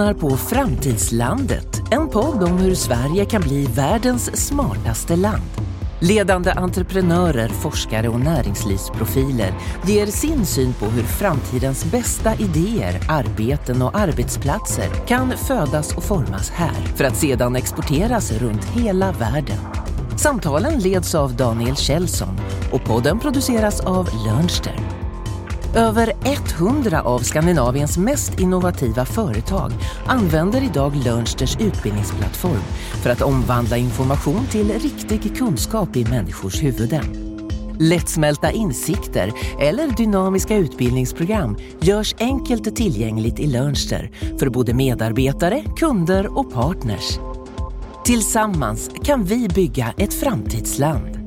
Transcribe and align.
lyssnar 0.00 0.14
på 0.14 0.36
Framtidslandet, 0.36 1.82
en 1.90 2.08
podd 2.08 2.42
om 2.42 2.58
hur 2.58 2.74
Sverige 2.74 3.24
kan 3.24 3.42
bli 3.42 3.66
världens 3.66 4.46
smartaste 4.46 5.16
land. 5.16 5.42
Ledande 6.00 6.52
entreprenörer, 6.52 7.48
forskare 7.48 8.08
och 8.08 8.20
näringslivsprofiler 8.20 9.52
ger 9.86 10.06
sin 10.06 10.46
syn 10.46 10.72
på 10.72 10.86
hur 10.86 11.02
framtidens 11.02 11.84
bästa 11.84 12.34
idéer, 12.34 13.00
arbeten 13.08 13.82
och 13.82 13.98
arbetsplatser 13.98 15.06
kan 15.06 15.30
födas 15.30 15.96
och 15.96 16.04
formas 16.04 16.50
här 16.50 16.96
för 16.96 17.04
att 17.04 17.16
sedan 17.16 17.56
exporteras 17.56 18.32
runt 18.32 18.64
hela 18.64 19.12
världen. 19.12 19.58
Samtalen 20.16 20.78
leds 20.78 21.14
av 21.14 21.36
Daniel 21.36 21.76
Kjellson 21.76 22.40
och 22.72 22.84
podden 22.84 23.18
produceras 23.18 23.80
av 23.80 24.08
Lernster. 24.26 24.89
Över 25.74 26.12
100 26.58 27.02
av 27.02 27.18
Skandinaviens 27.18 27.98
mest 27.98 28.40
innovativa 28.40 29.04
företag 29.04 29.72
använder 30.06 30.62
idag 30.62 30.96
Lernsters 31.04 31.56
utbildningsplattform 31.60 32.62
för 33.02 33.10
att 33.10 33.22
omvandla 33.22 33.76
information 33.76 34.46
till 34.50 34.72
riktig 34.72 35.36
kunskap 35.36 35.96
i 35.96 36.04
människors 36.04 36.62
huvuden. 36.62 37.04
Lättsmälta 37.78 38.50
insikter 38.50 39.32
eller 39.60 39.96
dynamiska 39.96 40.56
utbildningsprogram 40.56 41.56
görs 41.80 42.14
enkelt 42.18 42.76
tillgängligt 42.76 43.40
i 43.40 43.46
Lernster 43.46 44.10
för 44.38 44.48
både 44.48 44.74
medarbetare, 44.74 45.64
kunder 45.76 46.38
och 46.38 46.52
partners. 46.52 47.18
Tillsammans 48.04 48.90
kan 49.04 49.24
vi 49.24 49.48
bygga 49.48 49.94
ett 49.96 50.14
framtidsland. 50.14 51.19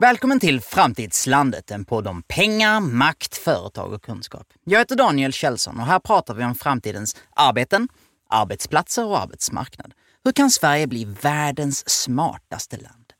Välkommen 0.00 0.40
till 0.40 0.60
Framtidslandet, 0.60 1.70
en 1.70 1.84
podd 1.84 2.06
om 2.06 2.22
pengar, 2.22 2.80
makt, 2.80 3.36
företag 3.36 3.92
och 3.92 4.02
kunskap. 4.02 4.46
Jag 4.64 4.78
heter 4.78 4.96
Daniel 4.96 5.32
Kjellson 5.32 5.80
och 5.80 5.86
här 5.86 5.98
pratar 5.98 6.34
vi 6.34 6.44
om 6.44 6.54
framtidens 6.54 7.16
arbeten, 7.36 7.88
arbetsplatser 8.28 9.06
och 9.06 9.20
arbetsmarknad. 9.20 9.92
Hur 10.24 10.32
kan 10.32 10.50
Sverige 10.50 10.86
bli 10.86 11.04
världens 11.04 11.88
smartaste 11.90 12.76
land? 12.76 13.12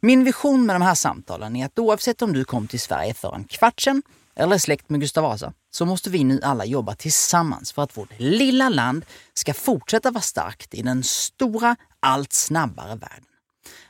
Min 0.00 0.24
vision 0.24 0.66
med 0.66 0.74
de 0.76 0.82
här 0.82 0.94
samtalen 0.94 1.56
är 1.56 1.66
att 1.66 1.78
oavsett 1.78 2.22
om 2.22 2.32
du 2.32 2.44
kom 2.44 2.68
till 2.68 2.80
Sverige 2.80 3.14
för 3.14 3.34
en 3.34 3.44
kvart 3.44 3.80
sedan 3.80 4.02
eller 4.36 4.54
är 4.54 4.58
släkt 4.58 4.90
med 4.90 5.00
Gustav 5.00 5.24
Vasa, 5.24 5.52
så 5.70 5.86
måste 5.86 6.10
vi 6.10 6.24
nu 6.24 6.40
alla 6.42 6.64
jobba 6.64 6.94
tillsammans 6.94 7.72
för 7.72 7.82
att 7.82 7.96
vårt 7.96 8.18
lilla 8.18 8.68
land 8.68 9.04
ska 9.34 9.54
fortsätta 9.54 10.10
vara 10.10 10.22
starkt 10.22 10.74
i 10.74 10.82
den 10.82 11.02
stora, 11.02 11.76
allt 12.00 12.32
snabbare 12.32 12.96
världen. 12.96 13.35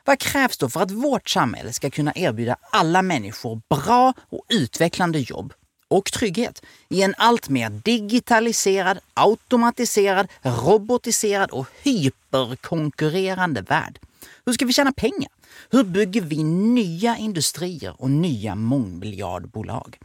Vad 0.04 0.18
krävs 0.18 0.58
då 0.58 0.68
för 0.68 0.82
att 0.82 0.90
vårt 0.90 1.30
samhälle 1.30 1.72
ska 1.72 1.90
kunna 1.90 2.12
erbjuda 2.14 2.56
alla 2.70 3.02
människor 3.02 3.60
bra 3.68 4.12
och 4.18 4.44
utvecklande 4.48 5.18
jobb 5.18 5.52
och 5.88 6.12
trygghet 6.12 6.62
i 6.88 7.02
en 7.02 7.14
allt 7.18 7.48
mer 7.48 7.70
digitaliserad, 7.70 8.98
automatiserad, 9.14 10.28
robotiserad 10.42 11.50
och 11.50 11.66
hyperkonkurrerande 11.82 13.62
värld? 13.62 13.98
Hur 14.46 14.52
ska 14.52 14.64
vi 14.66 14.72
tjäna 14.72 14.92
pengar? 14.92 15.30
Hur 15.70 15.84
bygger 15.84 16.20
vi 16.20 16.42
nya 16.44 17.16
industrier 17.16 18.02
och 18.02 18.10
nya 18.10 18.54
mångmiljardbolag? 18.54 19.98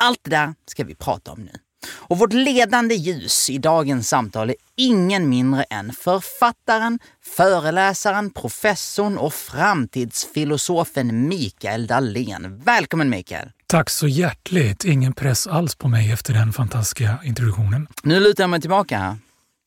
Allt 0.00 0.18
det 0.22 0.30
där 0.30 0.54
ska 0.66 0.84
vi 0.84 0.94
prata 0.94 1.32
om 1.32 1.40
nu. 1.40 1.52
Och 1.90 2.18
vårt 2.18 2.32
ledande 2.32 2.94
ljus 2.94 3.50
i 3.50 3.58
dagens 3.58 4.08
samtal 4.08 4.50
är 4.50 4.56
ingen 4.76 5.28
mindre 5.28 5.62
än 5.62 5.92
författaren, 5.92 6.98
föreläsaren, 7.36 8.30
professorn 8.30 9.18
och 9.18 9.34
framtidsfilosofen 9.34 11.28
Mikael 11.28 11.86
Dahlén. 11.86 12.62
Välkommen 12.64 13.10
Mikael! 13.10 13.50
Tack 13.66 13.90
så 13.90 14.08
hjärtligt! 14.08 14.84
Ingen 14.84 15.12
press 15.12 15.46
alls 15.46 15.74
på 15.74 15.88
mig 15.88 16.12
efter 16.12 16.32
den 16.32 16.52
fantastiska 16.52 17.18
introduktionen. 17.24 17.86
Nu 18.02 18.20
lutar 18.20 18.42
jag 18.42 18.50
mig 18.50 18.60
tillbaka 18.60 18.98
här. 18.98 19.16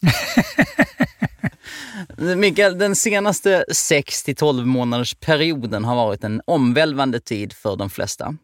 Mikael, 2.17 2.77
den 2.77 2.95
senaste 2.95 3.65
6 3.71 4.23
till 4.23 4.35
12 4.35 4.67
månaders 4.67 5.15
perioden 5.15 5.85
har 5.85 5.95
varit 5.95 6.23
en 6.23 6.41
omvälvande 6.45 7.19
tid 7.19 7.53
för 7.53 7.75
de 7.75 7.89
flesta. 7.89 8.35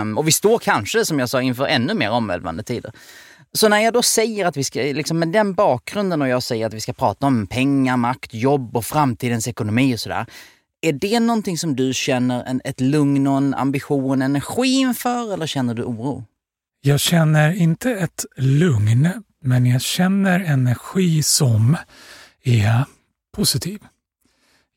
Um, 0.00 0.18
och 0.18 0.28
vi 0.28 0.32
står 0.32 0.58
kanske, 0.58 1.04
som 1.04 1.18
jag 1.18 1.28
sa, 1.28 1.42
inför 1.42 1.66
ännu 1.66 1.94
mer 1.94 2.10
omvälvande 2.10 2.62
tider. 2.62 2.92
Så 3.52 3.68
när 3.68 3.78
jag 3.78 3.92
då 3.92 4.02
säger 4.02 4.46
att 4.46 4.56
vi 4.56 4.64
ska, 4.64 4.80
liksom 4.80 5.18
med 5.18 5.28
den 5.28 5.54
bakgrunden 5.54 6.22
och 6.22 6.28
jag 6.28 6.42
säger 6.42 6.66
att 6.66 6.74
vi 6.74 6.80
ska 6.80 6.92
prata 6.92 7.26
om 7.26 7.46
pengar, 7.46 7.96
makt, 7.96 8.34
jobb 8.34 8.76
och 8.76 8.84
framtidens 8.84 9.48
ekonomi 9.48 9.94
och 9.94 10.00
sådär. 10.00 10.26
Är 10.80 10.92
det 10.92 11.20
någonting 11.20 11.58
som 11.58 11.76
du 11.76 11.94
känner 11.94 12.44
en, 12.44 12.60
ett 12.64 12.80
lugn 12.80 13.26
och 13.26 13.36
en 13.36 13.54
ambition, 13.54 14.22
energi 14.22 14.68
inför 14.68 15.34
eller 15.34 15.46
känner 15.46 15.74
du 15.74 15.82
oro? 15.82 16.24
Jag 16.80 17.00
känner 17.00 17.52
inte 17.52 17.90
ett 17.90 18.24
lugn, 18.36 19.08
men 19.44 19.66
jag 19.66 19.82
känner 19.82 20.40
energi 20.40 21.22
som 21.22 21.76
är 22.42 22.84
positiv. 23.36 23.82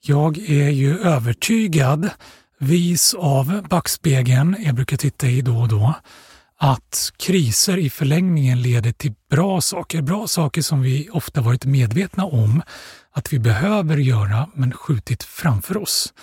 Jag 0.02 0.38
är 0.38 0.70
ju 0.70 1.00
övertygad, 1.00 2.10
vis 2.58 3.14
av 3.14 3.68
backspegeln 3.70 4.56
jag 4.60 4.76
brukar 4.76 4.98
titta 4.98 5.28
i 5.28 5.42
då 5.42 5.58
och 5.58 5.68
då, 5.68 5.94
att 6.58 7.14
kriser 7.18 7.78
i 7.78 7.90
förlängningen 7.90 8.62
leder 8.62 8.92
till 8.92 9.14
bra 9.30 9.62
saker. 9.62 10.02
Bra 10.02 10.28
saker 10.28 10.62
som 10.62 10.82
vi 10.82 11.10
ofta 11.12 11.42
varit 11.42 11.66
medvetna 11.66 12.26
om 12.26 12.62
att 13.12 13.34
vi 13.34 13.40
behöver 13.40 13.98
göra 13.98 14.50
men 14.54 14.72
skjutit 14.72 15.24
framför 15.24 15.78
oss. 15.78 16.14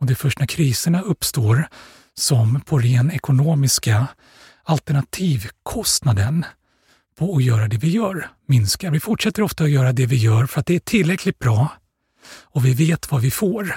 Och 0.00 0.06
Det 0.06 0.12
är 0.12 0.14
först 0.14 0.38
när 0.38 0.46
kriserna 0.46 1.00
uppstår 1.00 1.68
som 2.14 2.60
på 2.60 2.78
ren 2.78 3.10
ekonomiska 3.10 4.06
alternativkostnaden 4.64 6.44
på 7.18 7.36
att 7.36 7.44
göra 7.44 7.68
det 7.68 7.76
vi 7.76 7.88
gör 7.88 8.28
minskar. 8.46 8.90
Vi 8.90 9.00
fortsätter 9.00 9.42
ofta 9.42 9.64
att 9.64 9.70
göra 9.70 9.92
det 9.92 10.06
vi 10.06 10.16
gör 10.16 10.46
för 10.46 10.60
att 10.60 10.66
det 10.66 10.74
är 10.74 10.80
tillräckligt 10.80 11.38
bra 11.38 11.72
och 12.42 12.64
vi 12.66 12.74
vet 12.74 13.10
vad 13.10 13.20
vi 13.20 13.30
får. 13.30 13.76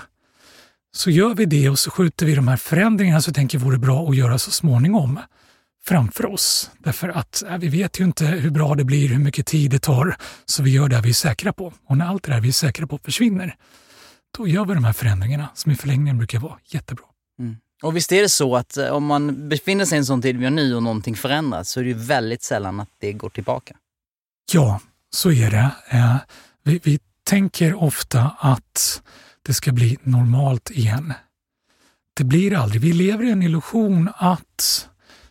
Så 0.93 1.09
gör 1.09 1.35
vi 1.35 1.45
det 1.45 1.69
och 1.69 1.79
så 1.79 1.91
skjuter 1.91 2.25
vi 2.25 2.35
de 2.35 2.47
här 2.47 2.57
förändringarna 2.57 3.21
så 3.21 3.33
tänker 3.33 3.57
vi 3.57 3.63
vore 3.63 3.77
bra 3.77 4.09
att 4.09 4.15
göra 4.15 4.37
så 4.37 4.51
småningom 4.51 5.19
framför 5.83 6.25
oss. 6.25 6.71
Därför 6.79 7.09
att 7.09 7.43
äh, 7.49 7.57
vi 7.57 7.69
vet 7.69 7.99
ju 7.99 8.03
inte 8.03 8.25
hur 8.25 8.49
bra 8.49 8.75
det 8.75 8.83
blir, 8.83 9.09
hur 9.09 9.19
mycket 9.19 9.45
tid 9.45 9.71
det 9.71 9.79
tar, 9.79 10.15
så 10.45 10.63
vi 10.63 10.71
gör 10.71 10.87
det 10.87 11.01
vi 11.01 11.09
är 11.09 11.13
säkra 11.13 11.53
på. 11.53 11.73
Och 11.85 11.97
när 11.97 12.05
allt 12.05 12.23
det 12.23 12.31
där 12.31 12.41
vi 12.41 12.47
är 12.47 12.53
säkra 12.53 12.87
på 12.87 12.97
försvinner, 12.97 13.55
då 14.37 14.47
gör 14.47 14.65
vi 14.65 14.73
de 14.73 14.83
här 14.83 14.93
förändringarna 14.93 15.49
som 15.53 15.71
i 15.71 15.75
förlängningen 15.75 16.17
brukar 16.17 16.39
vara 16.39 16.57
jättebra. 16.65 17.05
Mm. 17.39 17.55
Och 17.81 17.95
visst 17.95 18.11
är 18.11 18.21
det 18.21 18.29
så 18.29 18.55
att 18.55 18.77
eh, 18.77 18.87
om 18.87 19.05
man 19.05 19.49
befinner 19.49 19.85
sig 19.85 19.95
i 19.95 19.99
en 19.99 20.05
sån 20.05 20.21
tid 20.21 20.37
vi 20.37 20.43
har 20.43 20.51
nu 20.51 20.75
och 20.75 20.83
någonting 20.83 21.15
förändras 21.15 21.69
så 21.69 21.79
är 21.79 21.83
det 21.83 21.89
ju 21.89 21.95
väldigt 21.95 22.43
sällan 22.43 22.79
att 22.79 22.89
det 22.99 23.13
går 23.13 23.29
tillbaka. 23.29 23.75
Ja, 24.53 24.79
så 25.09 25.31
är 25.31 25.51
det. 25.51 25.71
Eh, 25.89 26.15
vi, 26.63 26.79
vi 26.83 26.99
tänker 27.23 27.83
ofta 27.83 28.35
att 28.39 29.01
det 29.41 29.53
ska 29.53 29.71
bli 29.71 29.97
normalt 30.03 30.71
igen. 30.71 31.13
Det 32.13 32.23
blir 32.23 32.57
aldrig. 32.57 32.81
Vi 32.81 32.93
lever 32.93 33.23
i 33.23 33.31
en 33.31 33.43
illusion 33.43 34.09
att 34.15 34.87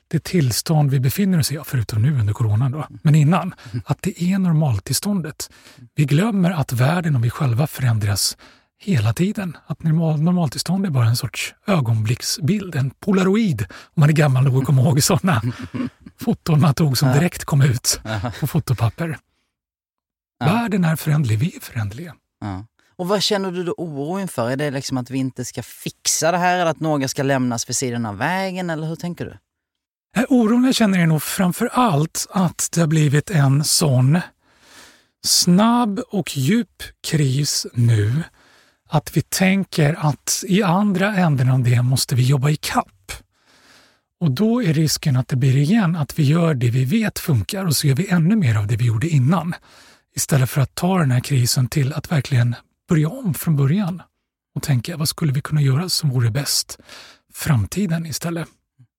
det 0.08 0.24
tillstånd 0.24 0.90
vi 0.90 1.00
befinner 1.00 1.38
oss 1.38 1.52
i, 1.52 1.60
förutom 1.64 2.02
nu 2.02 2.20
under 2.20 2.32
coronan, 2.32 2.72
då, 2.72 2.86
men 3.02 3.14
innan, 3.14 3.54
att 3.84 4.02
det 4.02 4.22
är 4.22 4.38
normaltillståndet. 4.38 5.50
Vi 5.94 6.04
glömmer 6.04 6.50
att 6.50 6.72
världen 6.72 7.16
och 7.16 7.24
vi 7.24 7.30
själva 7.30 7.66
förändras 7.66 8.36
hela 8.80 9.12
tiden. 9.12 9.56
Att 9.66 9.82
normal, 9.82 10.20
normaltillstånd 10.20 10.86
är 10.86 10.90
bara 10.90 11.06
en 11.06 11.16
sorts 11.16 11.54
ögonblicksbild, 11.66 12.74
en 12.74 12.90
polaroid, 12.90 13.66
om 13.70 14.00
man 14.00 14.08
är 14.08 14.12
gammal 14.12 14.44
nog 14.44 14.58
att 14.58 14.64
komma 14.64 14.82
ihåg 14.82 15.02
sådana 15.02 15.42
foton 16.20 16.60
man 16.60 16.74
tog 16.74 16.98
som 16.98 17.12
direkt 17.12 17.44
kom 17.44 17.62
ut 17.62 18.00
på 18.40 18.46
fotopapper. 18.46 19.18
Världen 20.44 20.84
är 20.84 20.96
förändlig, 20.96 21.38
vi 21.38 21.56
är 21.56 21.60
förändliga. 21.60 22.14
Och 22.96 23.08
vad 23.08 23.22
känner 23.22 23.52
du 23.52 23.62
då 23.64 23.74
oro 23.78 24.20
inför? 24.20 24.50
Är 24.50 24.56
det 24.56 24.70
liksom 24.70 24.96
att 24.98 25.10
vi 25.10 25.18
inte 25.18 25.44
ska 25.44 25.62
fixa 25.62 26.32
det 26.32 26.38
här 26.38 26.54
eller 26.54 26.70
att 26.70 26.80
några 26.80 27.08
ska 27.08 27.22
lämnas 27.22 27.68
vid 27.68 27.76
sidan 27.76 28.06
av 28.06 28.18
vägen 28.18 28.70
eller 28.70 28.86
hur 28.86 28.96
tänker 28.96 29.24
du? 29.24 29.36
Eh, 30.16 30.24
oron 30.28 30.64
jag 30.64 30.74
känner 30.74 30.98
är 30.98 31.06
nog 31.06 31.22
framför 31.22 31.70
allt 31.72 32.26
att 32.30 32.68
det 32.72 32.80
har 32.80 32.88
blivit 32.88 33.30
en 33.30 33.64
sån 33.64 34.18
snabb 35.24 36.00
och 36.08 36.36
djup 36.36 36.82
kris 37.02 37.66
nu 37.72 38.22
att 38.90 39.16
vi 39.16 39.22
tänker 39.22 39.96
att 39.98 40.44
i 40.46 40.62
andra 40.62 41.16
änden 41.16 41.50
av 41.50 41.62
det 41.62 41.82
måste 41.82 42.14
vi 42.14 42.22
jobba 42.22 42.50
i 42.50 42.56
kapp. 42.56 43.12
Och 44.20 44.30
då 44.30 44.62
är 44.62 44.74
risken 44.74 45.16
att 45.16 45.28
det 45.28 45.36
blir 45.36 45.56
igen 45.56 45.96
att 45.96 46.18
vi 46.18 46.22
gör 46.22 46.54
det 46.54 46.70
vi 46.70 46.84
vet 46.84 47.18
funkar 47.18 47.66
och 47.66 47.76
så 47.76 47.86
gör 47.86 47.94
vi 47.94 48.08
ännu 48.08 48.36
mer 48.36 48.56
av 48.56 48.66
det 48.66 48.76
vi 48.76 48.84
gjorde 48.84 49.08
innan. 49.08 49.54
Istället 50.16 50.50
för 50.50 50.60
att 50.60 50.74
ta 50.74 50.98
den 50.98 51.10
här 51.10 51.20
krisen 51.20 51.68
till 51.68 51.92
att 51.92 52.12
verkligen 52.12 52.54
börja 52.88 53.08
om 53.08 53.34
från 53.34 53.56
början 53.56 54.02
och 54.54 54.62
tänka 54.62 54.96
vad 54.96 55.08
skulle 55.08 55.32
vi 55.32 55.40
kunna 55.40 55.62
göra 55.62 55.88
som 55.88 56.10
vore 56.10 56.30
bäst 56.30 56.78
framtiden 57.32 58.06
istället. 58.06 58.48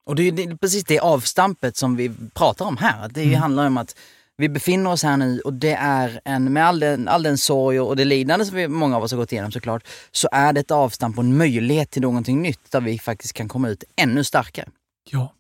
Och 0.05 0.15
det 0.15 0.27
är 0.27 0.57
precis 0.57 0.83
det 0.83 0.99
avstampet 0.99 1.77
som 1.77 1.95
vi 1.95 2.11
pratar 2.33 2.65
om 2.65 2.77
här. 2.77 3.09
Det 3.09 3.23
mm. 3.23 3.41
handlar 3.41 3.67
om 3.67 3.77
att 3.77 3.95
vi 4.41 4.49
befinner 4.49 4.91
oss 4.91 5.03
här 5.03 5.17
nu 5.17 5.39
och 5.39 5.53
det 5.53 5.73
är 5.73 6.21
en, 6.25 6.53
med 6.53 6.65
all 6.65 6.79
den, 6.79 7.07
all 7.07 7.23
den 7.23 7.37
sorg 7.37 7.79
och 7.79 7.95
det 7.95 8.05
lidande 8.05 8.45
som 8.45 8.55
vi, 8.55 8.67
många 8.67 8.97
av 8.97 9.03
oss 9.03 9.11
har 9.11 9.17
gått 9.17 9.31
igenom 9.31 9.51
såklart, 9.51 9.87
så 10.11 10.29
är 10.31 10.53
det 10.53 10.59
ett 10.59 10.71
avstamp 10.71 11.17
och 11.17 11.23
en 11.23 11.37
möjlighet 11.37 11.91
till 11.91 12.01
någonting 12.01 12.41
nytt 12.41 12.71
där 12.71 12.81
vi 12.81 12.99
faktiskt 12.99 13.33
kan 13.33 13.47
komma 13.47 13.69
ut 13.69 13.83
ännu 13.95 14.23
starkare. 14.23 14.69
Ja, 15.09 15.33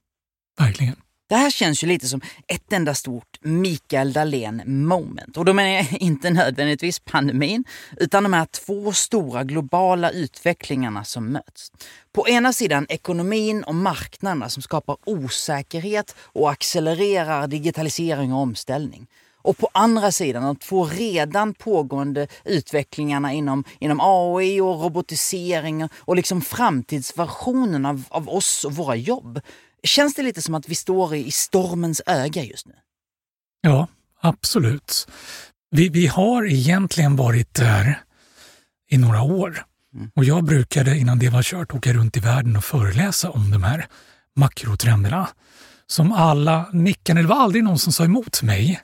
verkligen. 0.59 0.95
Det 1.31 1.37
här 1.37 1.49
känns 1.49 1.83
ju 1.83 1.87
lite 1.87 2.07
som 2.07 2.21
ett 2.47 2.73
enda 2.73 2.93
stort 2.93 3.39
Mikael 3.41 4.13
Dahlén 4.13 4.61
moment. 4.65 5.37
Och 5.37 5.45
då 5.45 5.53
menar 5.53 5.69
jag 5.69 5.87
inte 6.01 6.29
nödvändigtvis 6.29 6.99
pandemin, 6.99 7.63
utan 7.97 8.23
de 8.23 8.33
här 8.33 8.45
två 8.45 8.93
stora 8.93 9.43
globala 9.43 10.09
utvecklingarna 10.09 11.03
som 11.03 11.31
möts. 11.31 11.71
På 12.11 12.27
ena 12.27 12.53
sidan 12.53 12.85
ekonomin 12.89 13.63
och 13.63 13.75
marknaderna 13.75 14.49
som 14.49 14.63
skapar 14.63 14.97
osäkerhet 15.05 16.15
och 16.21 16.51
accelererar 16.51 17.47
digitalisering 17.47 18.33
och 18.33 18.39
omställning. 18.39 19.07
Och 19.43 19.57
på 19.57 19.69
andra 19.73 20.11
sidan 20.11 20.43
de 20.43 20.55
två 20.55 20.85
redan 20.85 21.53
pågående 21.53 22.27
utvecklingarna 22.45 23.33
inom, 23.33 23.63
inom 23.79 23.99
AI 24.01 24.61
och 24.61 24.81
robotisering 24.81 25.89
och 25.97 26.15
liksom 26.15 26.41
framtidsversionen 26.41 27.85
av, 27.85 28.03
av 28.09 28.29
oss 28.29 28.63
och 28.63 28.75
våra 28.75 28.95
jobb. 28.95 29.41
Känns 29.83 30.15
det 30.15 30.23
lite 30.23 30.41
som 30.41 30.55
att 30.55 30.69
vi 30.69 30.75
står 30.75 31.15
i 31.15 31.31
stormens 31.31 32.01
öga 32.05 32.43
just 32.43 32.65
nu? 32.65 32.73
Ja, 33.61 33.87
absolut. 34.21 35.07
Vi, 35.71 35.89
vi 35.89 36.07
har 36.07 36.45
egentligen 36.45 37.15
varit 37.15 37.53
där 37.53 38.03
i 38.89 38.97
några 38.97 39.21
år. 39.21 39.65
Mm. 39.93 40.11
Och 40.15 40.25
jag 40.25 40.43
brukade 40.43 40.97
innan 40.97 41.19
det 41.19 41.29
var 41.29 41.43
kört 41.43 41.73
åka 41.73 41.93
runt 41.93 42.17
i 42.17 42.19
världen 42.19 42.57
och 42.57 42.63
föreläsa 42.63 43.29
om 43.29 43.51
de 43.51 43.63
här 43.63 43.87
makrotrenderna. 44.35 45.27
Som 45.87 46.11
alla 46.11 46.69
nickade. 46.73 47.21
Det 47.21 47.27
var 47.27 47.35
aldrig 47.41 47.63
någon 47.63 47.79
som 47.79 47.93
sa 47.93 48.03
emot 48.03 48.41
mig. 48.41 48.81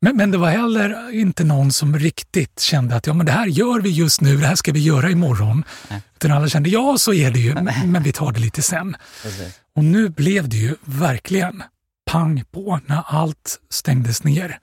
Men, 0.00 0.16
men 0.16 0.30
det 0.30 0.38
var 0.38 0.50
heller 0.50 1.10
inte 1.14 1.44
någon 1.44 1.72
som 1.72 1.98
riktigt 1.98 2.60
kände 2.60 2.96
att 2.96 3.06
ja, 3.06 3.14
men 3.14 3.26
det 3.26 3.32
här 3.32 3.46
gör 3.46 3.80
vi 3.80 3.90
just 3.90 4.20
nu, 4.20 4.36
det 4.36 4.46
här 4.46 4.54
ska 4.54 4.72
vi 4.72 4.80
göra 4.80 5.10
imorgon. 5.10 5.64
Nej. 5.90 6.02
Utan 6.16 6.32
alla 6.32 6.48
kände 6.48 6.68
ja, 6.68 6.98
så 6.98 7.12
är 7.12 7.30
det 7.30 7.40
ju, 7.40 7.54
men 7.86 8.02
vi 8.02 8.12
tar 8.12 8.32
det 8.32 8.40
lite 8.40 8.62
sen. 8.62 8.96
Precis. 9.22 9.60
Och 9.74 9.84
nu 9.84 10.08
blev 10.08 10.48
det 10.48 10.56
ju 10.56 10.74
verkligen 10.84 11.62
pang 12.10 12.44
på 12.50 12.80
när 12.86 13.02
allt 13.06 13.60
stängdes 13.70 14.24
ner. 14.24 14.58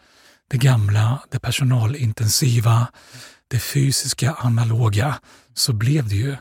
Det 0.49 0.57
gamla, 0.57 1.19
det 1.29 1.39
personalintensiva, 1.39 2.87
det 3.47 3.59
fysiska, 3.59 4.33
analoga, 4.33 5.15
så 5.53 5.73
blev 5.73 6.07
det 6.07 6.15
ju 6.15 6.35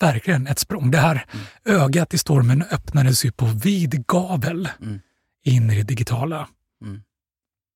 verkligen 0.00 0.46
ett 0.46 0.58
språng. 0.58 0.90
Det 0.90 0.98
här 0.98 1.26
mm. 1.32 1.80
ögat 1.82 2.14
i 2.14 2.18
stormen 2.18 2.64
öppnades 2.70 3.24
ju 3.24 3.32
på 3.32 3.46
vid 3.46 4.06
gavel 4.06 4.68
mm. 4.82 5.00
in 5.44 5.70
i 5.70 5.76
det 5.76 5.82
digitala. 5.82 6.48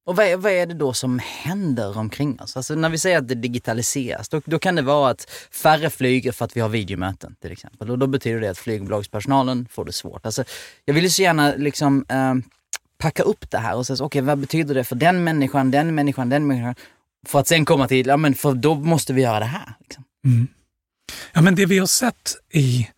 Och 0.07 0.17
vad 0.17 0.27
är, 0.27 0.37
vad 0.37 0.53
är 0.53 0.67
det 0.67 0.75
då 0.75 0.93
som 0.93 1.19
händer 1.19 1.99
omkring 1.99 2.41
oss? 2.41 2.57
Alltså 2.57 2.75
när 2.75 2.89
vi 2.89 2.99
säger 2.99 3.19
att 3.19 3.29
det 3.29 3.35
digitaliseras, 3.35 4.29
då, 4.29 4.41
då 4.45 4.59
kan 4.59 4.75
det 4.75 4.83
vara 4.83 5.11
att 5.11 5.31
färre 5.51 5.91
flyger 5.91 6.33
för 6.33 6.45
att 6.45 6.57
vi 6.57 6.61
har 6.61 6.69
videomöten 6.69 7.37
till 7.41 7.53
exempel. 7.53 7.91
Och 7.91 7.99
då 7.99 8.07
betyder 8.07 8.41
det 8.41 8.51
att 8.51 8.59
flygbolagspersonalen 8.59 9.69
får 9.71 9.85
det 9.85 9.93
svårt. 9.93 10.27
Alltså, 10.27 10.45
jag 10.85 10.95
vill 10.95 11.05
ju 11.05 11.11
så 11.11 11.23
gärna 11.23 11.55
liksom 11.55 12.05
eh, 12.09 12.35
packa 12.99 13.23
upp 13.23 13.51
det 13.51 13.59
här 13.59 13.77
och 13.77 13.87
säga, 13.87 13.95
okej 13.95 14.07
okay, 14.07 14.21
vad 14.21 14.39
betyder 14.39 14.75
det 14.75 14.85
för 14.85 14.97
den 14.97 15.25
människan, 15.25 15.71
den 15.71 15.95
människan, 15.95 16.29
den 16.29 16.47
människan? 16.47 16.75
För 17.27 17.41
att 17.41 17.49
sen 17.49 17.65
komma 17.65 17.89
till, 17.89 18.07
ja 18.07 18.17
men 18.17 18.35
för 18.35 18.55
då 18.55 18.75
måste 18.75 19.13
vi 19.13 19.23
göra 19.23 19.39
det 19.39 19.45
här. 19.45 19.75
Liksom. 19.81 20.05
Mm. 20.25 20.49
Ja 21.33 21.41
men 21.41 21.55
det 21.55 21.67
vi 21.67 21.79
har 21.79 21.87
sett 21.87 22.37
i, 22.53 22.89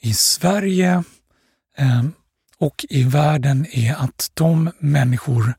i 0.00 0.14
Sverige 0.14 1.04
eh, 1.78 2.04
och 2.58 2.86
i 2.88 3.04
världen 3.04 3.66
är 3.72 3.94
att 3.94 4.30
de 4.34 4.70
människor 4.78 5.54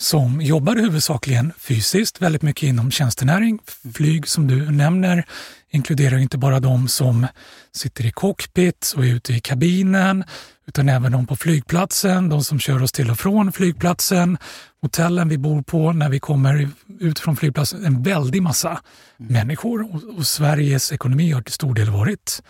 som 0.00 0.40
jobbar 0.40 0.76
huvudsakligen 0.76 1.52
fysiskt, 1.58 2.22
väldigt 2.22 2.42
mycket 2.42 2.62
inom 2.62 2.90
tjänstenäring. 2.90 3.58
Flyg 3.94 4.28
som 4.28 4.46
du 4.46 4.70
nämner 4.70 5.24
inkluderar 5.70 6.18
inte 6.18 6.38
bara 6.38 6.60
de 6.60 6.88
som 6.88 7.26
sitter 7.72 8.06
i 8.06 8.10
cockpit 8.10 8.92
och 8.96 9.04
är 9.04 9.14
ute 9.14 9.32
i 9.32 9.40
kabinen, 9.40 10.24
utan 10.66 10.88
även 10.88 11.12
de 11.12 11.26
på 11.26 11.36
flygplatsen, 11.36 12.28
de 12.28 12.44
som 12.44 12.60
kör 12.60 12.82
oss 12.82 12.92
till 12.92 13.10
och 13.10 13.18
från 13.18 13.52
flygplatsen, 13.52 14.38
hotellen 14.82 15.28
vi 15.28 15.38
bor 15.38 15.62
på 15.62 15.92
när 15.92 16.08
vi 16.08 16.20
kommer 16.20 16.70
ut 17.00 17.18
från 17.18 17.36
flygplatsen. 17.36 17.84
En 17.84 18.02
väldig 18.02 18.42
massa 18.42 18.68
mm. 18.68 19.32
människor 19.32 19.94
och, 19.94 20.18
och 20.18 20.26
Sveriges 20.26 20.92
ekonomi 20.92 21.32
har 21.32 21.42
till 21.42 21.54
stor 21.54 21.74
del 21.74 21.90
varit 21.90 22.42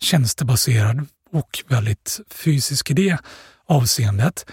tjänstebaserad 0.00 1.06
och 1.32 1.64
väldigt 1.68 2.20
fysisk 2.30 2.90
i 2.90 2.94
det 2.94 3.18
avseendet. 3.66 4.44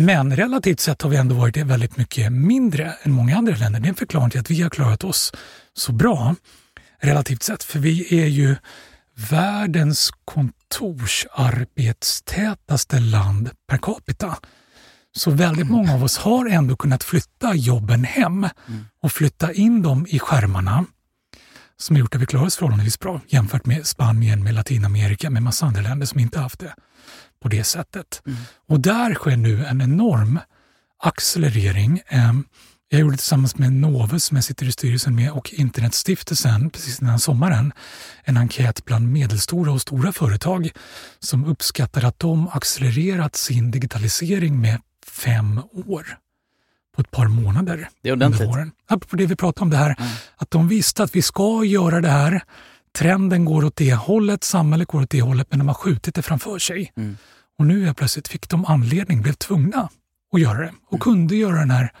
Men 0.00 0.36
relativt 0.36 0.80
sett 0.80 1.02
har 1.02 1.10
vi 1.10 1.16
ändå 1.16 1.34
varit 1.34 1.56
väldigt 1.56 1.96
mycket 1.96 2.32
mindre 2.32 2.94
än 3.02 3.12
många 3.12 3.36
andra 3.36 3.56
länder. 3.56 3.80
Det 3.80 3.86
är 3.86 3.88
en 3.88 3.94
förklaring 3.94 4.30
till 4.30 4.40
att 4.40 4.50
vi 4.50 4.62
har 4.62 4.70
klarat 4.70 5.04
oss 5.04 5.32
så 5.74 5.92
bra 5.92 6.34
relativt 7.00 7.42
sett. 7.42 7.62
För 7.62 7.78
vi 7.78 8.22
är 8.22 8.26
ju 8.26 8.56
världens 9.30 10.10
kontorsarbetstätaste 10.24 13.00
land 13.00 13.50
per 13.68 13.78
capita. 13.78 14.38
Så 15.16 15.30
väldigt 15.30 15.70
många 15.70 15.94
av 15.94 16.04
oss 16.04 16.18
har 16.18 16.46
ändå 16.46 16.76
kunnat 16.76 17.04
flytta 17.04 17.54
jobben 17.54 18.04
hem 18.04 18.46
och 19.02 19.12
flytta 19.12 19.52
in 19.52 19.82
dem 19.82 20.06
i 20.08 20.18
skärmarna 20.18 20.84
som 21.76 21.96
har 21.96 22.00
gjort 22.00 22.14
att 22.14 22.20
vi 22.20 22.26
klarar 22.26 22.46
oss 22.46 22.56
förhållandevis 22.56 22.98
bra 22.98 23.20
jämfört 23.28 23.66
med 23.66 23.86
Spanien, 23.86 24.44
med 24.44 24.54
Latinamerika, 24.54 25.30
med 25.30 25.42
massa 25.42 25.66
andra 25.66 25.82
länder 25.82 26.06
som 26.06 26.20
inte 26.20 26.38
haft 26.38 26.60
det 26.60 26.74
på 27.42 27.48
det 27.48 27.64
sättet. 27.64 28.22
Mm. 28.26 28.38
Och 28.68 28.80
där 28.80 29.14
sker 29.14 29.36
nu 29.36 29.64
en 29.64 29.80
enorm 29.80 30.40
accelerering. 30.98 32.00
Ehm, 32.08 32.44
jag 32.90 33.00
gjorde 33.00 33.16
tillsammans 33.16 33.58
med 33.58 33.72
Novus, 33.72 34.24
som 34.24 34.36
jag 34.36 34.44
sitter 34.44 34.66
i 34.66 34.72
styrelsen 34.72 35.14
med, 35.14 35.30
och 35.30 35.52
Internetstiftelsen 35.52 36.70
precis 36.70 37.02
innan 37.02 37.18
sommaren 37.18 37.72
en 38.24 38.36
enkät 38.36 38.84
bland 38.84 39.12
medelstora 39.12 39.72
och 39.72 39.80
stora 39.80 40.12
företag 40.12 40.70
som 41.18 41.44
uppskattar 41.44 42.04
att 42.04 42.18
de 42.18 42.48
accelererat 42.48 43.36
sin 43.36 43.70
digitalisering 43.70 44.60
med 44.60 44.80
fem 45.06 45.60
år 45.86 46.18
på 46.94 47.00
ett 47.00 47.10
par 47.10 47.28
månader. 47.28 47.88
Det 48.02 48.08
är 48.08 48.12
ordentligt. 48.12 48.50
Apropå 48.88 49.16
det 49.16 49.26
vi 49.26 49.36
pratade 49.36 49.62
om, 49.62 49.70
det 49.70 49.76
här 49.76 49.94
mm. 49.98 50.10
att 50.36 50.50
de 50.50 50.68
visste 50.68 51.02
att 51.02 51.16
vi 51.16 51.22
ska 51.22 51.64
göra 51.64 52.00
det 52.00 52.08
här 52.08 52.42
trenden 52.92 53.44
går 53.44 53.64
åt 53.64 53.76
det 53.76 53.94
hållet, 53.94 54.44
samhället 54.44 54.88
går 54.88 55.02
åt 55.02 55.10
det 55.10 55.22
hållet, 55.22 55.46
men 55.50 55.58
de 55.58 55.68
har 55.68 55.74
skjutit 55.74 56.14
det 56.14 56.22
framför 56.22 56.58
sig. 56.58 56.92
Mm. 56.96 57.16
Och 57.58 57.66
nu 57.66 57.88
är 57.88 57.94
plötsligt 57.94 58.28
fick 58.28 58.48
de 58.48 58.64
anledning, 58.64 59.22
blev 59.22 59.32
tvungna 59.32 59.88
att 60.32 60.40
göra 60.40 60.58
det 60.58 60.72
och 60.86 60.92
mm. 60.92 61.00
kunde 61.00 61.36
göra 61.36 61.58
den 61.58 61.70
här 61.70 61.92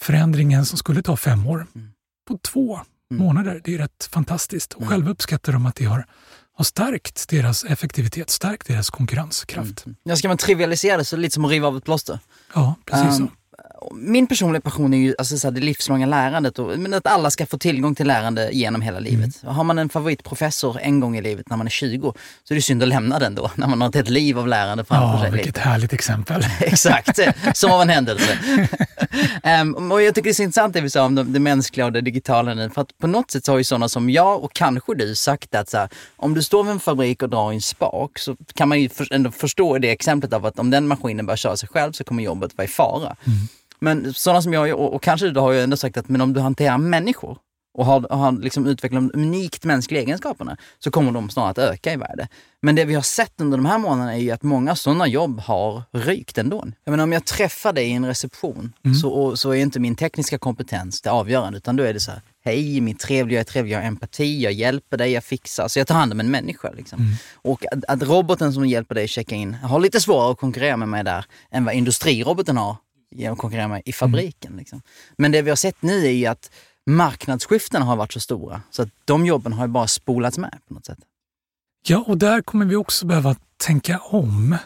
förändringen 0.00 0.66
som 0.66 0.78
skulle 0.78 1.02
ta 1.02 1.16
fem 1.16 1.46
år 1.46 1.66
mm. 1.74 1.88
på 2.28 2.38
två 2.38 2.80
mm. 3.10 3.24
månader. 3.26 3.60
Det 3.64 3.74
är 3.74 3.78
rätt 3.78 4.08
fantastiskt. 4.10 4.72
Och 4.72 4.82
mm. 4.82 4.90
själva 4.90 5.10
uppskattar 5.10 5.52
de 5.52 5.66
att 5.66 5.76
det 5.76 5.84
har, 5.84 6.06
har 6.52 6.64
stärkt 6.64 7.28
deras 7.28 7.64
effektivitet, 7.64 8.30
stärkt 8.30 8.66
deras 8.66 8.90
konkurrenskraft. 8.90 9.86
Mm. 9.86 9.96
Ja, 10.02 10.16
ska 10.16 10.28
man 10.28 10.38
trivialisera 10.38 10.96
det 10.96 11.04
så 11.04 11.16
lite 11.16 11.34
som 11.34 11.44
att 11.44 11.50
riva 11.50 11.68
av 11.68 11.76
ett 11.76 11.84
plåster? 11.84 12.18
Ja, 12.54 12.74
precis 12.84 13.20
um, 13.20 13.28
så 13.28 13.34
min 13.92 14.26
personliga 14.26 14.60
passion 14.60 14.94
är 14.94 14.98
ju 14.98 15.14
alltså, 15.18 15.38
så 15.38 15.46
här, 15.46 15.52
det 15.52 15.60
livslånga 15.60 16.06
lärandet 16.06 16.58
och 16.58 16.78
men 16.78 16.94
att 16.94 17.06
alla 17.06 17.30
ska 17.30 17.46
få 17.46 17.58
tillgång 17.58 17.94
till 17.94 18.06
lärande 18.06 18.50
genom 18.52 18.82
hela 18.82 18.98
livet. 18.98 19.42
Mm. 19.42 19.54
Har 19.54 19.64
man 19.64 19.78
en 19.78 19.88
favoritprofessor 19.88 20.78
en 20.80 21.00
gång 21.00 21.16
i 21.16 21.22
livet 21.22 21.50
när 21.50 21.56
man 21.56 21.66
är 21.66 21.70
20 21.70 22.14
så 22.44 22.54
är 22.54 22.56
det 22.56 22.62
synd 22.62 22.82
att 22.82 22.88
lämna 22.88 23.18
den 23.18 23.34
då, 23.34 23.50
när 23.56 23.66
man 23.66 23.80
har 23.80 23.88
ett 23.88 23.94
helt 23.94 24.08
liv 24.08 24.38
av 24.38 24.48
lärande 24.48 24.84
framför 24.84 25.18
ja, 25.18 25.22
sig. 25.22 25.30
Vilket 25.30 25.58
härligt 25.58 25.92
exempel. 25.92 26.42
Exakt, 26.60 27.18
som 27.54 27.72
av 27.72 27.82
en 27.82 27.88
händelse. 27.88 28.38
um, 29.62 29.74
och 29.92 30.02
jag 30.02 30.14
tycker 30.14 30.24
det 30.24 30.30
är 30.30 30.34
så 30.34 30.42
intressant 30.42 30.74
det 30.74 30.80
vi 30.80 30.90
sa 30.90 31.04
om 31.04 31.14
det, 31.14 31.22
det 31.22 31.40
mänskliga 31.40 31.86
och 31.86 31.92
det 31.92 32.00
digitala 32.00 32.54
nu, 32.54 32.70
för 32.70 32.82
att 32.82 32.98
på 32.98 33.06
något 33.06 33.30
sätt 33.30 33.44
så 33.44 33.52
har 33.52 33.58
ju 33.58 33.64
sådana 33.64 33.88
som 33.88 34.10
jag 34.10 34.44
och 34.44 34.52
kanske 34.52 34.94
du 34.94 35.14
sagt 35.14 35.54
att 35.54 35.70
så 35.70 35.78
här, 35.78 35.88
om 36.16 36.34
du 36.34 36.42
står 36.42 36.64
vid 36.64 36.72
en 36.72 36.80
fabrik 36.80 37.22
och 37.22 37.28
drar 37.28 37.52
i 37.52 37.54
en 37.54 37.60
spak 37.60 38.18
så 38.18 38.36
kan 38.54 38.68
man 38.68 38.80
ju 38.80 38.88
för, 38.88 39.12
ändå 39.12 39.30
förstå 39.30 39.78
det 39.78 39.90
exemplet 39.90 40.32
av 40.32 40.46
att 40.46 40.58
om 40.58 40.70
den 40.70 40.88
maskinen 40.88 41.26
börjar 41.26 41.36
köra 41.36 41.56
sig 41.56 41.68
själv 41.68 41.92
så 41.92 42.04
kommer 42.04 42.22
jobbet 42.22 42.56
vara 42.56 42.64
i 42.64 42.68
fara. 42.68 43.16
Mm. 43.26 43.38
Men 43.78 44.14
sådana 44.14 44.42
som 44.42 44.52
jag 44.52 44.80
och, 44.80 44.94
och 44.94 45.02
kanske 45.02 45.30
du 45.30 45.40
har 45.40 45.52
ju 45.52 45.60
ändå 45.60 45.76
sagt 45.76 45.96
att 45.96 46.08
men 46.08 46.20
om 46.20 46.32
du 46.32 46.40
hanterar 46.40 46.78
människor 46.78 47.38
och 47.74 47.86
har, 47.86 48.06
har 48.10 48.32
liksom 48.32 48.66
utvecklat 48.66 49.02
de 49.02 49.20
unikt 49.20 49.64
mänskliga 49.64 50.02
egenskaperna 50.02 50.56
så 50.78 50.90
kommer 50.90 51.12
de 51.12 51.30
snarare 51.30 51.50
att 51.50 51.58
öka 51.58 51.92
i 51.92 51.96
värde. 51.96 52.28
Men 52.62 52.74
det 52.74 52.84
vi 52.84 52.94
har 52.94 53.02
sett 53.02 53.40
under 53.40 53.56
de 53.56 53.66
här 53.66 53.78
månaderna 53.78 54.14
är 54.14 54.18
ju 54.18 54.30
att 54.30 54.42
många 54.42 54.76
sådana 54.76 55.06
jobb 55.06 55.40
har 55.40 55.82
rykt 55.92 56.38
ändå. 56.38 56.66
Jag 56.84 56.90
menar, 56.90 57.04
om 57.04 57.12
jag 57.12 57.24
träffar 57.24 57.72
dig 57.72 57.86
i 57.86 57.92
en 57.92 58.06
reception 58.06 58.72
mm. 58.84 58.94
så, 58.94 59.36
så 59.36 59.50
är 59.50 59.56
inte 59.56 59.80
min 59.80 59.96
tekniska 59.96 60.38
kompetens 60.38 61.00
det 61.00 61.10
avgörande 61.10 61.56
utan 61.56 61.76
då 61.76 61.82
är 61.82 61.94
det 61.94 62.00
så 62.00 62.10
här, 62.10 62.20
hej, 62.44 62.80
min 62.80 62.96
trevlig, 62.96 63.36
jag 63.36 63.40
är 63.40 63.44
trevlig, 63.44 63.72
jag 63.72 63.78
har 63.78 63.86
empati, 63.86 64.42
jag 64.42 64.52
hjälper 64.52 64.96
dig, 64.96 65.12
jag 65.12 65.24
fixar. 65.24 65.68
Så 65.68 65.78
jag 65.78 65.86
tar 65.86 65.94
hand 65.94 66.12
om 66.12 66.20
en 66.20 66.30
människa. 66.30 66.70
Liksom. 66.76 66.98
Mm. 66.98 67.14
Och 67.34 67.64
att, 67.72 67.84
att, 67.88 68.02
roboten 68.08 68.52
som 68.52 68.66
hjälper 68.66 68.94
dig 68.94 69.08
checka 69.08 69.34
in 69.34 69.54
har 69.54 69.80
lite 69.80 70.00
svårare 70.00 70.32
att 70.32 70.38
konkurrera 70.38 70.76
med 70.76 70.88
mig 70.88 71.04
där 71.04 71.24
än 71.50 71.64
vad 71.64 71.74
industriroboten 71.74 72.56
har 72.56 72.76
att 73.32 73.38
konkurrera 73.38 73.68
med 73.68 73.82
i 73.84 73.92
fabriken. 73.92 74.48
Mm. 74.48 74.58
Liksom. 74.58 74.82
Men 75.18 75.32
det 75.32 75.42
vi 75.42 75.50
har 75.50 75.56
sett 75.56 75.82
nu 75.82 76.06
är 76.06 76.10
ju 76.10 76.26
att 76.26 76.50
marknadsskiftena 76.86 77.84
har 77.84 77.96
varit 77.96 78.12
så 78.12 78.20
stora 78.20 78.62
så 78.70 78.82
att 78.82 78.88
de 79.04 79.26
jobben 79.26 79.52
har 79.52 79.66
ju 79.66 79.72
bara 79.72 79.86
spolats 79.86 80.38
med 80.38 80.58
på 80.68 80.74
något 80.74 80.86
sätt. 80.86 80.98
Ja, 81.86 82.04
och 82.06 82.18
där 82.18 82.42
kommer 82.42 82.66
vi 82.66 82.76
också 82.76 83.06
behöva 83.06 83.36
tänka 83.56 83.98
om 83.98 84.56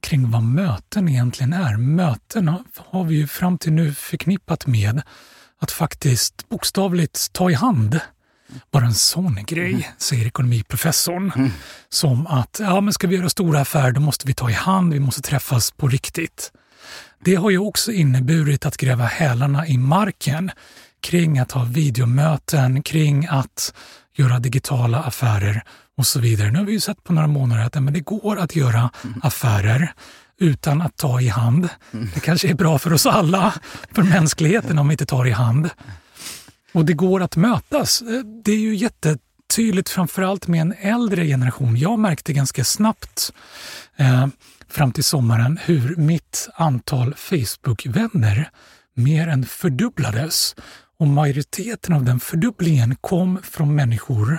kring 0.00 0.30
vad 0.30 0.42
möten 0.42 1.08
egentligen 1.08 1.52
är. 1.52 1.76
Möten 1.76 2.48
har 2.76 3.04
vi 3.04 3.14
ju 3.14 3.26
fram 3.26 3.58
till 3.58 3.72
nu 3.72 3.94
förknippat 3.94 4.66
med 4.66 5.02
att 5.58 5.70
faktiskt 5.70 6.48
bokstavligt 6.48 7.32
ta 7.32 7.50
i 7.50 7.54
hand. 7.54 8.00
Bara 8.70 8.84
en 8.84 8.94
sån 8.94 9.44
grej, 9.46 9.72
mm. 9.72 9.82
säger 9.98 10.26
ekonomiprofessorn. 10.26 11.32
Mm. 11.36 11.50
Som 11.88 12.26
att, 12.26 12.60
ja 12.60 12.80
men 12.80 12.92
ska 12.92 13.06
vi 13.06 13.16
göra 13.16 13.28
stora 13.28 13.60
affärer 13.60 13.92
då 13.92 14.00
måste 14.00 14.26
vi 14.26 14.34
ta 14.34 14.50
i 14.50 14.52
hand, 14.52 14.92
vi 14.92 15.00
måste 15.00 15.22
träffas 15.22 15.70
på 15.70 15.88
riktigt. 15.88 16.52
Det 17.24 17.34
har 17.34 17.50
ju 17.50 17.58
också 17.58 17.92
inneburit 17.92 18.66
att 18.66 18.76
gräva 18.76 19.04
hälarna 19.04 19.66
i 19.66 19.78
marken 19.78 20.50
kring 21.00 21.38
att 21.38 21.52
ha 21.52 21.64
videomöten, 21.64 22.82
kring 22.82 23.26
att 23.26 23.74
göra 24.16 24.38
digitala 24.38 24.98
affärer 24.98 25.62
och 25.96 26.06
så 26.06 26.20
vidare. 26.20 26.50
Nu 26.50 26.58
har 26.58 26.66
vi 26.66 26.72
ju 26.72 26.80
sett 26.80 27.04
på 27.04 27.12
några 27.12 27.28
månader 27.28 27.64
att 27.64 27.74
men 27.74 27.94
det 27.94 28.00
går 28.00 28.38
att 28.38 28.56
göra 28.56 28.90
mm. 29.04 29.20
affärer 29.22 29.92
utan 30.38 30.82
att 30.82 30.96
ta 30.96 31.20
i 31.20 31.28
hand. 31.28 31.68
Mm. 31.92 32.08
Det 32.14 32.20
kanske 32.20 32.48
är 32.48 32.54
bra 32.54 32.78
för 32.78 32.92
oss 32.92 33.06
alla, 33.06 33.54
för 33.92 34.02
mänskligheten 34.18 34.78
om 34.78 34.88
vi 34.88 34.92
inte 34.92 35.06
tar 35.06 35.26
i 35.26 35.30
hand. 35.30 35.70
Och 36.72 36.84
det 36.84 36.92
går 36.92 37.22
att 37.22 37.36
mötas. 37.36 38.02
Det 38.44 38.52
är 38.52 38.58
ju 38.58 38.74
jättetydligt, 38.74 39.88
framförallt 39.88 40.46
med 40.46 40.60
en 40.60 40.74
äldre 40.80 41.26
generation. 41.26 41.76
Jag 41.76 41.98
märkte 41.98 42.32
ganska 42.32 42.64
snabbt 42.64 43.32
eh, 43.96 44.26
fram 44.68 44.92
till 44.92 45.04
sommaren 45.04 45.58
hur 45.62 45.96
mitt 45.96 46.48
antal 46.54 47.14
Facebook-vänner 47.14 48.50
mer 48.94 49.28
än 49.28 49.44
fördubblades. 49.44 50.54
Och 50.98 51.06
majoriteten 51.06 51.94
av 51.94 52.04
den 52.04 52.20
fördubblingen 52.20 52.96
kom 52.96 53.38
från 53.42 53.74
människor 53.74 54.38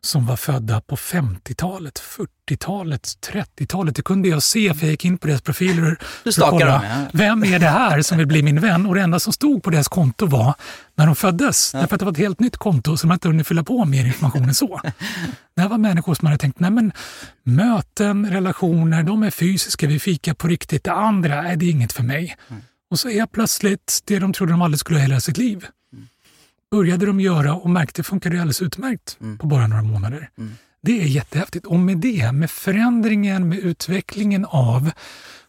som 0.00 0.26
var 0.26 0.36
födda 0.36 0.80
på 0.80 0.96
50-talet, 0.96 2.02
40-talet, 2.48 3.02
30-talet. 3.32 3.96
Det 3.96 4.02
kunde 4.02 4.28
jag 4.28 4.42
se 4.42 4.74
för 4.74 4.86
jag 4.86 4.90
gick 4.90 5.04
in 5.04 5.18
på 5.18 5.26
deras 5.26 5.40
profiler 5.40 5.98
du 6.24 6.32
för 6.32 6.42
att 6.42 6.50
kolla 6.50 6.66
dem, 6.66 6.82
ja. 6.84 7.04
vem 7.12 7.44
är 7.44 7.58
det 7.58 7.68
här 7.68 8.02
som 8.02 8.18
vill 8.18 8.26
bli 8.26 8.42
min 8.42 8.60
vän? 8.60 8.86
Och 8.86 8.94
det 8.94 9.00
enda 9.00 9.20
som 9.20 9.32
stod 9.32 9.62
på 9.62 9.70
deras 9.70 9.88
konto 9.88 10.26
var 10.26 10.54
när 10.94 11.06
de 11.06 11.16
föddes. 11.16 11.70
Ja. 11.74 11.80
Därför 11.80 11.94
att 11.94 11.98
det 11.98 12.04
var 12.04 12.12
ett 12.12 12.18
helt 12.18 12.40
nytt 12.40 12.56
konto 12.56 12.96
så 12.96 13.06
de 13.06 13.12
inte 13.12 13.28
hunnit 13.28 13.46
fylla 13.46 13.64
på 13.64 13.84
mer 13.84 14.04
information 14.04 14.44
än 14.44 14.54
så. 14.54 14.80
Det 15.56 15.62
här 15.62 15.68
var 15.68 15.78
människor 15.78 16.14
som 16.14 16.26
hade 16.26 16.38
tänkt, 16.38 16.60
nej 16.60 16.70
men 16.70 16.92
möten, 17.42 18.30
relationer, 18.30 19.02
de 19.02 19.22
är 19.22 19.30
fysiska, 19.30 19.86
vi 19.86 19.98
fikar 19.98 20.34
på 20.34 20.48
riktigt. 20.48 20.84
Det 20.84 20.92
andra, 20.92 21.42
nej, 21.42 21.56
det 21.56 21.66
är 21.66 21.70
inget 21.70 21.92
för 21.92 22.02
mig. 22.02 22.36
Mm. 22.48 22.62
Och 22.90 22.98
så 22.98 23.10
är 23.10 23.26
plötsligt 23.26 24.02
det 24.04 24.18
de 24.18 24.32
trodde 24.32 24.52
de 24.52 24.62
aldrig 24.62 24.80
skulle 24.80 24.98
ha 24.98 25.02
hela 25.02 25.20
sitt 25.20 25.36
liv 25.36 25.66
började 26.70 27.06
de 27.06 27.20
göra 27.20 27.54
och 27.54 27.70
märkte 27.70 28.02
att 28.02 28.06
det 28.30 28.40
alldeles 28.40 28.62
utmärkt 28.62 29.16
mm. 29.20 29.38
på 29.38 29.46
bara 29.46 29.66
några 29.66 29.82
månader. 29.82 30.30
Mm. 30.38 30.52
Det 30.82 31.02
är 31.02 31.06
jättehäftigt. 31.06 31.66
Och 31.66 31.78
med 31.78 31.98
det, 31.98 32.32
med 32.32 32.50
förändringen, 32.50 33.48
med 33.48 33.58
utvecklingen 33.58 34.44
av 34.44 34.90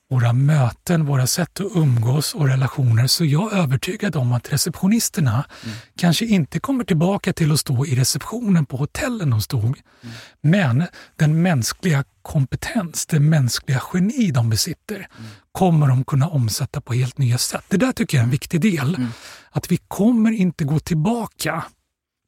våra 0.10 0.34
möten, 0.34 1.06
våra 1.06 1.28
sätt 1.28 1.60
att 1.60 1.76
umgås 1.76 2.36
och 2.36 2.48
relationer 2.48 3.08
så 3.08 3.26
jag 3.26 3.54
är 3.54 3.58
övertygad 3.58 4.16
om 4.16 4.32
att 4.34 4.54
receptionisterna 4.54 5.46
mm. 5.64 5.76
kanske 5.96 6.26
inte 6.26 6.60
kommer 6.60 6.84
tillbaka 6.84 7.34
till 7.34 7.52
att 7.52 7.60
stå 7.60 7.86
i 7.86 7.96
receptionen 7.96 8.66
på 8.66 8.78
hotellen 8.78 9.30
de 9.30 9.42
stod. 9.42 9.64
Mm. 9.64 10.16
Men 10.42 10.88
den 11.16 11.42
mänskliga 11.42 12.04
kompetens, 12.22 13.06
det 13.06 13.20
mänskliga 13.20 13.82
geni 13.94 14.32
de 14.32 14.50
besitter 14.50 14.96
mm. 14.96 15.30
kommer 15.52 15.88
de 15.88 16.04
kunna 16.04 16.28
omsätta 16.28 16.82
på 16.82 16.94
helt 16.94 17.18
nya 17.18 17.38
sätt. 17.38 17.66
Det 17.68 17.78
där 17.78 17.92
tycker 17.92 18.18
jag 18.18 18.22
är 18.22 18.26
en 18.26 18.32
viktig 18.32 18.62
del. 18.62 18.96
Mm. 18.96 19.10
Att 19.52 19.72
vi 19.72 19.78
kommer 19.78 20.32
inte 20.32 20.64
gå 20.64 20.80
tillbaka 20.80 21.64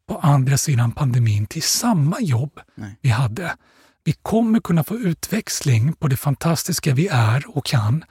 på 0.08 0.18
andra 0.18 0.58
sidan 0.58 0.92
pandemin 0.92 1.46
till 1.46 1.64
samma 1.64 2.20
jobb 2.20 2.60
Nej. 2.76 2.98
vi 3.02 3.10
hade. 3.10 3.56
Vi 4.04 4.14
kommer 4.22 4.60
kunna 4.60 4.84
få 4.84 4.98
utväxling 4.98 5.94
på 5.94 6.08
det 6.08 6.18
fantastiska 6.18 6.94
vi 6.94 7.08
är 7.08 7.58
och 7.58 7.66
kan, 7.66 8.04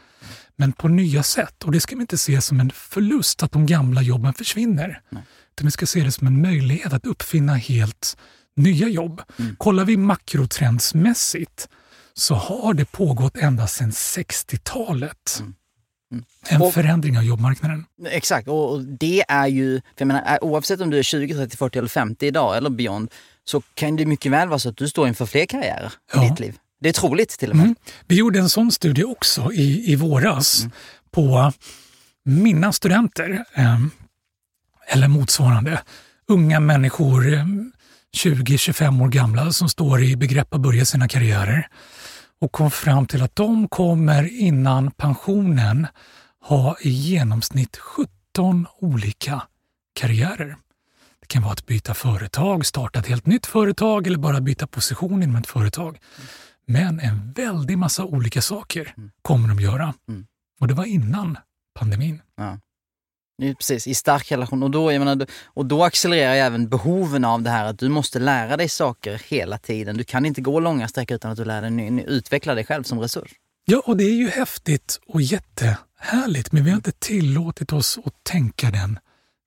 men 0.56 0.72
på 0.72 0.88
nya 0.88 1.22
sätt. 1.22 1.64
Och 1.64 1.72
det 1.72 1.80
ska 1.80 1.96
vi 1.96 2.00
inte 2.00 2.18
se 2.18 2.40
som 2.40 2.60
en 2.60 2.70
förlust 2.70 3.42
att 3.42 3.52
de 3.52 3.66
gamla 3.66 4.02
jobben 4.02 4.34
försvinner. 4.34 5.00
Nej. 5.08 5.22
Utan 5.52 5.66
vi 5.66 5.70
ska 5.70 5.86
se 5.86 6.00
det 6.00 6.12
som 6.12 6.26
en 6.26 6.42
möjlighet 6.42 6.92
att 6.92 7.06
uppfinna 7.06 7.54
helt 7.54 8.16
nya 8.56 8.88
jobb. 8.88 9.22
Mm. 9.38 9.56
Kollar 9.56 9.84
vi 9.84 9.96
makrotrendsmässigt 9.96 11.68
så 12.14 12.34
har 12.34 12.74
det 12.74 12.92
pågått 12.92 13.36
ända 13.36 13.66
sedan 13.66 13.90
60-talet. 13.90 15.36
Mm. 15.40 15.54
Mm. 16.12 16.24
En 16.48 16.62
och, 16.62 16.74
förändring 16.74 17.18
av 17.18 17.24
jobbmarknaden. 17.24 17.84
Exakt, 18.06 18.48
och 18.48 18.80
det 18.80 19.24
är 19.28 19.46
ju, 19.46 19.80
för 19.80 19.94
jag 19.96 20.06
menar, 20.06 20.44
oavsett 20.44 20.80
om 20.80 20.90
du 20.90 20.98
är 20.98 21.02
20, 21.02 21.34
30, 21.34 21.56
40 21.56 21.78
eller 21.78 21.88
50 21.88 22.26
idag 22.26 22.56
eller 22.56 22.70
beyond, 22.70 23.10
så 23.44 23.62
kan 23.74 23.96
det 23.96 24.06
mycket 24.06 24.32
väl 24.32 24.48
vara 24.48 24.58
så 24.58 24.68
att 24.68 24.76
du 24.76 24.88
står 24.88 25.08
inför 25.08 25.26
fler 25.26 25.46
karriärer 25.46 25.92
ja. 26.14 26.24
i 26.24 26.28
ditt 26.28 26.40
liv. 26.40 26.58
Det 26.80 26.88
är 26.88 26.92
troligt 26.92 27.38
till 27.38 27.50
och 27.50 27.56
med. 27.56 27.64
Mm. 27.64 27.76
Vi 28.06 28.16
gjorde 28.16 28.38
en 28.38 28.48
sån 28.48 28.72
studie 28.72 29.04
också 29.04 29.52
i, 29.52 29.92
i 29.92 29.96
våras 29.96 30.60
mm. 30.60 30.72
på 31.10 31.52
mina 32.24 32.72
studenter, 32.72 33.44
eh, 33.54 33.80
eller 34.88 35.08
motsvarande, 35.08 35.82
unga 36.28 36.60
människor, 36.60 37.22
20-25 38.16 38.82
eh, 38.82 39.02
år 39.02 39.08
gamla, 39.08 39.52
som 39.52 39.68
står 39.68 40.02
i 40.02 40.16
begrepp 40.16 40.54
att 40.54 40.60
börja 40.60 40.84
sina 40.84 41.08
karriärer 41.08 41.68
och 42.40 42.52
kom 42.52 42.70
fram 42.70 43.06
till 43.06 43.22
att 43.22 43.36
de 43.36 43.68
kommer 43.68 44.40
innan 44.40 44.90
pensionen 44.90 45.86
ha 46.44 46.76
i 46.80 46.90
genomsnitt 46.90 47.76
17 47.76 48.66
olika 48.80 49.42
karriärer 49.94 50.56
kan 51.30 51.42
vara 51.42 51.52
att 51.52 51.66
byta 51.66 51.94
företag, 51.94 52.66
starta 52.66 52.98
ett 52.98 53.06
helt 53.06 53.26
nytt 53.26 53.46
företag 53.46 54.06
eller 54.06 54.18
bara 54.18 54.40
byta 54.40 54.66
position 54.66 55.22
inom 55.22 55.36
ett 55.36 55.46
företag. 55.46 55.98
Men 56.66 57.00
en 57.00 57.32
väldig 57.32 57.78
massa 57.78 58.04
olika 58.04 58.42
saker 58.42 58.94
mm. 58.96 59.10
kommer 59.22 59.48
de 59.48 59.60
göra. 59.60 59.94
Mm. 60.08 60.26
Och 60.60 60.68
det 60.68 60.74
var 60.74 60.84
innan 60.84 61.38
pandemin. 61.78 62.22
Ja. 62.36 62.58
Precis, 63.58 63.86
i 63.86 63.94
stark 63.94 64.32
relation. 64.32 64.62
Och 64.62 64.70
då, 64.70 64.92
jag 64.92 64.98
menar, 64.98 65.26
och 65.44 65.66
då 65.66 65.84
accelererar 65.84 66.34
även 66.34 66.68
behoven 66.68 67.24
av 67.24 67.42
det 67.42 67.50
här 67.50 67.64
att 67.64 67.78
du 67.78 67.88
måste 67.88 68.18
lära 68.18 68.56
dig 68.56 68.68
saker 68.68 69.22
hela 69.28 69.58
tiden. 69.58 69.96
Du 69.96 70.04
kan 70.04 70.26
inte 70.26 70.40
gå 70.40 70.60
långa 70.60 70.88
sträckor 70.88 71.14
utan 71.14 71.30
att 71.30 71.36
du 71.36 71.44
lär 71.44 71.62
dig 71.62 72.04
utveckla 72.06 72.54
dig 72.54 72.64
själv 72.64 72.82
som 72.82 73.00
resurs. 73.00 73.30
Ja, 73.64 73.82
och 73.86 73.96
det 73.96 74.04
är 74.04 74.14
ju 74.14 74.28
häftigt 74.28 75.00
och 75.06 75.22
jättehärligt, 75.22 76.52
men 76.52 76.64
vi 76.64 76.70
har 76.70 76.76
inte 76.76 76.92
tillåtit 76.92 77.72
oss 77.72 77.98
att 78.04 78.14
tänka 78.24 78.70
den 78.70 78.98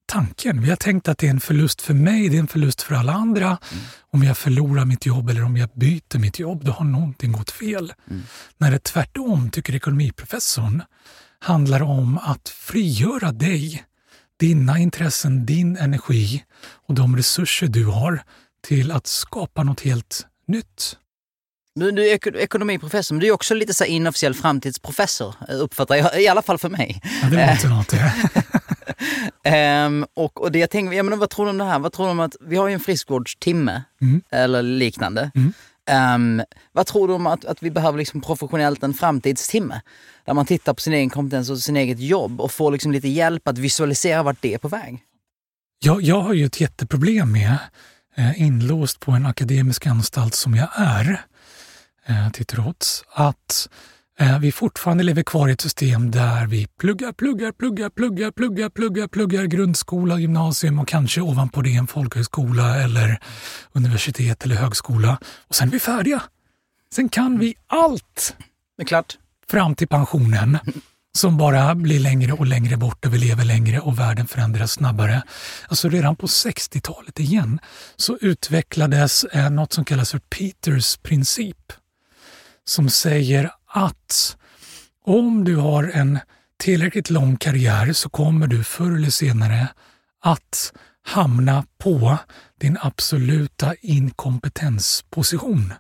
tanken. 0.05 0.61
Vi 0.61 0.69
har 0.69 0.75
tänkt 0.75 1.07
att 1.07 1.17
det 1.17 1.27
är 1.27 1.31
en 1.31 1.39
förlust 1.39 1.81
för 1.81 1.93
mig, 1.93 2.29
det 2.29 2.35
är 2.35 2.39
en 2.39 2.47
förlust 2.47 2.81
för 2.81 2.95
alla 2.95 3.13
andra. 3.13 3.45
Mm. 3.47 3.83
Om 4.11 4.23
jag 4.23 4.37
förlorar 4.37 4.85
mitt 4.85 5.05
jobb 5.05 5.29
eller 5.29 5.43
om 5.43 5.57
jag 5.57 5.69
byter 5.75 6.19
mitt 6.19 6.39
jobb, 6.39 6.65
då 6.65 6.71
har 6.71 6.85
någonting 6.85 7.31
gått 7.31 7.51
fel. 7.51 7.93
Mm. 8.09 8.21
När 8.57 8.71
det 8.71 8.83
tvärtom, 8.83 9.49
tycker 9.49 9.75
ekonomiprofessorn, 9.75 10.83
handlar 11.39 11.81
om 11.81 12.17
att 12.17 12.49
frigöra 12.49 13.31
dig, 13.31 13.83
dina 14.39 14.79
intressen, 14.79 15.45
din 15.45 15.77
energi 15.77 16.43
och 16.87 16.95
de 16.95 17.15
resurser 17.17 17.67
du 17.67 17.85
har 17.85 18.23
till 18.67 18.91
att 18.91 19.07
skapa 19.07 19.63
något 19.63 19.81
helt 19.81 20.27
nytt. 20.47 20.97
Du, 21.75 21.91
du 21.91 22.09
är 22.09 22.37
ekonomiprofessor, 22.37 23.15
men 23.15 23.19
du 23.19 23.27
är 23.27 23.31
också 23.31 23.53
lite 23.53 23.73
så 23.73 23.85
inofficiell 23.85 24.33
framtidsprofessor, 24.33 25.35
uppfattar 25.49 25.95
jag, 25.95 26.21
i 26.21 26.27
alla 26.27 26.41
fall 26.41 26.57
för 26.57 26.69
mig. 26.69 27.01
Ja, 27.21 27.29
det 27.29 27.51
låter 27.51 27.69
något 27.69 27.89
det. 27.89 29.85
um, 29.85 30.05
och, 30.13 30.41
och 30.41 30.51
det 30.51 30.59
jag 30.59 30.69
tänker, 30.69 30.97
ja, 30.97 31.03
men 31.03 31.19
vad 31.19 31.29
tror 31.29 31.45
du 31.45 31.49
om 31.49 31.57
det 31.57 31.63
här? 31.63 31.79
Vad 31.79 31.93
tror 31.93 32.05
du 32.05 32.11
om 32.11 32.19
att 32.19 32.35
vi 32.41 32.55
har 32.55 32.67
ju 32.67 32.73
en 32.73 32.79
friskvårdstimme 32.79 33.83
mm. 34.01 34.21
eller 34.31 34.61
liknande. 34.61 35.31
Mm. 35.35 35.53
Um, 35.91 36.45
vad 36.71 36.85
tror 36.85 37.07
du 37.07 37.13
om 37.13 37.27
att, 37.27 37.45
att 37.45 37.63
vi 37.63 37.71
behöver 37.71 37.97
liksom 37.97 38.21
professionellt 38.21 38.83
en 38.83 38.93
framtidstimme? 38.93 39.81
Där 40.25 40.33
man 40.33 40.45
tittar 40.45 40.73
på 40.73 40.81
sin 40.81 40.93
egen 40.93 41.09
kompetens 41.09 41.49
och 41.49 41.59
sin 41.59 41.77
eget 41.77 41.99
jobb 41.99 42.41
och 42.41 42.51
får 42.51 42.71
liksom 42.71 42.91
lite 42.91 43.07
hjälp 43.07 43.47
att 43.47 43.57
visualisera 43.57 44.23
vart 44.23 44.41
det 44.41 44.53
är 44.53 44.57
på 44.57 44.67
väg. 44.67 44.99
Jag, 45.85 46.01
jag 46.01 46.21
har 46.21 46.33
ju 46.33 46.45
ett 46.45 46.61
jätteproblem 46.61 47.31
med, 47.31 47.57
eh, 48.15 48.41
inlåst 48.41 48.99
på 48.99 49.11
en 49.11 49.25
akademisk 49.25 49.87
anstalt 49.87 50.35
som 50.35 50.55
jag 50.55 50.69
är, 50.75 51.11
eh, 51.11 51.17
till 52.33 52.45
trots, 52.45 53.03
att 53.13 53.67
Eh, 54.19 54.39
vi 54.39 54.51
fortfarande 54.51 55.03
lever 55.03 55.23
kvar 55.23 55.47
i 55.49 55.51
ett 55.51 55.61
system 55.61 56.11
där 56.11 56.47
vi 56.47 56.67
pluggar, 56.79 57.11
pluggar, 57.11 57.51
pluggar, 57.51 57.89
pluggar, 57.89 58.31
pluggar, 58.31 58.69
pluggar, 58.69 59.07
pluggar 59.07 59.43
grundskola, 59.43 60.19
gymnasium 60.19 60.79
och 60.79 60.87
kanske 60.87 61.21
ovanpå 61.21 61.61
det 61.61 61.75
en 61.75 61.87
folkhögskola 61.87 62.75
eller 62.83 63.19
universitet 63.71 64.45
eller 64.45 64.55
högskola. 64.55 65.17
Och 65.47 65.55
sen 65.55 65.67
är 65.67 65.71
vi 65.71 65.79
färdiga. 65.79 66.23
Sen 66.95 67.09
kan 67.09 67.39
vi 67.39 67.55
allt! 67.67 68.35
Det 68.77 68.83
är 68.83 68.87
klart. 68.87 69.17
Fram 69.49 69.75
till 69.75 69.87
pensionen 69.87 70.57
som 71.17 71.37
bara 71.37 71.75
blir 71.75 71.99
längre 71.99 72.33
och 72.33 72.45
längre 72.45 72.77
bort 72.77 73.05
och 73.05 73.13
vi 73.13 73.17
lever 73.17 73.45
längre 73.45 73.79
och 73.79 73.99
världen 73.99 74.27
förändras 74.27 74.71
snabbare. 74.71 75.23
Alltså 75.67 75.89
redan 75.89 76.15
på 76.15 76.27
60-talet 76.27 77.19
igen 77.19 77.59
så 77.95 78.17
utvecklades 78.21 79.23
eh, 79.23 79.49
något 79.49 79.73
som 79.73 79.85
kallas 79.85 80.11
för 80.11 80.19
Peters 80.19 80.97
princip 80.97 81.73
som 82.65 82.89
säger 82.89 83.51
att 83.67 84.37
om 85.05 85.43
du 85.43 85.55
har 85.55 85.83
en 85.93 86.19
tillräckligt 86.59 87.09
lång 87.09 87.37
karriär 87.37 87.93
så 87.93 88.09
kommer 88.09 88.47
du 88.47 88.63
förr 88.63 88.95
eller 88.95 89.09
senare 89.09 89.67
att 90.23 90.73
hamna 91.05 91.65
på 91.77 92.17
din 92.59 92.77
absoluta 92.81 93.75
inkompetensposition. 93.81 95.73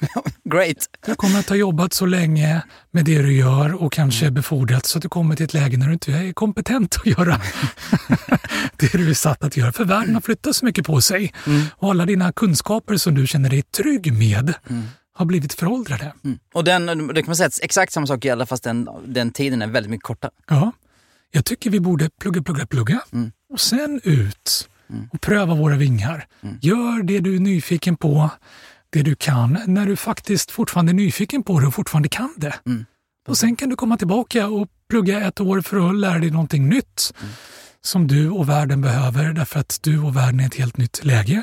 Great! 0.44 0.76
Du 1.06 1.14
kommer 1.14 1.38
att 1.38 1.48
ha 1.48 1.56
jobbat 1.56 1.92
så 1.92 2.06
länge 2.06 2.62
med 2.90 3.04
det 3.04 3.22
du 3.22 3.36
gör 3.36 3.82
och 3.82 3.92
kanske 3.92 4.24
mm. 4.24 4.34
befordrats 4.34 4.90
så 4.90 4.98
att 4.98 5.02
du 5.02 5.08
kommer 5.08 5.36
till 5.36 5.44
ett 5.44 5.54
läge 5.54 5.76
när 5.76 5.86
du 5.86 5.92
inte 5.92 6.12
är 6.12 6.32
kompetent 6.32 6.96
att 6.96 7.06
göra 7.06 7.40
det 8.76 8.92
du 8.92 9.10
är 9.10 9.14
satt 9.14 9.44
att 9.44 9.56
göra. 9.56 9.72
För 9.72 9.84
världen 9.84 10.14
har 10.14 10.20
flyttat 10.20 10.56
så 10.56 10.64
mycket 10.64 10.86
på 10.86 11.00
sig 11.00 11.32
mm. 11.46 11.66
och 11.72 11.90
alla 11.90 12.06
dina 12.06 12.32
kunskaper 12.32 12.96
som 12.96 13.14
du 13.14 13.26
känner 13.26 13.50
dig 13.50 13.62
trygg 13.62 14.12
med 14.12 14.54
mm 14.70 14.84
har 15.18 15.26
blivit 15.26 15.52
föråldrade. 15.54 16.12
Mm. 16.24 16.38
Och 16.54 16.64
den, 16.64 16.86
det 16.86 17.22
kan 17.22 17.26
man 17.26 17.36
säga 17.36 17.50
exakt 17.62 17.92
samma 17.92 18.06
sak 18.06 18.24
gäller 18.24 18.46
fast 18.46 18.62
den, 18.64 18.88
den 19.06 19.30
tiden 19.32 19.62
är 19.62 19.66
väldigt 19.66 19.90
mycket 19.90 20.04
kortare. 20.04 20.30
Ja, 20.48 20.72
jag 21.30 21.44
tycker 21.44 21.70
vi 21.70 21.80
borde 21.80 22.10
plugga, 22.20 22.42
plugga, 22.42 22.66
plugga 22.66 23.00
Mm. 23.12 23.32
och 23.52 23.60
sen 23.60 24.00
ut 24.04 24.68
Mm. 24.90 25.08
och 25.12 25.20
pröva 25.20 25.54
våra 25.54 25.76
vingar. 25.76 26.26
Mm. 26.42 26.58
Gör 26.62 27.02
det 27.02 27.18
du 27.18 27.36
är 27.36 27.40
nyfiken 27.40 27.96
på, 27.96 28.30
det 28.90 29.02
du 29.02 29.14
kan, 29.14 29.58
när 29.66 29.86
du 29.86 29.96
faktiskt 29.96 30.50
fortfarande 30.50 30.92
är 30.92 30.94
nyfiken 30.94 31.42
på 31.42 31.60
det 31.60 31.66
och 31.66 31.74
fortfarande 31.74 32.08
kan 32.08 32.34
det. 32.36 32.54
Mm. 32.66 32.84
Och 33.28 33.38
sen 33.38 33.56
kan 33.56 33.68
du 33.68 33.76
komma 33.76 33.96
tillbaka 33.96 34.46
och 34.48 34.68
plugga 34.90 35.20
ett 35.28 35.40
år 35.40 35.60
för 35.60 35.88
att 35.88 35.96
lära 35.96 36.18
dig 36.18 36.30
någonting 36.30 36.68
nytt 36.68 37.12
Mm. 37.20 37.32
som 37.80 38.06
du 38.06 38.30
och 38.30 38.48
världen 38.48 38.80
behöver 38.80 39.32
därför 39.32 39.60
att 39.60 39.78
du 39.82 39.98
och 40.02 40.16
världen 40.16 40.40
är 40.40 40.46
ett 40.46 40.54
helt 40.54 40.76
nytt 40.76 41.04
läge. 41.04 41.42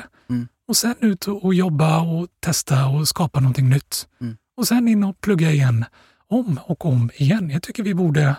Mm. 0.66 0.68
Och 0.68 0.76
sen 0.76 0.94
ut 1.00 1.28
och 1.28 1.54
jobba 1.54 2.00
och 2.00 2.28
testa 2.40 2.86
och 2.86 3.08
skapa 3.08 3.40
någonting 3.40 3.68
nytt. 3.68 4.08
Mm. 4.20 4.36
Och 4.56 4.68
sen 4.68 4.88
in 4.88 5.04
och 5.04 5.20
plugga 5.20 5.50
igen, 5.50 5.84
om 6.28 6.60
och 6.64 6.84
om 6.86 7.10
igen. 7.16 7.50
Jag 7.50 7.62
tycker 7.62 7.82
vi 7.82 7.94
borde 7.94 8.36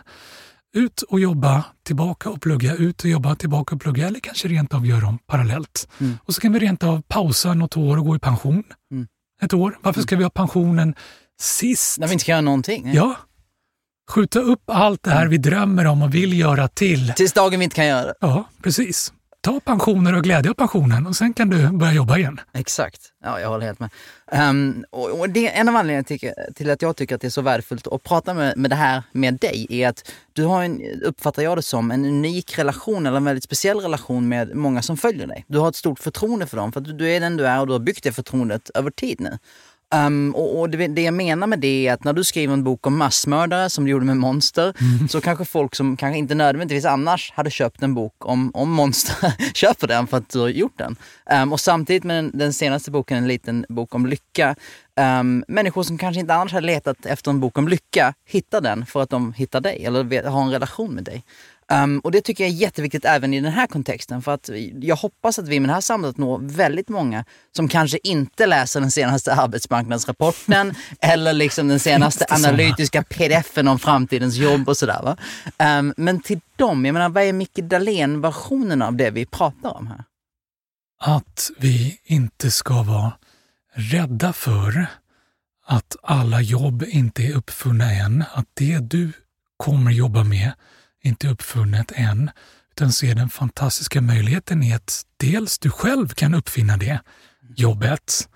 ut 0.76 1.02
och 1.02 1.20
jobba, 1.20 1.64
tillbaka 1.84 2.30
och 2.30 2.42
plugga, 2.42 2.76
ut 2.76 3.04
och 3.04 3.10
jobba, 3.10 3.36
tillbaka 3.36 3.76
och 3.76 3.82
plugga 3.82 4.08
eller 4.08 4.20
kanske 4.20 4.48
rent 4.48 4.74
av 4.74 4.86
göra 4.86 5.02
dem 5.02 5.20
parallellt. 5.28 5.88
Mm. 6.00 6.18
Och 6.24 6.36
så 6.36 6.42
kan 6.42 6.54
vi 6.54 6.60
rent 6.60 6.84
av 6.84 7.02
pausa 7.02 7.54
något 7.54 7.78
år 7.78 7.98
och 7.98 8.06
gå 8.06 8.16
i 8.16 8.20
pension. 8.20 8.64
Mm. 8.92 9.08
Ett 9.42 9.54
år. 9.54 9.78
Varför 9.82 10.02
ska 10.02 10.16
vi 10.16 10.24
ha 10.24 10.30
pensionen 10.30 10.96
sist? 11.40 12.00
När 12.00 12.08
vi 12.08 12.14
inte 12.14 12.26
kan 12.26 12.34
göra 12.34 12.42
någonting. 12.42 12.94
Ja. 12.94 13.16
Skjuta 14.10 14.40
upp 14.40 14.64
allt 14.66 15.04
det 15.04 15.12
här 15.12 15.28
vi 15.28 15.38
drömmer 15.38 15.86
om 15.86 16.02
och 16.02 16.16
vill 16.16 16.40
göra 16.40 16.68
till. 16.68 17.14
Tills 17.16 17.34
dagen 17.34 17.60
vi 17.60 17.64
inte 17.64 17.76
kan 17.76 17.86
göra 17.86 18.06
det. 18.06 18.14
Ja, 18.20 18.50
precis. 18.64 19.14
Ta 19.42 19.60
pensioner 19.60 20.16
och 20.16 20.24
glädje 20.24 20.52
av 20.52 20.56
pensionen 20.56 21.08
och 21.08 21.16
sen 21.16 21.34
kan 21.34 21.50
du 21.50 21.72
börja 21.72 21.94
jobba 21.94 22.18
igen. 22.18 22.40
Exakt. 22.54 23.02
Ja, 23.24 23.40
jag 23.40 23.50
håller 23.50 23.66
helt 23.66 23.80
med. 23.80 23.90
Um, 24.50 24.86
och, 24.90 25.20
och 25.20 25.30
det, 25.30 25.58
en 25.58 25.70
av 25.70 25.76
anledningarna 25.76 26.04
till, 26.04 26.32
till 26.56 26.70
att 26.70 26.82
jag 26.82 26.96
tycker 26.96 27.16
att 27.16 27.22
det 27.22 27.28
är 27.28 27.32
så 27.32 27.42
värdefullt 27.42 27.88
att 27.88 28.04
prata 28.04 28.34
med, 28.34 28.58
med 28.58 28.72
det 28.72 28.76
här 28.76 29.04
med 29.12 29.34
dig 29.34 29.68
är 29.70 29.90
att 29.90 30.12
du 30.34 30.44
har, 30.44 30.64
en, 30.64 30.82
uppfattar 31.04 31.44
jag 31.44 31.58
det 31.58 31.62
som, 31.62 31.92
en 31.92 32.06
unik 32.06 32.60
relation 32.60 33.06
eller 33.06 33.18
en 33.18 33.26
väldigt 33.26 33.44
speciell 33.44 33.80
relation 33.80 34.30
med 34.30 34.56
många 34.56 34.82
som 34.82 34.98
följer 34.98 35.28
dig. 35.28 35.46
Du 35.48 35.58
har 35.58 35.70
ett 35.70 35.76
stort 35.76 36.00
förtroende 36.00 36.48
för 36.48 36.58
dem 36.58 36.72
för 36.72 36.80
att 36.80 36.86
du, 36.86 36.94
du 36.94 37.10
är 37.10 37.20
den 37.20 37.38
du 37.38 37.48
är 37.48 37.60
och 37.60 37.68
du 37.68 37.74
har 37.74 37.80
byggt 37.80 38.04
det 38.04 38.12
förtroendet 38.12 38.70
över 38.70 38.92
tid 38.92 39.20
nu. 39.20 39.38
Ehm, 39.96 40.36
och 40.36 40.60
och 40.60 40.70
det, 40.70 40.88
det 40.88 41.02
jag 41.02 41.14
menar 41.14 41.48
med 41.48 41.60
det 41.60 41.88
är 41.88 41.94
att 41.94 42.04
när 42.04 42.14
du 42.14 42.24
skriver 42.24 42.54
en 42.54 42.64
bok 42.64 42.88
om 42.88 42.98
massmördare 42.98 43.70
som 43.70 43.86
du 43.86 43.92
gjorde 43.92 44.06
med 44.06 44.18
Monster 44.18 44.74
så 45.10 45.22
kanske 45.22 45.46
folk 45.46 45.76
som 45.76 45.98
kanske 45.98 46.18
inte 46.18 46.36
nödvändigtvis 46.36 46.86
annars 46.86 47.32
hade 47.36 47.52
köpt 47.52 47.84
en 47.84 47.94
bok 47.94 48.26
om, 48.26 48.52
om 48.54 48.72
Monster 48.72 49.34
köper 49.54 49.88
den 49.88 50.08
för 50.08 50.18
att 50.18 50.30
du 50.30 50.40
har 50.40 50.50
gjort 50.50 50.78
den. 50.78 50.96
Ehm, 51.30 51.54
och 51.54 51.60
samtidigt 51.60 52.04
med 52.04 52.16
den, 52.16 52.32
den 52.34 52.54
senaste 52.54 52.92
boken, 52.92 53.18
en 53.18 53.28
liten 53.28 53.66
bok 53.70 53.96
om 53.96 54.06
lycka, 54.06 54.56
ehm, 54.96 55.44
människor 55.48 55.84
som 55.84 55.98
kanske 55.98 56.20
inte 56.20 56.34
annars 56.34 56.54
hade 56.54 56.68
letat 56.68 57.06
efter 57.06 57.32
en 57.32 57.40
bok 57.40 57.58
om 57.58 57.68
lycka 57.68 58.14
hittar 58.26 58.62
den 58.62 58.86
för 58.86 59.02
att 59.02 59.10
de 59.10 59.34
hittar 59.34 59.62
dig 59.62 59.86
eller 59.86 60.04
vet, 60.04 60.26
har 60.26 60.42
en 60.42 60.52
relation 60.52 60.94
med 60.94 61.04
dig. 61.04 61.24
Ehm, 61.72 62.00
och 62.00 62.12
det 62.12 62.22
tycker 62.22 62.44
jag 62.44 62.52
är 62.52 62.56
jätteviktigt 62.56 63.06
även 63.06 63.34
i 63.34 63.42
den 63.42 63.52
här 63.52 63.68
kontexten 63.68 64.22
för 64.22 64.34
att 64.34 64.50
jag 64.82 64.96
hoppas 64.96 65.40
att 65.40 65.48
vi 65.48 65.60
med 65.60 65.70
det 65.70 65.74
här 65.74 65.82
samtalet 65.82 66.18
når 66.18 66.40
väldigt 66.42 66.90
många 66.90 67.26
som 67.56 67.68
kanske 67.68 68.00
inte 68.04 68.46
läser 68.46 68.82
den 68.82 68.92
senaste 68.92 69.34
arbetsmarknadsrapporten 69.34 70.76
eller 71.00 71.34
liksom 71.34 71.68
den 71.68 71.80
senaste 71.80 72.26
analytiska 72.30 73.04
pdfen 73.04 73.68
om 73.68 73.80
framtidens 73.80 74.36
jobb 74.36 74.70
och 74.70 74.78
sådär. 74.78 75.02
Va? 75.04 75.18
Ehm, 75.58 75.94
men 75.98 76.22
till 76.22 76.40
dem, 76.56 76.86
jag 76.86 76.94
menar 76.94 77.10
vad 77.10 77.24
är 77.24 77.34
Micke 77.34 77.60
Dahlén-versionen 77.64 78.82
av 78.82 78.96
det 78.96 79.12
vi 79.12 79.26
pratar 79.26 79.78
om 79.78 79.88
här? 79.88 80.04
Att 81.00 81.52
vi 81.58 82.00
inte 82.04 82.52
ska 82.52 82.84
vara 82.84 83.12
rädda 83.74 84.34
för 84.34 84.88
att 85.66 85.96
alla 86.04 86.42
jobb 86.42 86.84
inte 86.88 87.24
är 87.24 87.36
uppfunna 87.36 87.92
än. 87.92 88.24
Att 88.34 88.48
det 88.54 88.80
du 88.80 89.12
kommer 89.58 89.92
jobba 89.92 90.24
med 90.24 90.52
inte 91.08 91.28
uppfunnet 91.28 91.92
än. 91.96 92.32
Utan 92.72 92.92
se 92.92 93.14
den 93.14 93.30
fantastiska 93.30 94.02
möjligheten 94.02 94.64
i 94.64 94.74
att 94.74 95.06
dels 95.18 95.60
du 95.60 95.70
själv 95.70 96.08
kan 96.08 96.34
uppfinna 96.34 96.78
det 96.78 97.00
jobbet 97.56 98.30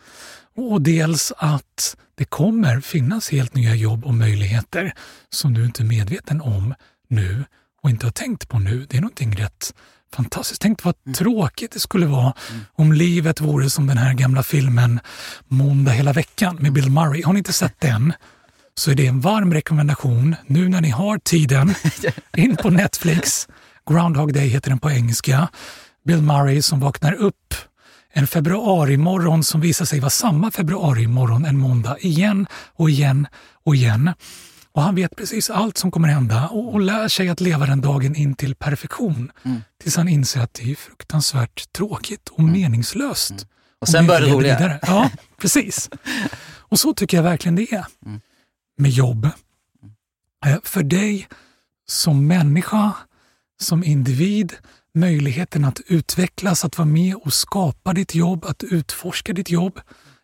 och 0.55 0.81
dels 0.81 1.33
att 1.37 1.97
det 2.15 2.25
kommer 2.25 2.81
finnas 2.81 3.29
helt 3.29 3.55
nya 3.55 3.75
jobb 3.75 4.05
och 4.05 4.13
möjligheter 4.13 4.93
som 5.29 5.53
du 5.53 5.65
inte 5.65 5.83
är 5.83 5.85
medveten 5.85 6.41
om 6.41 6.73
nu 7.07 7.45
och 7.81 7.89
inte 7.89 8.05
har 8.05 8.11
tänkt 8.11 8.49
på 8.49 8.59
nu. 8.59 8.85
Det 8.89 8.97
är 8.97 9.01
någonting 9.01 9.35
rätt 9.35 9.73
fantastiskt. 10.13 10.61
Tänk 10.61 10.83
vad 10.83 10.95
tråkigt 11.15 11.71
det 11.71 11.79
skulle 11.79 12.05
vara 12.05 12.33
om 12.73 12.93
livet 12.93 13.41
vore 13.41 13.69
som 13.69 13.87
den 13.87 13.97
här 13.97 14.13
gamla 14.13 14.43
filmen 14.43 14.99
Måndag 15.47 15.91
hela 15.91 16.13
veckan 16.13 16.57
med 16.59 16.73
Bill 16.73 16.91
Murray. 16.91 17.23
Har 17.23 17.33
ni 17.33 17.37
inte 17.37 17.53
sett 17.53 17.79
den? 17.79 18.13
Så 18.75 18.91
är 18.91 18.95
det 18.95 19.07
en 19.07 19.19
varm 19.19 19.53
rekommendation 19.53 20.35
nu 20.45 20.69
när 20.69 20.81
ni 20.81 20.89
har 20.89 21.17
tiden. 21.17 21.75
In 22.37 22.57
på 22.57 22.69
Netflix. 22.69 23.47
Groundhog 23.89 24.33
Day 24.33 24.47
heter 24.47 24.69
den 24.69 24.79
på 24.79 24.91
engelska. 24.91 25.49
Bill 26.05 26.21
Murray 26.21 26.61
som 26.61 26.79
vaknar 26.79 27.13
upp 27.13 27.55
en 28.13 28.27
februarimorgon 28.27 29.43
som 29.43 29.61
visar 29.61 29.85
sig 29.85 29.99
vara 29.99 30.09
samma 30.09 30.51
februarimorgon 30.51 31.45
en 31.45 31.57
måndag 31.57 31.97
igen 31.99 32.47
och 32.73 32.89
igen 32.89 33.27
och 33.65 33.75
igen. 33.75 34.13
Och 34.73 34.81
han 34.81 34.95
vet 34.95 35.15
precis 35.15 35.49
allt 35.49 35.77
som 35.77 35.91
kommer 35.91 36.07
hända 36.07 36.47
och, 36.47 36.73
och 36.73 36.81
lär 36.81 37.07
sig 37.07 37.29
att 37.29 37.41
leva 37.41 37.65
den 37.65 37.81
dagen 37.81 38.15
in 38.15 38.35
till 38.35 38.55
perfektion. 38.55 39.31
Mm. 39.45 39.61
Tills 39.81 39.95
han 39.95 40.07
inser 40.07 40.41
att 40.41 40.53
det 40.53 40.71
är 40.71 40.75
fruktansvärt 40.75 41.73
tråkigt 41.73 42.29
och 42.29 42.43
meningslöst. 42.43 43.31
Och 43.31 43.87
om 43.87 43.87
sen 43.87 44.07
börjar 44.07 44.21
det 44.21 44.31
roliga. 44.31 44.79
Ja, 44.81 45.09
precis. 45.37 45.89
Och 46.71 46.79
så 46.79 46.93
tycker 46.93 47.17
jag 47.17 47.23
verkligen 47.23 47.55
det 47.55 47.73
är 47.73 47.85
Mm. 48.05 48.21
Med 48.81 48.91
jobb. 48.91 49.25
Eh, 50.45 50.57
För 50.63 50.83
dig 50.83 51.27
som 51.87 52.27
människa, 52.27 52.93
som 53.61 53.83
individ, 53.83 54.53
möjligheten 54.93 55.65
att 55.65 55.79
utvecklas, 55.87 56.65
att 56.65 56.77
vara 56.77 56.85
med 56.85 57.15
och 57.15 57.33
skapa 57.33 57.93
ditt 57.93 58.15
jobb, 58.15 58.45
att 58.45 58.63
utforska 58.63 59.33
ditt 59.33 59.49
jobb 59.49 59.79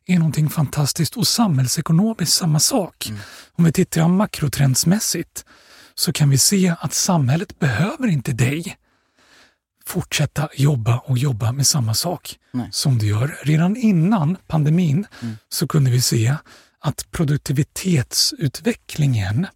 är 0.06 0.18
någonting 0.20 0.50
fantastiskt 0.50 1.18
och 1.18 1.28
samhällsekonomiskt 1.28 2.34
samma 2.34 2.60
sak. 2.60 3.12
Om 3.52 3.64
vi 3.64 3.72
tittar 3.72 4.08
makrotrendsmässigt 4.08 5.46
så 5.96 6.14
kan 6.14 6.30
vi 6.30 6.38
se 6.38 6.76
att 6.80 6.94
samhället 6.94 7.60
behöver 7.60 8.08
inte 8.08 8.32
dig 8.32 8.78
fortsätta 9.86 10.50
jobba 10.56 10.98
och 10.98 11.18
jobba 11.18 11.52
med 11.52 11.68
samma 11.68 11.94
sak 11.94 12.40
Nej. 12.52 12.70
som 12.72 12.98
du 12.98 13.08
gör. 13.08 13.38
Redan 13.44 13.76
innan 13.78 14.38
pandemin 14.48 15.08
så 15.50 15.68
kunde 15.68 15.92
vi 15.92 16.02
se 16.02 16.36
att 16.82 17.12
produktivitetsutvecklingen 17.12 19.48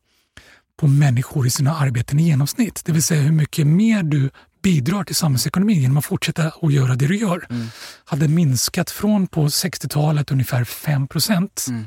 på 0.77 0.87
människor 0.87 1.47
i 1.47 1.49
sina 1.49 1.75
arbeten 1.75 2.19
i 2.19 2.23
genomsnitt, 2.23 2.81
det 2.85 2.91
vill 2.91 3.03
säga 3.03 3.21
hur 3.21 3.31
mycket 3.31 3.67
mer 3.67 4.03
du 4.03 4.29
bidrar 4.63 5.03
till 5.03 5.15
samhällsekonomin 5.15 5.81
genom 5.81 5.97
att 5.97 6.05
fortsätta 6.05 6.51
att 6.61 6.73
göra 6.73 6.95
det 6.95 7.07
du 7.07 7.17
gör, 7.17 7.47
hade 8.05 8.27
minskat 8.27 8.89
från 8.89 9.27
på 9.27 9.47
60-talet 9.47 10.31
ungefär 10.31 10.63
5% 10.63 11.85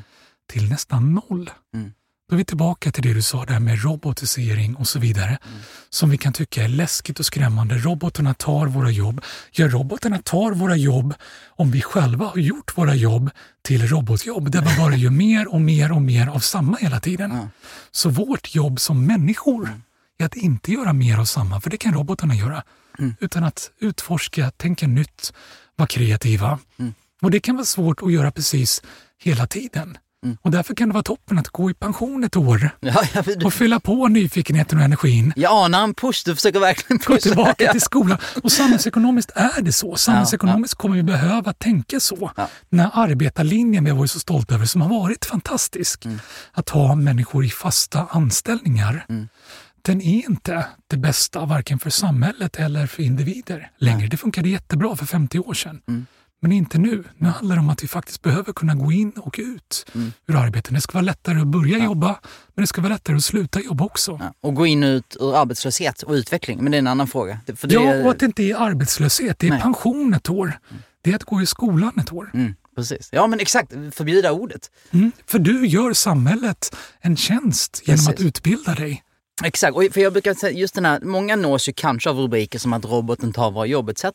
till 0.49 0.69
nästan 0.69 1.13
noll. 1.13 1.49
Mm. 1.73 1.93
Då 2.29 2.35
är 2.35 2.37
vi 2.37 2.45
tillbaka 2.45 2.91
till 2.91 3.03
det 3.03 3.13
du 3.13 3.21
sa 3.21 3.45
där 3.45 3.59
med 3.59 3.83
robotisering 3.83 4.75
och 4.75 4.87
så 4.87 4.99
vidare. 4.99 5.37
Som 5.89 6.09
vi 6.09 6.17
kan 6.17 6.33
tycka 6.33 6.63
är 6.63 6.67
läskigt 6.67 7.19
och 7.19 7.25
skrämmande. 7.25 7.77
Robotarna 7.77 8.33
tar 8.33 8.67
våra 8.67 8.91
jobb. 8.91 9.21
Ja, 9.51 9.67
robotarna 9.67 10.17
tar 10.17 10.51
våra 10.51 10.75
jobb 10.75 11.13
om 11.47 11.71
vi 11.71 11.81
själva 11.81 12.25
har 12.25 12.37
gjort 12.37 12.77
våra 12.77 12.95
jobb 12.95 13.29
till 13.61 13.87
robotjobb. 13.87 14.51
Där 14.51 14.61
vi 14.61 14.77
bara 14.77 14.95
gör 14.95 15.09
mer 15.09 15.53
och 15.53 15.61
mer 15.61 15.91
och 15.91 16.01
mer 16.01 16.27
av 16.27 16.39
samma 16.39 16.77
hela 16.77 16.99
tiden. 16.99 17.31
Ja. 17.31 17.49
Så 17.91 18.09
vårt 18.09 18.55
jobb 18.55 18.79
som 18.79 19.05
människor 19.05 19.81
är 20.17 20.25
att 20.25 20.35
inte 20.35 20.71
göra 20.71 20.93
mer 20.93 21.17
av 21.17 21.25
samma, 21.25 21.61
för 21.61 21.69
det 21.69 21.77
kan 21.77 21.93
robotarna 21.93 22.35
göra. 22.35 22.63
Utan 23.19 23.43
att 23.43 23.71
utforska, 23.79 24.51
tänka 24.51 24.87
nytt, 24.87 25.33
vara 25.75 25.87
kreativa. 25.87 26.59
Och 27.21 27.31
det 27.31 27.39
kan 27.39 27.55
vara 27.55 27.65
svårt 27.65 28.01
att 28.01 28.11
göra 28.11 28.31
precis 28.31 28.81
hela 29.17 29.47
tiden. 29.47 29.97
Och 30.41 30.51
därför 30.51 30.75
kan 30.75 30.89
det 30.89 30.93
vara 30.93 31.03
toppen 31.03 31.39
att 31.39 31.47
gå 31.47 31.71
i 31.71 31.73
pension 31.73 32.23
ett 32.23 32.35
år 32.35 32.69
Ja, 32.79 33.03
ja, 33.13 33.23
och 33.45 33.53
fylla 33.53 33.79
på 33.79 34.07
nyfikenheten 34.07 34.77
och 34.79 34.83
energin. 34.85 35.33
jag 35.35 35.65
anar 35.65 35.83
en 35.83 35.93
push, 35.93 36.21
du 36.25 36.35
försöker 36.35 36.59
verkligen 36.59 36.97
Gå 36.97 37.03
pusha. 37.13 37.19
tillbaka 37.19 37.63
Ja. 37.63 37.71
till 37.71 37.81
skolan. 37.81 38.17
Och 38.43 38.51
samhällsekonomiskt 38.51 39.31
är 39.35 39.61
det 39.61 39.71
så. 39.71 39.95
Samhällsekonomiskt 39.95 40.75
kommer 40.75 40.95
vi 40.95 41.03
behöva 41.03 41.53
tänka 41.53 41.99
så. 41.99 42.31
Ja. 42.37 42.49
Den 42.69 42.79
här 42.79 42.91
arbetarlinjen 42.93 43.83
vi 43.83 43.89
har 43.89 43.97
varit 43.97 44.11
så 44.11 44.19
stolta 44.19 44.55
över, 44.55 44.65
som 44.65 44.81
har 44.81 44.89
varit 44.89 45.25
fantastisk. 45.25 46.05
Mm. 46.05 46.19
Att 46.51 46.69
ha 46.69 46.95
människor 46.95 47.45
i 47.45 47.49
fasta 47.49 48.07
anställningar. 48.09 49.05
Mm. 49.09 49.27
Den 49.81 50.01
är 50.01 50.25
inte 50.29 50.65
det 50.87 50.97
bästa, 50.97 51.45
varken 51.45 51.79
för 51.79 51.89
samhället 51.89 52.55
eller 52.55 52.87
för 52.87 53.03
individer 53.03 53.71
längre. 53.77 54.07
Det 54.07 54.17
funkade 54.17 54.49
jättebra 54.49 54.95
för 54.95 55.05
50 55.05 55.39
år 55.39 55.53
sedan. 55.53 55.81
Mm. 55.87 56.05
Men 56.41 56.51
inte 56.51 56.77
nu. 56.77 57.03
Nu 57.17 57.27
handlar 57.29 57.55
det 57.55 57.59
om 57.59 57.69
att 57.69 57.83
vi 57.83 57.87
faktiskt 57.87 58.21
behöver 58.21 58.53
kunna 58.53 58.75
gå 58.75 58.91
in 58.91 59.11
och 59.11 59.35
ut 59.39 59.85
Mm. 59.95 60.11
ur 60.27 60.35
arbetet. 60.35 60.73
Det 60.73 60.81
ska 60.81 60.93
vara 60.93 61.01
lättare 61.05 61.39
att 61.39 61.47
börja 61.47 61.77
jobba, 61.83 62.19
men 62.55 62.63
det 62.63 62.67
ska 62.67 62.81
vara 62.81 62.93
lättare 62.93 63.15
att 63.15 63.23
sluta 63.23 63.59
jobba 63.61 63.83
också. 63.83 64.17
Ja. 64.21 64.33
Och 64.41 64.53
gå 64.55 64.65
in 64.65 64.83
och 64.83 64.87
ut 64.87 65.17
ur 65.19 65.35
arbetslöshet 65.41 66.01
och 66.01 66.11
utveckling, 66.13 66.59
men 66.63 66.71
det 66.71 66.77
är 66.77 66.79
en 66.79 66.87
annan 66.87 67.07
fråga. 67.07 67.39
För 67.55 67.67
det, 67.67 67.73
Ja, 67.73 68.03
och 68.03 68.11
att 68.11 68.19
det 68.19 68.25
inte 68.25 68.43
är 68.43 68.55
arbetslöshet. 68.55 69.39
Det 69.39 69.47
är 69.47 69.51
Nej. 69.51 69.61
pension 69.61 70.13
ett 70.13 70.29
år. 70.29 70.59
Det 71.01 71.11
är 71.11 71.15
att 71.15 71.23
gå 71.23 71.41
i 71.41 71.45
skolan 71.45 71.91
ett 71.99 72.11
år. 72.13 72.31
Mm. 72.33 72.55
precis. 72.75 73.09
Ja, 73.11 73.27
men 73.27 73.39
exakt. 73.39 73.71
Förbjuda 73.91 74.31
ordet. 74.31 74.71
Mm, 74.91 75.11
för 75.27 75.39
du 75.39 75.67
gör 75.67 75.93
samhället 75.93 76.75
en 77.01 77.17
tjänst 77.17 77.81
genom 77.85 77.97
Precis. 78.05 78.09
att 78.09 78.21
utbilda 78.21 78.75
dig. 78.75 79.03
Exakt, 79.43 79.75
och 79.77 79.83
för 79.93 80.01
jag 80.01 80.13
brukar 80.13 80.33
säga 80.33 80.57
just 80.57 80.75
den 80.75 80.85
här, 80.85 80.99
många 81.01 81.35
nås 81.35 81.69
ju 81.69 81.73
kanske 81.73 82.09
av 82.09 82.17
rubriker 82.17 82.59
som 82.59 82.73
att 82.73 82.85
roboten 82.85 83.33
tar 83.33 83.51
våra 83.51 83.65
jobb 83.65 83.89
etc. 83.89 84.05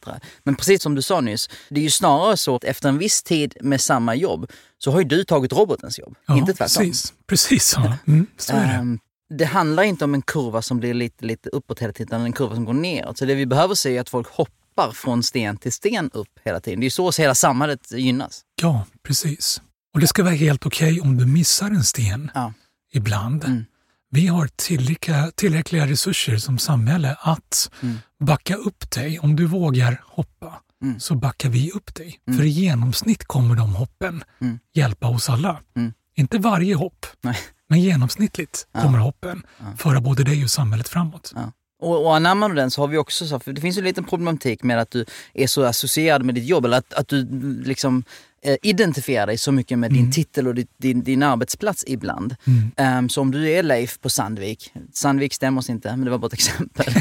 Men 0.43 0.55
precis 0.57 0.83
som 0.83 0.95
du 0.95 1.03
sa 1.03 1.21
nyss, 1.21 1.49
det 1.69 1.81
är 1.81 1.85
ju 1.85 1.91
snarare 1.91 2.37
så 2.37 2.57
att 2.57 2.65
efter 2.65 2.89
en 2.89 2.99
viss 2.99 3.23
tid 3.23 3.57
med 3.61 3.81
samma 3.81 4.15
jobb 4.15 4.51
så 4.79 4.91
har 4.91 4.99
ju 4.99 5.05
du 5.05 5.25
tagit 5.25 5.53
robotens 5.53 5.99
jobb, 5.99 6.15
Ja, 6.27 6.37
inte 6.39 6.53
tvärtom. 6.55 6.85
Precis, 6.85 7.13
precis 7.27 7.65
så. 7.65 7.93
Mm, 8.07 8.27
så 8.37 8.53
är 8.53 8.61
det. 8.67 8.73
Ehm, 8.73 8.99
det 9.35 9.45
handlar 9.45 9.83
inte 9.83 10.05
om 10.05 10.15
en 10.15 10.23
kurva 10.23 10.63
som 10.63 10.81
blir 10.81 10.95
lite, 10.95 11.25
lite 11.25 11.49
uppåt 11.49 11.79
hela 11.79 11.93
tiden, 11.93 12.09
utan 12.09 12.25
en 12.25 12.33
kurva 12.33 12.55
som 12.55 12.65
går 12.65 12.73
neråt. 12.73 13.19
Så 13.19 13.25
det 13.25 13.35
vi 13.35 13.47
behöver 13.47 13.75
se 13.75 13.97
är 13.97 14.01
att 14.01 14.09
folk 14.09 14.29
hoppar 14.29 14.93
från 14.93 15.23
sten 15.23 15.57
till 15.57 15.73
sten 15.73 16.11
upp 16.13 16.29
hela 16.45 16.61
tiden. 16.61 16.81
Det 16.81 16.85
är 16.85 16.87
ju 16.87 16.91
så 16.91 17.11
hela 17.11 17.35
samhället 17.35 17.93
gynnas. 17.93 18.41
Ja, 18.63 18.87
precis. 19.03 19.61
Och 19.95 20.01
det 20.01 20.07
ska 20.07 20.23
vara 20.23 20.35
helt 20.35 20.67
okej 20.67 21.01
om 21.01 21.17
du 21.17 21.27
missar 21.27 21.67
en 21.67 21.85
sten 21.85 22.31
Ja. 22.35 22.53
ibland. 22.93 23.45
Mm. 23.45 23.65
Vi 24.13 24.27
har 24.27 24.49
tillräckliga, 24.57 25.31
tillräckliga 25.35 25.87
resurser 25.87 26.37
som 26.37 26.59
samhälle 26.59 27.17
att 27.21 27.71
Mm. 27.83 27.97
backa 28.21 28.55
upp 28.55 28.91
dig. 28.91 29.19
Om 29.19 29.37
du 29.37 29.47
vågar 29.47 30.03
hoppa 30.07 30.61
Mm. 30.83 31.01
så 31.01 31.15
backar 31.15 31.49
vi 31.49 31.71
upp 31.71 31.95
dig. 31.95 32.21
Mm. 32.29 32.39
För 32.39 32.45
i 32.45 32.49
genomsnitt 32.49 33.25
kommer 33.25 33.55
de 33.55 33.75
hoppen 33.75 34.25
Mm. 34.41 34.59
hjälpa 34.75 35.09
oss 35.09 35.29
alla. 35.31 35.61
Mm. 35.77 35.93
Inte 36.17 36.39
varje 36.39 36.75
hopp, 36.75 37.07
Nej. 37.21 37.37
men 37.69 37.81
genomsnittligt 37.81 38.67
Ja. 38.73 38.81
kommer 38.83 38.99
hoppen 38.99 39.43
Ja. 39.59 39.65
föra 39.79 40.01
både 40.01 40.25
dig 40.25 40.45
och 40.45 40.51
samhället 40.51 40.89
framåt. 40.89 41.33
Ja. 41.35 41.53
Och, 41.83 42.07
och 42.07 42.17
anammar 42.17 42.49
du 42.49 42.55
den 42.55 42.71
så 42.71 42.81
har 42.83 42.89
vi 42.89 42.97
också, 42.99 43.27
så, 43.27 43.41
för 43.41 43.53
det 43.53 43.61
finns 43.61 43.77
ju 43.77 43.79
en 43.79 43.85
liten 43.85 44.05
problematik 44.05 44.63
med 44.63 44.79
att 44.79 44.91
du 44.91 45.05
är 45.35 45.47
så 45.47 45.65
associerad 45.65 46.25
med 46.25 46.35
ditt 46.35 46.45
jobb 46.45 46.65
eller 46.65 46.79
att, 46.79 46.95
att 46.95 47.09
du 47.09 47.25
liksom 47.65 48.05
eh, 48.45 48.57
identifierar 48.63 49.27
dig 49.27 49.39
så 49.39 49.53
mycket 49.53 49.79
med 49.79 49.91
din 49.91 49.99
Mm. 50.01 50.13
titel 50.13 50.47
och 50.49 50.55
din, 50.79 51.03
din 51.03 51.23
arbetsplats 51.23 51.85
ibland. 51.87 52.37
Mm. 52.47 52.71
Ehm, 52.77 53.09
så 53.09 53.21
om 53.21 53.31
du 53.31 53.51
är 53.51 53.63
Leif 53.63 54.01
på 54.01 54.11
Sandvik, 54.11 54.73
Sandvik 54.93 55.35
stämmer 55.35 55.59
oss 55.59 55.71
inte, 55.71 55.89
men 55.97 56.05
det 56.05 56.11
var 56.11 56.19
bara 56.19 56.27
ett 56.27 56.33
exempel. 56.33 56.87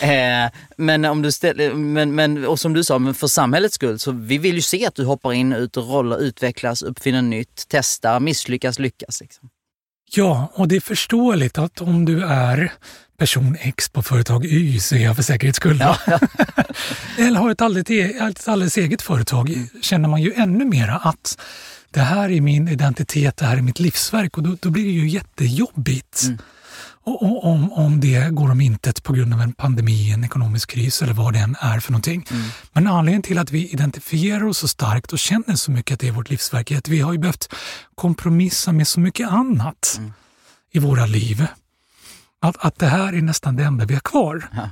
Eh, 0.00 0.50
men, 0.76 1.04
om 1.04 1.22
du 1.22 1.32
ställer, 1.32 1.74
men, 1.74 2.14
men, 2.14 2.44
och 2.46 2.60
som 2.60 2.72
du 2.72 2.84
sa, 2.84 2.98
men 2.98 3.14
för 3.14 3.26
samhällets 3.26 3.74
skull, 3.74 3.98
så 3.98 4.12
vi 4.12 4.38
vill 4.38 4.54
ju 4.54 4.60
se 4.62 4.86
att 4.86 4.94
du 4.94 5.04
hoppar 5.04 5.32
in, 5.32 5.52
ut 5.52 5.76
och 5.76 5.88
rollar, 5.88 6.18
utvecklas, 6.18 6.82
uppfinner 6.82 7.22
nytt, 7.22 7.64
testar, 7.68 8.20
misslyckas, 8.20 8.78
lyckas. 8.78 9.20
Liksom. 9.20 9.48
Ja, 10.10 10.52
och 10.54 10.68
det 10.68 10.76
är 10.76 10.80
förståeligt 10.80 11.58
att 11.58 11.80
om 11.80 12.04
du 12.04 12.24
är 12.24 12.72
person 13.16 13.56
X 13.60 13.88
på 13.88 14.02
företag 14.02 14.44
Y, 14.44 14.80
säger 14.80 15.04
jag 15.06 15.16
för 15.16 15.22
säkerhets 15.22 15.56
skull, 15.56 15.78
Ja, 15.80 15.96
eller 17.18 17.40
har 17.40 17.50
ett 17.50 17.60
alldeles, 17.60 17.90
e- 17.90 18.18
ett 18.30 18.48
alldeles 18.48 18.76
eget 18.76 19.02
företag, 19.02 19.54
känner 19.82 20.08
man 20.08 20.22
ju 20.22 20.32
ännu 20.32 20.64
mera 20.64 20.96
att 20.96 21.38
det 21.90 22.00
här 22.00 22.30
är 22.30 22.40
min 22.40 22.68
identitet, 22.68 23.36
det 23.36 23.44
här 23.46 23.56
är 23.56 23.62
mitt 23.62 23.78
livsverk 23.80 24.36
och 24.36 24.42
då, 24.42 24.56
då 24.60 24.70
blir 24.70 24.84
det 24.84 24.90
ju 24.90 25.08
jättejobbigt. 25.08 26.22
Mm. 26.24 26.38
Och, 27.08 27.22
och, 27.22 27.44
om, 27.44 27.72
om 27.72 28.00
det 28.00 28.28
går 28.30 28.50
om 28.50 28.60
intet 28.60 29.02
på 29.02 29.12
grund 29.12 29.34
av 29.34 29.40
en 29.40 29.52
pandemi, 29.52 30.12
en 30.12 30.24
ekonomisk 30.24 30.70
kris 30.70 31.02
eller 31.02 31.12
vad 31.12 31.32
det 31.32 31.38
än 31.38 31.56
är 31.60 31.80
för 31.80 31.92
någonting. 31.92 32.26
Mm. 32.30 32.42
Men 32.72 32.86
anledningen 32.86 33.22
till 33.22 33.38
att 33.38 33.50
vi 33.50 33.68
identifierar 33.68 34.44
oss 34.44 34.58
så 34.58 34.68
starkt 34.68 35.12
och 35.12 35.18
känner 35.18 35.54
så 35.54 35.70
mycket 35.70 35.94
att 35.94 36.00
det 36.00 36.08
är 36.08 36.12
vårt 36.12 36.30
livsverk 36.30 36.70
är 36.70 36.78
att 36.78 36.88
vi 36.88 37.00
har 37.00 37.12
ju 37.12 37.18
behövt 37.18 37.48
kompromissa 37.94 38.72
med 38.72 38.88
så 38.88 39.00
mycket 39.00 39.28
annat 39.28 39.94
Mm. 39.98 40.12
i 40.72 40.78
våra 40.78 41.06
liv. 41.06 41.46
Att, 42.48 42.56
att 42.58 42.78
det 42.78 42.86
här 42.86 43.12
är 43.12 43.22
nästan 43.22 43.56
det 43.56 43.64
enda 43.64 43.84
vi 43.84 43.94
har 43.94 44.00
kvar. 44.00 44.48
Ja. 44.56 44.70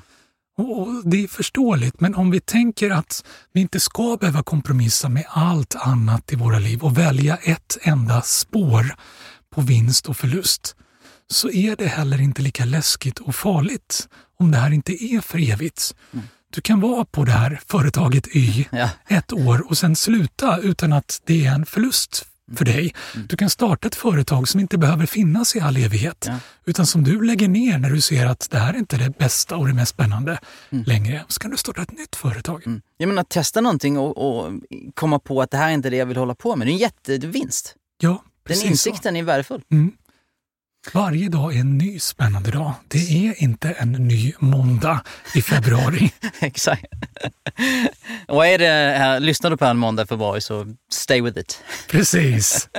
Och, 0.59 0.81
och 0.81 0.89
Det 1.05 1.25
är 1.25 1.29
förståeligt, 1.29 2.01
men 2.01 2.15
om 2.15 2.31
vi 2.31 2.41
tänker 2.41 2.91
att 2.91 3.25
vi 3.53 3.61
inte 3.61 3.81
ska 3.81 4.17
behöva 4.21 4.43
kompromissa 4.43 5.09
med 5.09 5.25
allt 5.29 5.75
annat 5.75 6.33
i 6.33 6.37
våra 6.37 6.59
liv 6.59 6.83
och 6.83 6.99
välja 6.99 7.37
ett 7.37 7.79
enda 7.83 8.23
spår 8.23 8.95
på 9.55 9.61
vinst 9.61 10.07
och 10.07 10.17
förlust, 10.17 10.77
så 11.31 11.51
är 11.51 11.77
det 11.77 11.87
heller 11.87 12.21
inte 12.21 12.43
lika 12.43 12.65
läskigt 12.65 13.19
och 13.19 13.35
farligt 13.35 14.09
om 14.39 14.51
det 14.51 14.59
här 14.59 14.71
inte 14.71 14.93
är 15.05 15.21
för 15.21 15.51
evigt. 15.51 15.95
Mm. 16.13 16.25
Du 16.55 16.61
kan 16.61 16.81
vara 16.81 17.05
på 17.05 17.25
det 17.25 17.33
här 17.33 17.61
företaget 17.67 18.27
Y 18.37 18.65
Ja. 18.71 18.89
ett 19.09 19.33
år 19.33 19.67
och 19.71 19.79
sen 19.79 19.97
sluta 19.97 20.59
utan 20.59 20.93
att 20.93 21.23
det 21.27 21.47
är 21.47 21.53
en 21.55 21.67
förlust 21.67 22.27
för 22.57 22.65
dig. 22.65 22.95
Mm. 23.15 23.27
Du 23.27 23.37
kan 23.37 23.51
starta 23.51 23.89
ett 23.89 23.95
företag 23.95 24.49
som 24.49 24.61
inte 24.61 24.79
behöver 24.79 25.07
finnas 25.07 25.57
i 25.57 25.61
all 25.61 25.77
evighet 25.77 26.25
Ja. 26.29 26.39
utan 26.65 26.87
som 26.87 27.05
du 27.05 27.23
lägger 27.23 27.49
ner 27.49 27.79
när 27.79 27.91
du 27.91 28.01
ser 28.01 28.27
att 28.27 28.49
det 28.51 28.59
här 28.59 28.75
är 28.75 28.79
inte 28.79 28.97
det 28.97 29.19
bästa 29.19 29.57
och 29.57 29.67
det 29.67 29.75
mest 29.75 29.91
spännande 29.95 30.39
Mm. 30.71 30.85
längre. 30.85 31.25
Så 31.29 31.41
kan 31.41 31.51
du 31.51 31.57
starta 31.57 31.83
ett 31.83 31.93
nytt 31.99 32.17
företag. 32.17 32.63
Mm. 32.67 32.81
Jag 32.97 33.07
menar, 33.09 33.23
testa 33.23 33.61
någonting 33.61 33.99
och, 33.99 34.17
och 34.45 34.53
komma 34.95 35.19
på 35.19 35.43
att 35.43 35.51
det 35.51 35.57
här 35.57 35.69
är 35.69 35.73
inte 35.73 35.91
det 35.91 35.97
jag 35.97 36.07
vill 36.07 36.17
hålla 36.17 36.35
på 36.35 36.57
med. 36.57 36.67
Det 36.67 36.71
är 36.71 36.73
en 36.73 36.79
jättevinst. 36.79 37.75
Ja, 38.01 38.09
Den 38.09 38.19
precis 38.45 38.63
så. 38.63 38.69
insikten 38.69 39.17
är 39.17 39.23
värdefull. 39.23 39.63
Mm. 39.73 39.93
Varje 40.93 41.29
dag 41.29 41.55
är 41.55 41.61
en 41.61 41.79
ny 41.79 41.99
spännande 41.99 42.51
dag. 42.51 42.75
Det 42.89 43.29
är 43.29 43.43
inte 43.43 43.71
en 43.71 43.93
ny 43.93 44.33
måndag 44.39 45.05
i 45.35 45.43
februari. 45.43 46.13
Exakt. 46.41 46.85
och 48.29 48.47
är 48.47 48.59
det 48.59 48.99
här, 48.99 49.21
lyssnar 49.21 49.51
du 49.51 49.57
på 49.57 49.65
en 49.65 49.79
måndag 49.79 50.03
i 50.03 50.07
februari 50.07 50.41
så 50.41 50.75
stay 50.91 51.21
with 51.21 51.39
it. 51.39 51.63
Precis. 51.89 52.69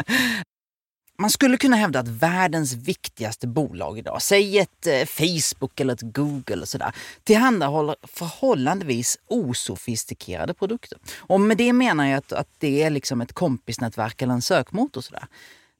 Man 1.17 1.29
skulle 1.29 1.57
kunna 1.57 1.75
hävda 1.75 1.99
att 1.99 2.07
världens 2.07 2.73
viktigaste 2.73 3.47
bolag 3.47 3.97
idag, 3.97 4.21
säg 4.21 4.59
ett 4.59 4.87
eh, 4.87 5.05
Facebook 5.05 5.79
eller 5.79 5.93
ett 5.93 6.01
Google 6.01 6.61
och 6.61 6.67
sådär, 6.67 6.91
tillhandahåller 7.23 7.95
förhållandevis 8.03 9.17
osofistikerade 9.27 10.53
produkter. 10.53 10.97
Och 11.17 11.41
med 11.41 11.57
det 11.57 11.73
menar 11.73 12.05
jag 12.05 12.17
att, 12.17 12.31
att 12.31 12.49
det 12.57 12.83
är 12.83 12.89
liksom 12.89 13.21
ett 13.21 13.33
kompisnätverk 13.33 14.21
eller 14.21 14.33
en 14.33 14.41
sökmotor. 14.41 15.01
Sådär. 15.01 15.27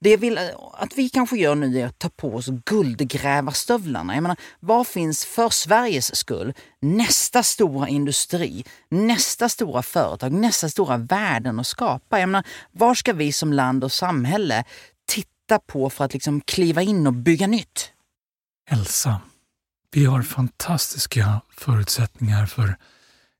Det 0.01 0.09
jag 0.09 0.17
vill 0.17 0.37
eh, 0.37 0.43
att 0.73 0.97
vi 0.97 1.09
kanske 1.09 1.37
gör 1.37 1.55
nu 1.55 1.79
är 1.79 1.85
att 1.85 1.99
ta 1.99 2.09
på 2.09 2.35
oss 2.35 2.47
guldgrävarstövlarna. 2.65 4.13
Jag 4.13 4.23
menar, 4.23 4.37
vad 4.59 4.87
finns 4.87 5.25
för 5.25 5.49
Sveriges 5.49 6.15
skull 6.15 6.53
nästa 6.81 7.43
stora 7.43 7.87
industri, 7.87 8.65
nästa 8.89 9.49
stora 9.49 9.83
företag, 9.83 10.31
nästa 10.31 10.69
stora 10.69 10.97
värden 10.97 11.59
att 11.59 11.67
skapa? 11.67 12.19
Jag 12.19 12.29
menar, 12.29 12.47
var 12.71 12.95
ska 12.95 13.13
vi 13.13 13.31
som 13.31 13.53
land 13.53 13.83
och 13.83 13.91
samhälle 13.91 14.63
titta 15.07 15.59
på 15.59 15.89
för 15.89 16.05
att 16.05 16.13
liksom 16.13 16.41
kliva 16.41 16.81
in 16.81 17.07
och 17.07 17.13
bygga 17.13 17.47
nytt? 17.47 17.91
Hälsa. 18.69 19.21
Vi 19.91 20.05
har 20.05 20.21
fantastiska 20.21 21.41
förutsättningar 21.57 22.45
för 22.45 22.77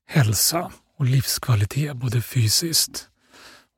hälsa 0.08 0.72
och 0.98 1.04
livskvalitet, 1.04 1.96
både 1.96 2.22
fysiskt 2.22 3.08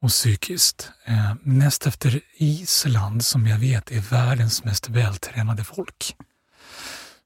och 0.01 0.09
psykiskt. 0.11 0.91
Eh, 1.05 1.35
näst 1.43 1.87
efter 1.87 2.21
Island, 2.35 3.25
som 3.25 3.47
jag 3.47 3.59
vet 3.59 3.91
är 3.91 4.01
världens 4.01 4.65
mest 4.65 4.89
vältränade 4.89 5.65
folk, 5.65 6.17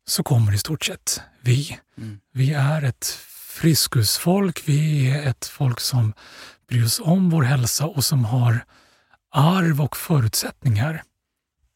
så 0.06 0.22
kommer 0.22 0.54
i 0.54 0.58
stort 0.58 0.84
sett 0.84 1.20
vi. 1.40 1.78
Mm. 1.98 2.20
Vi 2.32 2.52
är 2.52 2.82
ett 2.82 3.06
friskusfolk, 3.48 4.62
vi 4.64 5.10
är 5.10 5.26
ett 5.28 5.46
folk 5.46 5.80
som 5.80 6.12
bryr 6.68 6.84
oss 6.84 7.00
om 7.00 7.30
vår 7.30 7.42
hälsa 7.42 7.86
och 7.86 8.04
som 8.04 8.24
har 8.24 8.64
arv 9.34 9.80
och 9.80 9.96
förutsättningar 9.96 11.02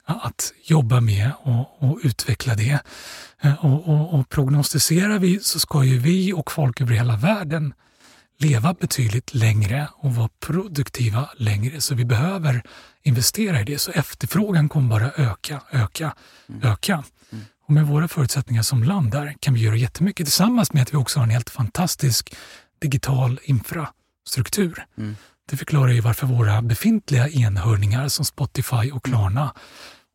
att 0.05 0.53
jobba 0.65 1.01
med 1.01 1.33
och, 1.39 1.83
och 1.83 2.01
utveckla 2.03 2.55
det. 2.55 2.79
Eh, 3.43 3.65
Och, 3.65 3.89
och, 3.89 4.15
och 4.15 4.29
prognostiserar 4.29 5.19
vi 5.19 5.41
så 5.41 5.59
ska 5.59 5.85
ju 5.85 5.99
vi 5.99 6.33
och 6.33 6.53
folk 6.53 6.81
över 6.81 6.95
hela 6.95 7.17
världen 7.17 7.75
leva 8.39 8.75
betydligt 8.75 9.35
längre 9.35 9.89
och 9.93 10.15
vara 10.15 10.29
produktiva 10.41 11.31
längre. 11.37 11.81
Så 11.81 11.95
vi 11.95 12.05
behöver 12.05 12.63
investera 13.03 13.61
i 13.61 13.65
det. 13.65 13.79
Så 13.79 13.91
efterfrågan 13.91 14.69
kommer 14.69 14.89
bara 14.89 15.13
öka, 15.13 15.61
öka, 15.71 16.15
öka. 16.63 17.05
Och 17.69 17.73
med 17.73 17.87
våra 17.87 18.09
förutsättningar 18.09 18.63
som 18.63 18.83
land 18.83 19.11
där 19.11 19.35
kan 19.41 19.55
vi 19.55 19.61
göra 19.61 19.77
jättemycket 19.77 20.27
tillsammans 20.27 20.73
med 20.73 20.83
att 20.83 20.93
vi 20.93 20.97
också 20.97 21.19
har 21.19 21.25
en 21.25 21.31
helt 21.31 21.51
fantastisk 21.51 22.35
digital 22.79 23.41
infrastruktur. 23.43 24.85
Mm. 24.99 25.17
Det 25.51 25.57
förklarar 25.57 25.93
ju 25.93 26.01
varför 26.01 26.27
våra 26.27 26.63
befintliga 26.63 27.29
enhörningar 27.29 28.09
som 28.09 28.25
Spotify 28.25 28.91
och 28.93 29.05
Klarna 29.05 29.55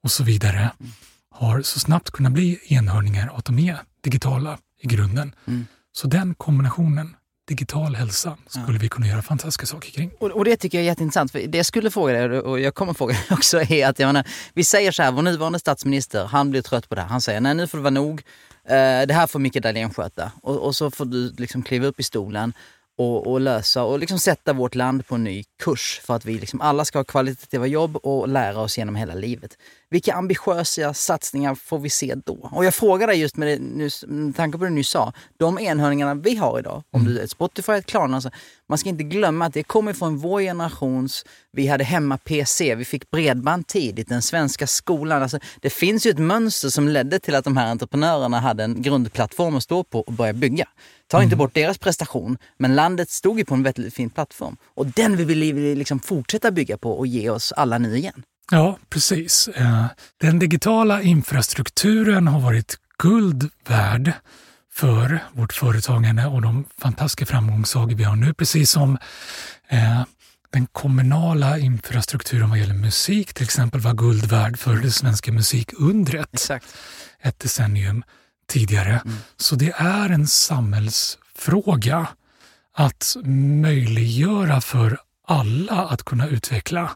och 0.03 0.11
så 0.11 0.23
vidare 0.23 0.71
har 1.31 1.61
så 1.61 1.79
snabbt 1.79 2.11
kunnat 2.11 2.31
bli 2.31 2.59
enhörningar 2.67 3.31
att 3.37 3.45
de 3.45 3.59
är 3.59 3.79
digitala 4.01 4.57
i 4.79 4.87
grunden. 4.87 5.35
Mm. 5.47 5.65
Så 5.91 6.07
den 6.07 6.35
kombinationen, 6.35 7.15
digital 7.47 7.95
hälsa, 7.95 8.37
skulle 8.47 8.79
vi 8.79 8.89
kunna 8.89 9.07
göra 9.07 9.21
fantastiska 9.21 9.65
saker 9.65 9.91
kring. 9.91 10.11
Och, 10.19 10.31
och 10.31 10.45
det 10.45 10.57
tycker 10.57 10.77
jag 10.77 10.83
är 10.83 10.87
jätteintressant. 10.87 11.31
För 11.31 11.39
det 11.39 11.57
jag 11.57 11.65
skulle 11.65 11.91
fråga 11.91 12.27
dig, 12.27 12.39
och 12.39 12.59
jag 12.59 12.75
kommer 12.75 12.93
fråga 12.93 13.13
dig 13.13 13.23
också, 13.29 13.61
är 13.61 13.87
att 13.87 13.99
jag 13.99 14.07
menar, 14.07 14.27
vi 14.53 14.63
säger 14.63 14.91
så 14.91 15.03
här, 15.03 15.11
vår 15.11 15.21
nuvarande 15.21 15.59
statsminister, 15.59 16.25
han 16.25 16.51
blir 16.51 16.61
trött 16.61 16.89
på 16.89 16.95
det 16.95 17.01
här. 17.01 17.07
Han 17.07 17.21
säger, 17.21 17.41
nej 17.41 17.55
nu 17.55 17.67
får 17.67 17.77
det 17.77 17.81
vara 17.81 17.89
nog. 17.89 18.21
Eh, 18.67 19.07
det 19.07 19.13
här 19.13 19.27
får 19.27 19.39
Micke 19.39 19.61
Dahlén 19.61 19.93
sköta. 19.93 20.31
Och, 20.41 20.57
och 20.57 20.75
så 20.75 20.91
får 20.91 21.05
du 21.05 21.33
liksom 21.37 21.63
kliva 21.63 21.87
upp 21.87 21.99
i 21.99 22.03
stolen 22.03 22.53
och, 22.97 23.27
och 23.27 23.41
lösa 23.41 23.83
och 23.83 23.99
liksom 23.99 24.19
sätta 24.19 24.53
vårt 24.53 24.75
land 24.75 25.07
på 25.07 25.15
en 25.15 25.23
ny 25.23 25.43
kurs 25.63 26.01
för 26.03 26.15
att 26.15 26.25
vi 26.25 26.39
liksom 26.39 26.61
alla 26.61 26.85
ska 26.85 26.99
ha 26.99 27.03
kvalitativa 27.03 27.67
jobb 27.67 27.95
och 27.95 28.27
lära 28.27 28.59
oss 28.59 28.77
genom 28.77 28.95
hela 28.95 29.13
livet. 29.13 29.57
Vilka 29.91 30.13
ambitiösa 30.13 30.93
satsningar 30.93 31.55
får 31.55 31.79
vi 31.79 31.89
se 31.89 32.15
då? 32.25 32.49
Och 32.51 32.65
jag 32.65 32.75
frågar 32.75 33.07
dig 33.07 33.19
just 33.19 33.37
med, 33.37 33.47
det, 33.47 33.59
nu, 33.59 33.89
med 34.07 34.35
tanke 34.35 34.57
på 34.57 34.63
det 34.63 34.69
du 34.69 34.75
nyss 34.75 34.89
sa, 34.89 35.13
de 35.37 35.59
enhörningarna 35.59 36.15
vi 36.15 36.35
har 36.35 36.59
idag, 36.59 36.83
om 36.91 37.05
du 37.05 37.19
är 37.19 37.27
Spotify, 37.27 37.71
ett 37.71 37.85
Klarna, 37.85 38.17
alltså, 38.17 38.29
man 38.69 38.77
ska 38.77 38.89
inte 38.89 39.03
glömma 39.03 39.45
att 39.45 39.53
det 39.53 39.63
kommer 39.63 39.93
från 39.93 40.17
vår 40.17 40.41
generations, 40.41 41.25
vi 41.51 41.67
hade 41.67 41.83
hemma-PC, 41.83 42.75
vi 42.75 42.85
fick 42.85 43.11
bredband 43.11 43.67
tidigt, 43.67 44.09
den 44.09 44.21
svenska 44.21 44.67
skolan. 44.67 45.21
Alltså, 45.21 45.39
det 45.61 45.69
finns 45.69 46.05
ju 46.05 46.11
ett 46.11 46.19
mönster 46.19 46.69
som 46.69 46.87
ledde 46.87 47.19
till 47.19 47.35
att 47.35 47.43
de 47.43 47.57
här 47.57 47.71
entreprenörerna 47.71 48.39
hade 48.39 48.63
en 48.63 48.81
grundplattform 48.81 49.55
att 49.55 49.63
stå 49.63 49.83
på 49.83 49.99
och 49.99 50.13
börja 50.13 50.33
bygga. 50.33 50.67
Ta 51.07 51.17
mm. 51.17 51.23
inte 51.25 51.35
bort 51.35 51.53
deras 51.53 51.77
prestation, 51.77 52.37
men 52.57 52.75
landet 52.75 53.09
stod 53.09 53.39
ju 53.39 53.45
på 53.45 53.53
en 53.53 53.63
väldigt 53.63 53.93
fin 53.93 54.09
plattform. 54.09 54.57
Och 54.75 54.85
den 54.85 55.17
vill 55.17 55.53
vi 55.53 55.75
liksom 55.75 55.99
fortsätta 55.99 56.51
bygga 56.51 56.77
på 56.77 56.91
och 56.91 57.07
ge 57.07 57.29
oss 57.29 57.51
alla 57.51 57.77
nu 57.77 57.97
igen. 57.97 58.23
Ja, 58.51 58.77
precis. 58.89 59.47
Eh, 59.47 59.85
den 60.21 60.39
digitala 60.39 61.01
infrastrukturen 61.01 62.27
har 62.27 62.39
varit 62.39 62.77
guld 62.97 63.49
värd 63.67 64.13
för 64.73 65.19
vårt 65.33 65.53
företagande 65.53 66.25
och 66.25 66.41
de 66.41 66.65
fantastiska 66.77 67.25
framgångssagor 67.25 67.95
vi 67.95 68.03
har 68.03 68.15
nu, 68.15 68.33
precis 68.33 68.71
som 68.71 68.97
eh, 69.67 70.03
den 70.49 70.67
kommunala 70.67 71.57
infrastrukturen 71.57 72.49
vad 72.49 72.59
gäller 72.59 72.73
musik 72.73 73.33
till 73.33 73.43
exempel 73.43 73.81
var 73.81 73.93
guld 73.93 74.25
värd 74.25 74.59
för 74.59 74.75
det 74.75 74.91
svenska 74.91 75.31
musikundret 75.31 76.29
Exakt. 76.33 76.65
ett 77.21 77.39
decennium 77.39 78.03
tidigare. 78.47 79.01
Mm. 79.05 79.17
Så 79.37 79.55
det 79.55 79.73
är 79.77 80.09
en 80.09 80.27
samhällsfråga 80.27 82.07
att 82.73 83.15
möjliggöra 83.61 84.61
för 84.61 84.99
alla 85.27 85.81
att 85.81 86.03
kunna 86.03 86.27
utveckla 86.27 86.91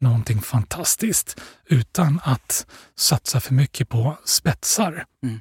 någonting 0.00 0.40
fantastiskt 0.40 1.40
utan 1.64 2.20
att 2.24 2.66
satsa 2.96 3.40
för 3.40 3.54
mycket 3.54 3.88
på 3.88 4.18
spetsar. 4.24 5.04
Mm. 5.22 5.40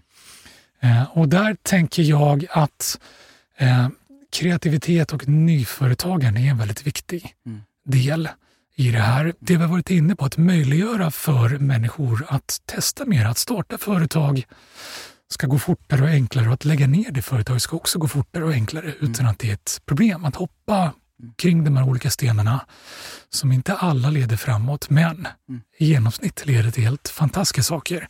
Eh, 0.80 1.18
och 1.18 1.30
där 1.30 1.58
tänker 1.64 2.04
jag 2.04 2.46
att 2.50 3.00
eh, 3.58 3.88
kreativitet 4.32 5.14
och 5.14 5.28
nyföretagande 5.28 6.40
är 6.40 6.46
en 6.46 6.58
väldigt 6.58 6.88
viktig 6.88 7.36
mm. 7.46 7.62
del 7.86 8.30
i 8.76 8.92
det 8.92 9.00
här. 9.00 9.34
Det 9.40 9.58
vi 9.58 9.64
har 9.64 9.72
varit 9.72 9.90
inne 9.90 10.16
på, 10.16 10.26
att 10.26 10.38
möjliggöra 10.38 11.12
för 11.12 11.50
människor 11.50 12.26
att 12.30 12.62
testa 12.66 13.06
mer, 13.06 13.26
att 13.26 13.38
starta 13.38 13.78
företag 13.78 14.46
ska 15.28 15.48
gå 15.48 15.60
fortare 15.60 16.02
och 16.02 16.10
enklare 16.10 16.48
och 16.48 16.54
att 16.54 16.66
lägga 16.66 16.88
ner 16.88 17.12
det 17.12 17.22
företaget 17.22 17.62
ska 17.62 17.76
också 17.76 18.00
gå 18.00 18.08
fortare 18.08 18.44
och 18.44 18.52
enklare 18.52 18.92
mm. 18.92 19.12
utan 19.12 19.26
att 19.26 19.40
det 19.40 19.50
är 19.50 19.54
ett 19.54 19.82
problem. 19.86 20.26
Att 20.26 20.36
hoppa 20.36 20.94
kring 21.36 21.64
de 21.64 21.78
här 21.78 21.90
olika 21.90 22.10
stenarna 22.10 22.66
som 23.30 23.52
inte 23.52 23.76
alla 23.76 24.10
leder 24.10 24.38
framåt, 24.38 24.90
men 24.90 25.28
mm. 25.50 25.62
i 25.78 25.86
genomsnitt 25.86 26.46
leder 26.46 26.72
till 26.72 26.84
helt 26.84 27.10
fantastiska 27.10 27.64
saker. 27.64 28.08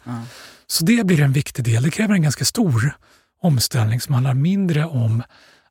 Så 0.67 0.85
det 0.85 1.05
blir 1.05 1.21
en 1.21 1.33
viktig 1.33 1.65
del. 1.65 1.83
Det 1.83 1.91
kräver 1.91 2.13
en 2.13 2.21
ganska 2.21 2.45
stor 2.45 2.97
omställning 3.41 4.01
som 4.01 4.13
handlar 4.13 4.33
mindre 4.33 4.85
om 4.85 5.23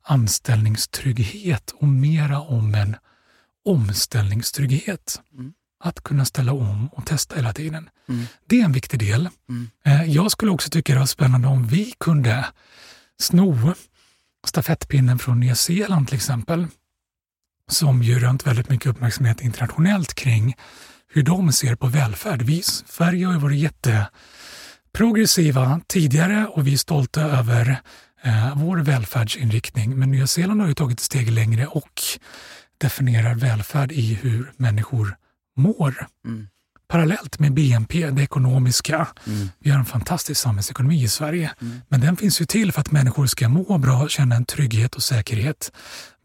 anställningstrygghet 0.03 1.73
och 1.75 1.87
mera 1.87 2.39
om 2.41 2.75
en 2.75 2.95
omställningstrygghet. 3.65 5.21
Mm. 5.33 5.53
Att 5.83 6.03
kunna 6.03 6.25
ställa 6.25 6.53
om 6.53 6.87
och 6.87 7.05
testa 7.05 7.35
hela 7.35 7.53
tiden. 7.53 7.89
Mm. 8.09 8.25
Det 8.45 8.61
är 8.61 8.65
en 8.65 8.71
viktig 8.71 8.99
del. 8.99 9.29
Mm. 9.49 9.69
Eh, 9.85 10.03
jag 10.03 10.31
skulle 10.31 10.51
också 10.51 10.69
tycka 10.69 10.93
det 10.93 10.99
var 10.99 11.05
spännande 11.05 11.47
om 11.47 11.67
vi 11.67 11.93
kunde 11.99 12.45
sno 13.19 13.73
stafettpinnen 14.47 15.19
från 15.19 15.39
Nya 15.39 15.55
Zeeland 15.55 16.07
till 16.07 16.15
exempel 16.15 16.67
som 17.71 18.03
ju 18.03 18.19
rönt 18.19 18.47
väldigt 18.47 18.69
mycket 18.69 18.87
uppmärksamhet 18.87 19.41
internationellt 19.41 20.13
kring 20.13 20.55
hur 21.07 21.23
de 21.23 21.51
ser 21.51 21.75
på 21.75 21.87
välfärd. 21.87 22.41
Vi 22.41 22.57
i 22.57 22.63
Sverige 22.63 23.25
har 23.25 23.33
ju 23.33 23.39
varit 23.39 23.59
jätteprogressiva 23.59 25.81
tidigare 25.87 26.47
och 26.47 26.67
vi 26.67 26.73
är 26.73 26.77
stolta 26.77 27.21
över 27.21 27.81
eh, 28.23 28.53
vår 28.55 28.77
välfärdsinriktning. 28.77 29.99
Men 29.99 30.11
Nya 30.11 30.27
Zeeland 30.27 30.61
har 30.61 30.67
ju 30.67 30.73
tagit 30.73 30.99
ett 30.99 31.05
steg 31.05 31.31
längre 31.31 31.67
och 31.67 32.01
definierar 32.77 33.35
välfärd 33.35 33.91
i 33.91 34.13
hur 34.13 34.51
människor 34.57 35.17
mår. 35.57 36.07
Mm 36.25 36.47
parallellt 36.87 37.39
med 37.39 37.53
BNP, 37.53 38.09
det 38.09 38.21
ekonomiska. 38.23 39.07
Mm. 39.27 39.49
Vi 39.59 39.71
har 39.71 39.79
en 39.79 39.85
fantastisk 39.85 40.41
samhällsekonomi 40.41 41.03
i 41.03 41.07
Sverige. 41.07 41.51
Mm. 41.61 41.81
Men 41.87 42.01
den 42.01 42.17
finns 42.17 42.41
ju 42.41 42.45
till 42.45 42.71
för 42.71 42.81
att 42.81 42.91
människor 42.91 43.25
ska 43.25 43.49
må 43.49 43.77
bra, 43.77 44.07
känna 44.07 44.35
en 44.35 44.45
trygghet 44.45 44.95
och 44.95 45.03
säkerhet. 45.03 45.71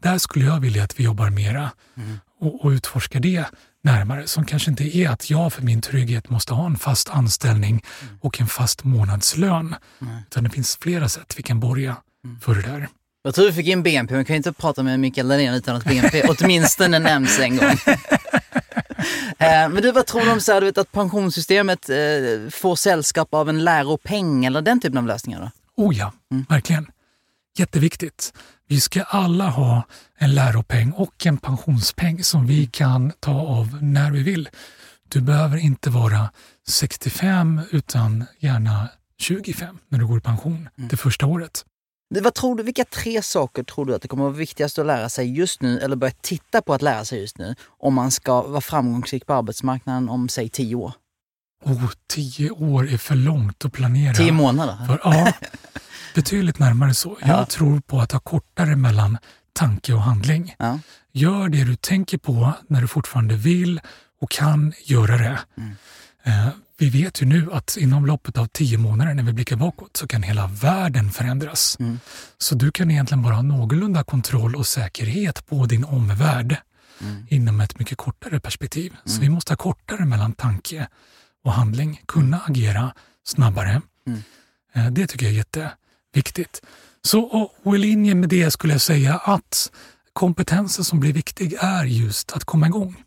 Där 0.03 0.17
skulle 0.17 0.45
jag 0.45 0.59
vilja 0.59 0.83
att 0.83 0.99
vi 0.99 1.03
jobbar 1.03 1.29
mera 1.29 1.71
mm. 1.97 2.19
och, 2.39 2.65
och 2.65 2.69
utforskar 2.69 3.19
det 3.19 3.45
närmare. 3.83 4.27
Som 4.27 4.45
kanske 4.45 4.71
inte 4.71 4.97
är 4.97 5.09
att 5.09 5.29
jag 5.29 5.53
för 5.53 5.61
min 5.61 5.81
trygghet 5.81 6.29
måste 6.29 6.53
ha 6.53 6.65
en 6.65 6.77
fast 6.77 7.09
anställning 7.09 7.83
mm. 8.01 8.17
och 8.21 8.41
en 8.41 8.47
fast 8.47 8.83
månadslön. 8.83 9.75
Utan 10.27 10.43
det 10.43 10.49
finns 10.49 10.77
flera 10.81 11.09
sätt 11.09 11.33
vi 11.37 11.43
kan 11.43 11.59
borga 11.59 11.97
mm. 12.25 12.39
för 12.39 12.55
det 12.55 12.61
där. 12.61 12.87
Jag 13.23 13.35
tror 13.35 13.45
vi 13.45 13.53
fick 13.53 13.67
in 13.67 13.83
BNP, 13.83 14.13
men 14.13 14.25
kan 14.25 14.35
inte 14.35 14.53
prata 14.53 14.83
med 14.83 14.99
Mikael 14.99 15.27
Dahlén 15.27 15.53
utan 15.53 15.75
att 15.75 15.83
BNP 15.83 16.23
åtminstone 16.29 16.99
nämns 16.99 17.39
en 17.39 17.57
gång. 17.57 17.77
Eh, 19.39 19.69
men 19.69 19.81
du, 19.81 19.91
vad 19.91 20.05
tror 20.05 20.21
du 20.21 20.31
om 20.31 20.41
så 20.41 20.51
här, 20.51 20.61
du 20.61 20.65
vet, 20.65 20.77
att 20.77 20.91
pensionssystemet 20.91 21.89
eh, 21.89 21.95
får 22.51 22.75
sällskap 22.75 23.33
av 23.33 23.49
en 23.49 23.63
läropeng 23.63 24.45
eller 24.45 24.61
den 24.61 24.79
typen 24.79 24.97
av 24.97 25.05
lösningar? 25.05 25.51
Då? 25.75 25.83
Oh 25.83 25.97
ja, 25.97 26.13
mm. 26.31 26.45
verkligen. 26.49 26.87
Jätteviktigt. 27.57 28.33
Vi 28.67 28.81
ska 28.81 29.03
alla 29.03 29.49
ha 29.49 29.83
en 30.17 30.35
läropeng 30.35 30.91
och 30.91 31.25
en 31.25 31.37
pensionspeng 31.37 32.23
som 32.23 32.47
vi 32.47 32.67
kan 32.67 33.11
ta 33.19 33.31
av 33.31 33.83
när 33.83 34.11
vi 34.11 34.23
vill. 34.23 34.49
Du 35.07 35.21
behöver 35.21 35.57
inte 35.57 35.89
vara 35.89 36.29
65 36.67 37.61
utan 37.71 38.25
gärna 38.39 38.89
25 39.19 39.77
när 39.89 39.99
du 39.99 40.07
går 40.07 40.17
i 40.17 40.21
pension 40.21 40.69
mm. 40.77 40.87
det 40.89 40.97
första 40.97 41.25
året. 41.25 41.65
Vad 42.19 42.33
tror 42.33 42.55
du, 42.55 42.63
vilka 42.63 42.85
tre 42.85 43.21
saker 43.21 43.63
tror 43.63 43.85
du 43.85 43.95
att 43.95 44.01
det 44.01 44.07
kommer 44.07 44.23
att 44.23 44.31
vara 44.31 44.39
viktigast 44.39 44.79
att 44.79 44.85
lära 44.85 45.09
sig 45.09 45.37
just 45.37 45.61
nu, 45.61 45.79
eller 45.79 45.95
börja 45.95 46.13
titta 46.21 46.61
på 46.61 46.73
att 46.73 46.81
lära 46.81 47.05
sig 47.05 47.21
just 47.21 47.37
nu, 47.37 47.55
om 47.79 47.93
man 47.93 48.11
ska 48.11 48.41
vara 48.41 48.61
framgångsrik 48.61 49.25
på 49.25 49.33
arbetsmarknaden 49.33 50.09
om, 50.09 50.29
säg 50.29 50.49
tio 50.49 50.75
år? 50.75 50.93
Oh, 51.65 51.91
tio 52.07 52.49
år 52.49 52.89
är 52.89 52.97
för 52.97 53.15
långt 53.15 53.65
att 53.65 53.73
planera. 53.73 54.13
Tio 54.13 54.31
månader? 54.31 54.77
För, 54.87 55.01
ja, 55.03 55.33
betydligt 56.15 56.59
närmare 56.59 56.93
så. 56.93 57.17
Jag 57.21 57.29
ja. 57.29 57.45
tror 57.45 57.79
på 57.79 57.99
att 57.99 58.11
ha 58.11 58.19
kortare 58.19 58.75
mellan 58.75 59.17
tanke 59.53 59.93
och 59.93 60.01
handling. 60.01 60.55
Ja. 60.59 60.79
Gör 61.11 61.49
det 61.49 61.63
du 61.63 61.75
tänker 61.75 62.17
på 62.17 62.53
när 62.67 62.81
du 62.81 62.87
fortfarande 62.87 63.35
vill 63.35 63.81
och 64.21 64.31
kan 64.31 64.73
göra 64.83 65.17
det. 65.17 65.39
Mm. 65.57 65.75
Vi 66.81 66.89
vet 66.89 67.21
ju 67.21 67.25
nu 67.25 67.49
att 67.51 67.77
inom 67.77 68.05
loppet 68.05 68.37
av 68.37 68.45
tio 68.45 68.77
månader 68.77 69.13
när 69.13 69.23
vi 69.23 69.33
blickar 69.33 69.55
bakåt 69.55 69.97
så 69.97 70.07
kan 70.07 70.23
hela 70.23 70.47
världen 70.47 71.11
förändras. 71.11 71.77
Mm. 71.79 71.99
Så 72.37 72.55
du 72.55 72.71
kan 72.71 72.91
egentligen 72.91 73.21
bara 73.21 73.35
ha 73.35 73.41
någorlunda 73.41 74.03
kontroll 74.03 74.55
och 74.55 74.67
säkerhet 74.67 75.47
på 75.47 75.65
din 75.65 75.83
omvärld 75.83 76.57
mm. 77.01 77.27
inom 77.29 77.61
ett 77.61 77.79
mycket 77.79 77.97
kortare 77.97 78.39
perspektiv. 78.39 78.91
Mm. 78.91 79.01
Så 79.05 79.21
vi 79.21 79.29
måste 79.29 79.51
ha 79.51 79.57
kortare 79.57 80.05
mellan 80.05 80.33
tanke 80.33 80.87
och 81.43 81.53
handling, 81.53 82.01
kunna 82.05 82.41
agera 82.47 82.93
snabbare. 83.23 83.81
Mm. 84.07 84.23
Eh, 84.73 84.91
det 84.91 85.07
tycker 85.07 85.25
jag 85.25 85.33
är 85.33 85.37
jätteviktigt. 85.37 86.61
Så, 87.01 87.49
och 87.63 87.75
i 87.75 87.79
linje 87.79 88.15
med 88.15 88.29
det 88.29 88.51
skulle 88.51 88.73
jag 88.73 88.81
säga 88.81 89.17
att 89.17 89.71
kompetensen 90.13 90.85
som 90.85 90.99
blir 90.99 91.13
viktig 91.13 91.53
är 91.59 91.83
just 91.83 92.31
att 92.31 92.43
komma 92.43 92.67
igång 92.67 93.03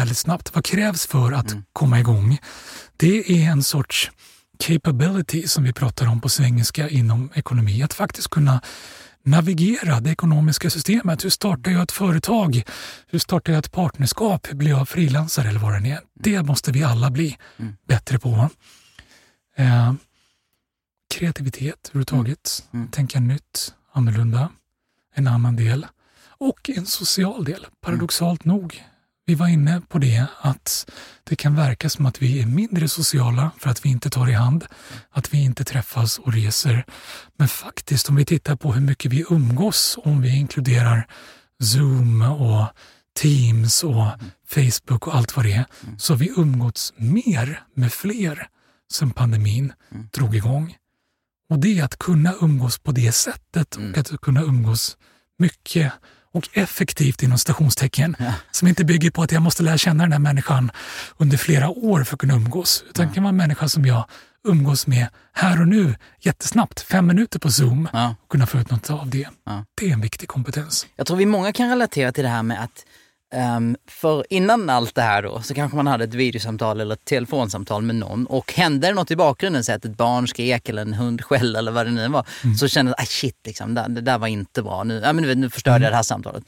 väldigt 0.00 0.18
snabbt. 0.18 0.54
Vad 0.54 0.64
krävs 0.64 1.06
för 1.06 1.32
att 1.32 1.50
mm. 1.50 1.64
komma 1.72 2.00
igång? 2.00 2.38
Det 2.96 3.30
är 3.30 3.50
en 3.50 3.62
sorts 3.62 4.10
capability 4.58 5.48
som 5.48 5.64
vi 5.64 5.72
pratar 5.72 6.06
om 6.06 6.20
på 6.20 6.28
svengelska 6.28 6.88
inom 6.88 7.30
ekonomi. 7.34 7.82
Att 7.82 7.94
faktiskt 7.94 8.30
kunna 8.30 8.60
navigera 9.22 10.00
det 10.00 10.10
ekonomiska 10.10 10.70
systemet. 10.70 11.24
Hur 11.24 11.30
startar 11.30 11.70
jag 11.70 11.82
ett 11.82 11.92
företag? 11.92 12.62
Hur 13.06 13.18
startar 13.18 13.52
jag 13.52 13.58
ett 13.58 13.72
partnerskap? 13.72 14.50
Hur 14.50 14.54
blir 14.56 14.70
jag 14.70 14.88
frilansare 14.88 15.48
eller 15.48 15.60
vad 15.60 15.82
det 15.82 15.90
är? 15.90 16.00
Det 16.14 16.42
måste 16.42 16.72
vi 16.72 16.82
alla 16.82 17.10
bli 17.10 17.36
mm. 17.58 17.76
bättre 17.88 18.18
på. 18.18 18.50
Eh, 19.56 19.92
kreativitet 21.14 21.88
överhuvudtaget. 21.88 22.64
Mm. 22.72 22.82
mm. 22.82 22.90
Tänka 22.90 23.20
nytt, 23.20 23.74
annorlunda. 23.92 24.48
En 25.14 25.26
annan 25.26 25.56
del. 25.56 25.86
Och 26.38 26.70
en 26.70 26.86
social 26.86 27.44
del, 27.44 27.66
paradoxalt 27.80 28.44
mm. 28.44 28.56
nog. 28.56 28.82
Vi 29.30 29.34
var 29.34 29.48
inne 29.48 29.80
på 29.88 29.98
det 29.98 30.26
att 30.40 30.90
det 31.24 31.36
kan 31.36 31.54
verka 31.54 31.90
som 31.90 32.06
att 32.06 32.22
vi 32.22 32.40
är 32.42 32.46
mindre 32.46 32.88
sociala 32.88 33.50
för 33.58 33.70
att 33.70 33.84
vi 33.84 33.88
inte 33.88 34.10
tar 34.10 34.28
i 34.30 34.32
hand, 34.32 34.66
att 35.10 35.34
vi 35.34 35.38
inte 35.44 35.64
träffas 35.64 36.18
och 36.18 36.32
reser. 36.32 36.84
Men 37.36 37.48
faktiskt 37.48 38.08
om 38.08 38.16
vi 38.16 38.24
tittar 38.24 38.56
på 38.56 38.72
hur 38.72 38.80
mycket 38.80 39.12
vi 39.12 39.24
umgås, 39.30 39.98
om 40.04 40.22
vi 40.22 40.36
inkluderar 40.36 41.06
Zoom 41.62 42.22
och 42.22 42.66
Teams 43.20 43.84
och 43.84 44.06
Facebook 44.48 45.06
och 45.06 45.14
allt 45.14 45.36
vad 45.36 45.44
det 45.44 45.52
är, 45.52 45.64
så 45.98 46.12
har 46.12 46.18
vi 46.18 46.32
umgåtts 46.36 46.92
mer 46.96 47.62
med 47.74 47.92
fler 47.92 48.48
sen 48.92 49.10
pandemin 49.10 49.72
mm. 49.90 50.08
drog 50.12 50.36
igång. 50.36 50.76
Och 51.50 51.58
det 51.58 51.78
är 51.78 51.84
att 51.84 51.98
kunna 51.98 52.34
umgås 52.40 52.78
på 52.78 52.92
det 52.92 53.12
sättet 53.12 53.76
och 53.76 53.98
att 53.98 54.20
kunna 54.20 54.42
umgås 54.42 54.96
mycket 55.38 55.92
och 56.32 56.48
effektivt 56.52 57.22
inom 57.22 57.38
stationstecken. 57.38 58.16
Ja. 58.18 58.34
Som 58.50 58.68
inte 58.68 58.84
bygger 58.84 59.10
på 59.10 59.22
att 59.22 59.32
jag 59.32 59.42
måste 59.42 59.62
lära 59.62 59.78
känna 59.78 60.04
den 60.04 60.12
här 60.12 60.18
människan 60.18 60.70
under 61.16 61.36
flera 61.36 61.68
år 61.68 62.04
för 62.04 62.14
att 62.14 62.20
kunna 62.20 62.34
umgås. 62.34 62.84
Utan 62.90 63.06
ja. 63.06 63.12
kan 63.12 63.22
vara 63.22 63.28
en 63.28 63.36
människa 63.36 63.68
som 63.68 63.86
jag 63.86 64.04
umgås 64.44 64.86
med 64.86 65.06
här 65.32 65.60
och 65.60 65.68
nu 65.68 65.94
jättesnabbt, 66.20 66.80
fem 66.80 67.06
minuter 67.06 67.38
på 67.38 67.50
Zoom 67.50 67.88
ja. 67.92 68.14
och 68.22 68.30
kunna 68.30 68.46
få 68.46 68.58
ut 68.58 68.70
något 68.70 68.90
av 68.90 69.10
det. 69.10 69.28
Ja. 69.46 69.64
Det 69.74 69.88
är 69.88 69.92
en 69.92 70.00
viktig 70.00 70.28
kompetens. 70.28 70.86
Jag 70.96 71.06
tror 71.06 71.16
vi 71.16 71.26
många 71.26 71.52
kan 71.52 71.68
relatera 71.68 72.12
till 72.12 72.24
det 72.24 72.30
här 72.30 72.42
med 72.42 72.64
att 72.64 72.84
Um, 73.34 73.76
för 73.86 74.26
innan 74.30 74.70
allt 74.70 74.94
det 74.94 75.02
här 75.02 75.22
då 75.22 75.42
så 75.42 75.54
kanske 75.54 75.76
man 75.76 75.86
hade 75.86 76.04
ett 76.04 76.14
videosamtal 76.14 76.80
eller 76.80 76.94
ett 76.94 77.04
telefonsamtal 77.04 77.82
med 77.82 77.96
någon 77.96 78.26
och 78.26 78.52
hände 78.52 78.86
det 78.86 78.94
något 78.94 79.10
i 79.10 79.16
bakgrunden, 79.16 79.64
så 79.64 79.72
att 79.72 79.84
ett 79.84 79.96
barn 79.96 80.28
skrek 80.28 80.68
eller 80.68 80.82
en 80.82 80.94
hund 80.94 81.24
skällde 81.24 81.58
eller 81.58 81.72
vad 81.72 81.86
det 81.86 81.92
nu 81.92 82.08
var, 82.08 82.26
mm. 82.44 82.56
så 82.56 82.68
kände 82.68 82.90
jag, 82.96 83.04
ah, 83.04 83.06
shit 83.06 83.36
liksom, 83.46 83.74
det, 83.74 83.86
det, 83.88 84.00
där 84.00 84.18
var 84.18 84.26
inte 84.26 84.62
bra. 84.62 84.84
Nu, 84.84 85.00
ja, 85.04 85.12
men 85.12 85.40
nu 85.40 85.50
förstörde 85.50 85.76
mm. 85.76 85.82
jag 85.82 85.92
det 85.92 85.96
här 85.96 86.02
samtalet. 86.02 86.44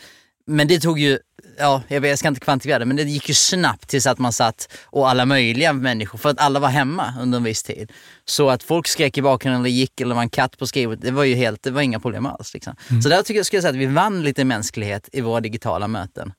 Men 0.46 0.68
det 0.68 0.80
tog 0.80 0.98
ju, 0.98 1.18
ja, 1.58 1.82
jag, 1.88 2.00
vet, 2.00 2.08
jag 2.08 2.18
ska 2.18 2.28
inte 2.28 2.40
kvantifiera 2.40 2.78
det, 2.78 2.84
men 2.84 2.96
det 2.96 3.02
gick 3.02 3.28
ju 3.28 3.34
snabbt 3.34 3.88
tills 3.88 4.06
att 4.06 4.18
man 4.18 4.32
satt 4.32 4.68
och 4.84 5.10
alla 5.10 5.24
möjliga 5.26 5.72
människor, 5.72 6.18
för 6.18 6.30
att 6.30 6.40
alla 6.40 6.60
var 6.60 6.68
hemma 6.68 7.14
under 7.20 7.38
en 7.38 7.44
viss 7.44 7.62
tid. 7.62 7.92
Så 8.24 8.50
att 8.50 8.62
folk 8.62 8.88
skrek 8.88 9.18
i 9.18 9.22
bakgrunden 9.22 9.60
eller 9.60 9.70
gick 9.70 10.00
eller 10.00 10.14
var 10.14 10.22
en 10.22 10.30
katt 10.30 10.58
på 10.58 10.66
skrivet, 10.66 11.02
det 11.02 11.10
var 11.10 11.24
ju 11.24 11.34
helt, 11.34 11.62
det 11.62 11.70
var 11.70 11.82
inga 11.82 12.00
problem 12.00 12.26
alls. 12.26 12.54
Liksom. 12.54 12.76
Mm. 12.90 13.02
Så 13.02 13.08
där 13.08 13.22
tycker 13.22 13.38
jag, 13.38 13.46
skulle 13.46 13.56
jag 13.56 13.62
säga 13.62 13.70
att 13.70 13.90
vi 13.90 13.94
vann 13.94 14.22
lite 14.22 14.44
mänsklighet 14.44 15.08
i 15.12 15.20
våra 15.20 15.40
digitala 15.40 15.88
möten 15.88 16.32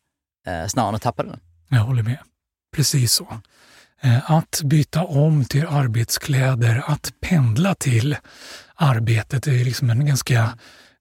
eh, 0.47 0.67
snarare 0.67 0.89
än 0.89 0.95
att 0.95 1.01
tappa 1.01 1.23
den. 1.23 1.39
Jag 1.69 1.79
håller 1.79 2.03
med. 2.03 2.17
Precis 2.75 3.13
så. 3.13 3.27
Eh, 4.01 4.31
att 4.31 4.61
byta 4.63 5.03
om 5.03 5.45
till 5.45 5.67
arbetskläder, 5.67 6.83
att 6.87 7.13
pendla 7.21 7.75
till 7.75 8.17
arbetet 8.75 9.47
är 9.47 9.65
liksom 9.65 9.89
en 9.89 10.05
ganska 10.05 10.57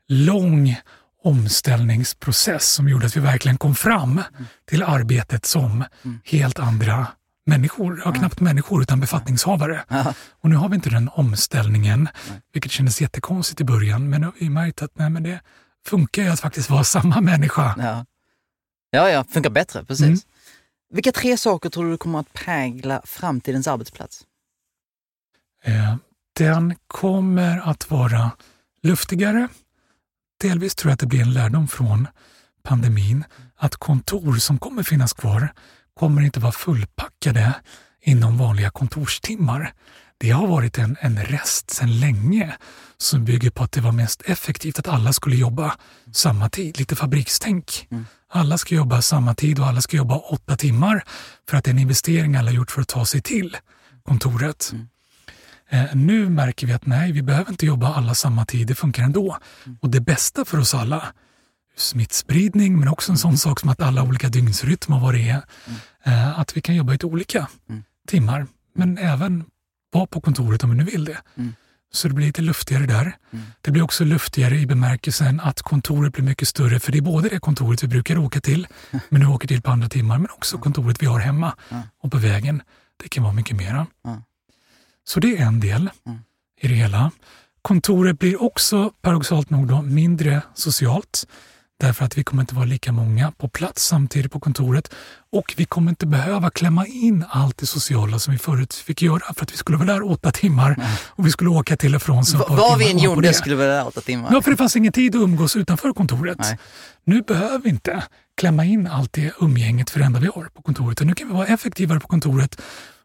lång 0.09 0.77
omställningsprocess 1.25 2.73
som 2.73 2.89
gjorde 2.89 3.07
att 3.07 3.17
vi 3.17 3.21
verkligen 3.21 3.59
kom 3.59 3.75
fram 3.75 4.11
mm. 4.11 4.45
till 4.69 4.83
arbetet 4.83 5.47
som 5.47 5.85
mm. 6.05 6.21
helt 6.25 6.59
andra 6.59 7.07
människor, 7.47 8.03
ja, 8.05 8.13
knappt 8.13 8.41
människor 8.41 8.83
utan 8.83 9.01
befattningshavare. 9.01 9.85
Ja. 9.89 10.15
Och 10.41 10.51
nu 10.51 10.57
har 10.57 10.69
vi 10.69 10.75
inte 10.75 10.91
den 10.91 11.11
omställningen, 11.13 12.09
vilket 12.53 12.73
kändes 12.73 13.01
jättekonstigt 13.01 13.61
i 13.61 13.65
början, 13.65 14.11
men 14.11 14.21
nu 14.21 14.27
har 14.27 14.35
vi 14.41 14.51
märkt 14.51 14.83
att 14.83 14.91
nej, 14.95 15.11
men 15.11 15.23
det 15.23 15.41
funkar 15.87 16.23
ju 16.23 16.29
att 16.29 16.41
faktiskt 16.41 16.71
vara 16.71 16.85
samma 16.85 17.21
människa. 17.21 18.05
Ja, 18.95 19.11
ja, 19.11 19.25
funkar 19.25 19.51
bättre, 19.51 19.85
precis. 19.85 20.07
Mm. 20.07 20.19
Vilka 20.91 21.13
tre 21.13 21.37
saker 21.37 21.71
tror 21.71 21.91
du 21.91 21.99
kommer 21.99 22.19
att 22.19 22.33
prägla 22.33 23.03
framtidens 23.05 23.69
arbetsplats? 23.69 24.25
Eh, 25.65 25.97
den 26.37 26.75
kommer 26.87 27.59
att 27.59 27.91
vara 27.91 28.31
luftigare, 28.83 29.49
delvis 30.41 30.75
tror 30.75 30.91
jag 30.91 30.95
att 30.95 31.01
det 31.01 31.07
blir 31.07 31.23
en 31.23 31.33
lärdom 31.33 31.69
från 31.69 32.09
pandemin, 32.63 33.25
att 33.57 33.77
kontor 33.77 34.35
som 34.37 34.59
kommer 34.59 34.83
finnas 34.83 35.13
kvar 35.13 35.53
kommer 35.95 36.23
inte 36.23 36.41
vara 36.41 36.53
fullpackade 36.53 37.55
inom 38.01 38.39
vanliga 38.39 38.71
kontorstimmar. 38.71 39.73
Det 40.23 40.31
har 40.31 40.47
varit 40.47 40.79
en, 40.79 40.97
en 41.01 41.25
rest 41.25 41.71
sedan 41.71 42.01
länge 42.01 42.57
som 42.97 43.25
bygger 43.25 43.51
på 43.51 43.65
att 43.65 43.73
det 43.73 43.81
var 43.81 43.93
mest 43.93 44.23
effektivt 44.25 44.79
att 44.79 44.89
alla 44.89 45.13
skulle 45.13 45.37
jobba 45.37 45.77
samma 46.13 46.49
tid, 46.49 46.79
lite 46.79 46.97
fabrikstänk. 46.97 47.89
Mm. 47.91 48.07
Alla 48.29 48.59
ska 48.59 48.75
jobba 48.75 49.03
samma 49.03 49.35
tid 49.35 49.59
och 49.59 49.67
alla 49.67 49.81
ska 49.81 49.97
jobba 49.97 50.17
åtta 50.17 50.57
timmar 50.57 51.05
för 51.49 51.57
att 51.57 51.65
det 51.65 51.69
är 51.69 51.73
en 51.73 51.79
investering 51.79 52.37
alla 52.37 52.51
gjort 52.51 52.71
för 52.71 52.81
att 52.81 52.89
ta 52.89 53.05
sig 53.05 53.23
till 53.23 53.57
kontoret. 54.03 54.73
Mm. 54.73 54.89
Eh, 55.71 55.97
nu 55.97 56.29
märker 56.29 56.67
vi 56.67 56.73
att 56.73 56.87
nej, 56.87 57.13
vi 57.13 57.23
behöver 57.23 57.51
inte 57.51 57.67
jobba 57.67 57.95
alla 57.95 58.15
samma 58.15 58.47
tid, 58.47 58.67
det 58.67 58.75
funkar 58.75 59.03
ändå. 59.03 59.37
Mm. 59.65 59.79
Och 59.81 59.91
det 59.91 60.01
bästa 60.01 60.45
för 60.45 60.59
oss 60.59 60.75
alla, 60.75 61.07
smittspridning 61.77 62.79
men 62.79 62.89
också 62.89 63.13
en 63.13 63.19
sån 63.19 63.39
sak 63.39 63.61
som 63.61 63.69
att 63.69 63.81
alla 63.81 64.03
olika 64.03 64.29
dygnsrytmer 64.29 65.01
vad 65.01 65.15
det 65.15 65.29
är, 65.29 65.43
eh, 66.05 66.39
att 66.39 66.57
vi 66.57 66.61
kan 66.61 66.75
jobba 66.75 66.95
i 66.95 66.99
olika 67.03 67.49
mm. 67.69 67.85
timmar. 68.07 68.47
Men 68.75 68.99
även 68.99 69.45
vara 69.93 70.07
på 70.07 70.21
kontoret 70.21 70.65
om 70.65 70.71
vi 70.71 70.77
nu 70.77 70.85
vill 70.85 71.05
det. 71.05 71.19
Mm. 71.37 71.55
Så 71.93 72.09
det 72.09 72.15
blir 72.15 72.27
lite 72.27 72.43
luftigare 72.43 72.87
där. 72.87 73.17
Mm. 73.31 73.45
Det 73.61 73.71
blir 73.71 73.83
också 73.83 74.05
luftigare 74.05 74.59
i 74.59 74.67
bemärkelsen 74.67 75.41
att 75.41 75.63
kontoret 75.63 76.13
blir 76.13 76.25
mycket 76.25 76.49
större, 76.49 76.81
för 76.81 76.93
det 76.93 76.99
är 76.99 77.03
både 77.03 77.29
det 77.29 77.41
kontoret 77.41 77.83
vi 77.83 77.89
brukar 77.89 78.19
åka 78.19 78.41
till, 78.41 78.67
men 79.09 79.21
nu 79.21 79.27
åker 79.27 79.49
till 79.49 79.63
på 79.63 79.71
andra 79.71 79.89
timmar, 79.89 80.19
men 80.19 80.31
också 80.31 80.59
kontoret 80.59 81.03
vi 81.03 81.07
har 81.07 81.19
hemma 81.19 81.55
och 81.99 82.11
på 82.11 82.19
vägen. 82.19 82.63
Det 83.03 83.09
kan 83.09 83.23
vara 83.23 83.33
mycket 83.33 83.57
mera. 83.57 83.87
Så 85.05 85.21
det 85.21 85.39
är 85.39 85.47
en 85.47 85.61
del 85.61 85.91
i 86.61 86.69
det 86.69 86.75
hela. 86.75 87.11
Kontoret 87.63 88.19
blir 88.19 88.43
också 88.43 88.93
paradoxalt 89.03 89.51
nog 89.51 89.69
då, 89.69 89.83
mindre 89.83 90.43
socialt 90.55 91.27
därför 91.83 92.05
att 92.05 92.19
vi 92.19 92.25
kommer 92.25 92.43
inte 92.43 92.55
vara 92.55 92.65
lika 92.65 92.93
många 92.93 93.31
på 93.31 93.49
plats 93.49 93.87
samtidigt 93.87 94.33
på 94.33 94.41
kontoret 94.41 94.91
och 95.33 95.55
vi 95.57 95.65
kommer 95.65 95.91
inte 95.91 96.07
behöva 96.07 96.51
klämma 96.51 96.87
in 96.87 97.25
allt 97.29 97.59
det 97.59 97.67
sociala 97.67 98.19
som 98.19 98.33
vi 98.33 98.39
förut 98.39 98.75
fick 98.75 99.03
göra 99.03 99.35
för 99.35 99.43
att 99.43 99.53
vi 99.53 99.57
skulle 99.57 99.79
vara 99.79 99.93
där 99.93 100.11
åtta 100.11 100.33
timmar 100.33 100.75
mm. 100.75 100.87
och 101.09 101.27
vi 101.27 101.31
skulle 101.31 101.51
åka 101.51 101.77
till 101.77 101.95
och 101.95 102.03
från. 102.03 102.25
Va, 102.35 102.47
vad 102.49 102.79
vi 102.79 102.91
än 102.91 102.99
gjorde 102.99 103.33
skulle 103.33 103.55
vi 103.55 103.63
vara 103.67 103.77
där 103.77 103.87
åtta 103.87 104.01
timmar? 104.01 104.29
Ja, 104.33 104.43
för 104.43 104.51
det 104.51 104.57
fanns 104.57 104.77
ingen 104.77 104.93
tid 104.93 105.17
att 105.17 105.23
umgås 105.23 105.57
utanför 105.57 105.93
kontoret. 105.93 106.39
Nej. 106.41 106.59
Nu 107.05 107.23
behöver 107.23 107.59
vi 107.59 107.69
inte 107.69 108.03
klämma 108.37 108.65
in 108.65 108.87
allt 108.87 109.13
det 109.13 109.33
umgänget 109.41 109.91
för 109.91 109.99
det 109.99 110.05
enda 110.05 110.21
vi 110.21 110.27
har 110.35 110.45
på 110.45 110.63
kontoret. 110.63 111.01
Nu 111.01 111.15
kan 111.15 111.29
vi 111.29 111.35
vara 111.35 111.47
effektivare 111.47 112.01
på 112.01 112.09
kontoret 112.09 112.61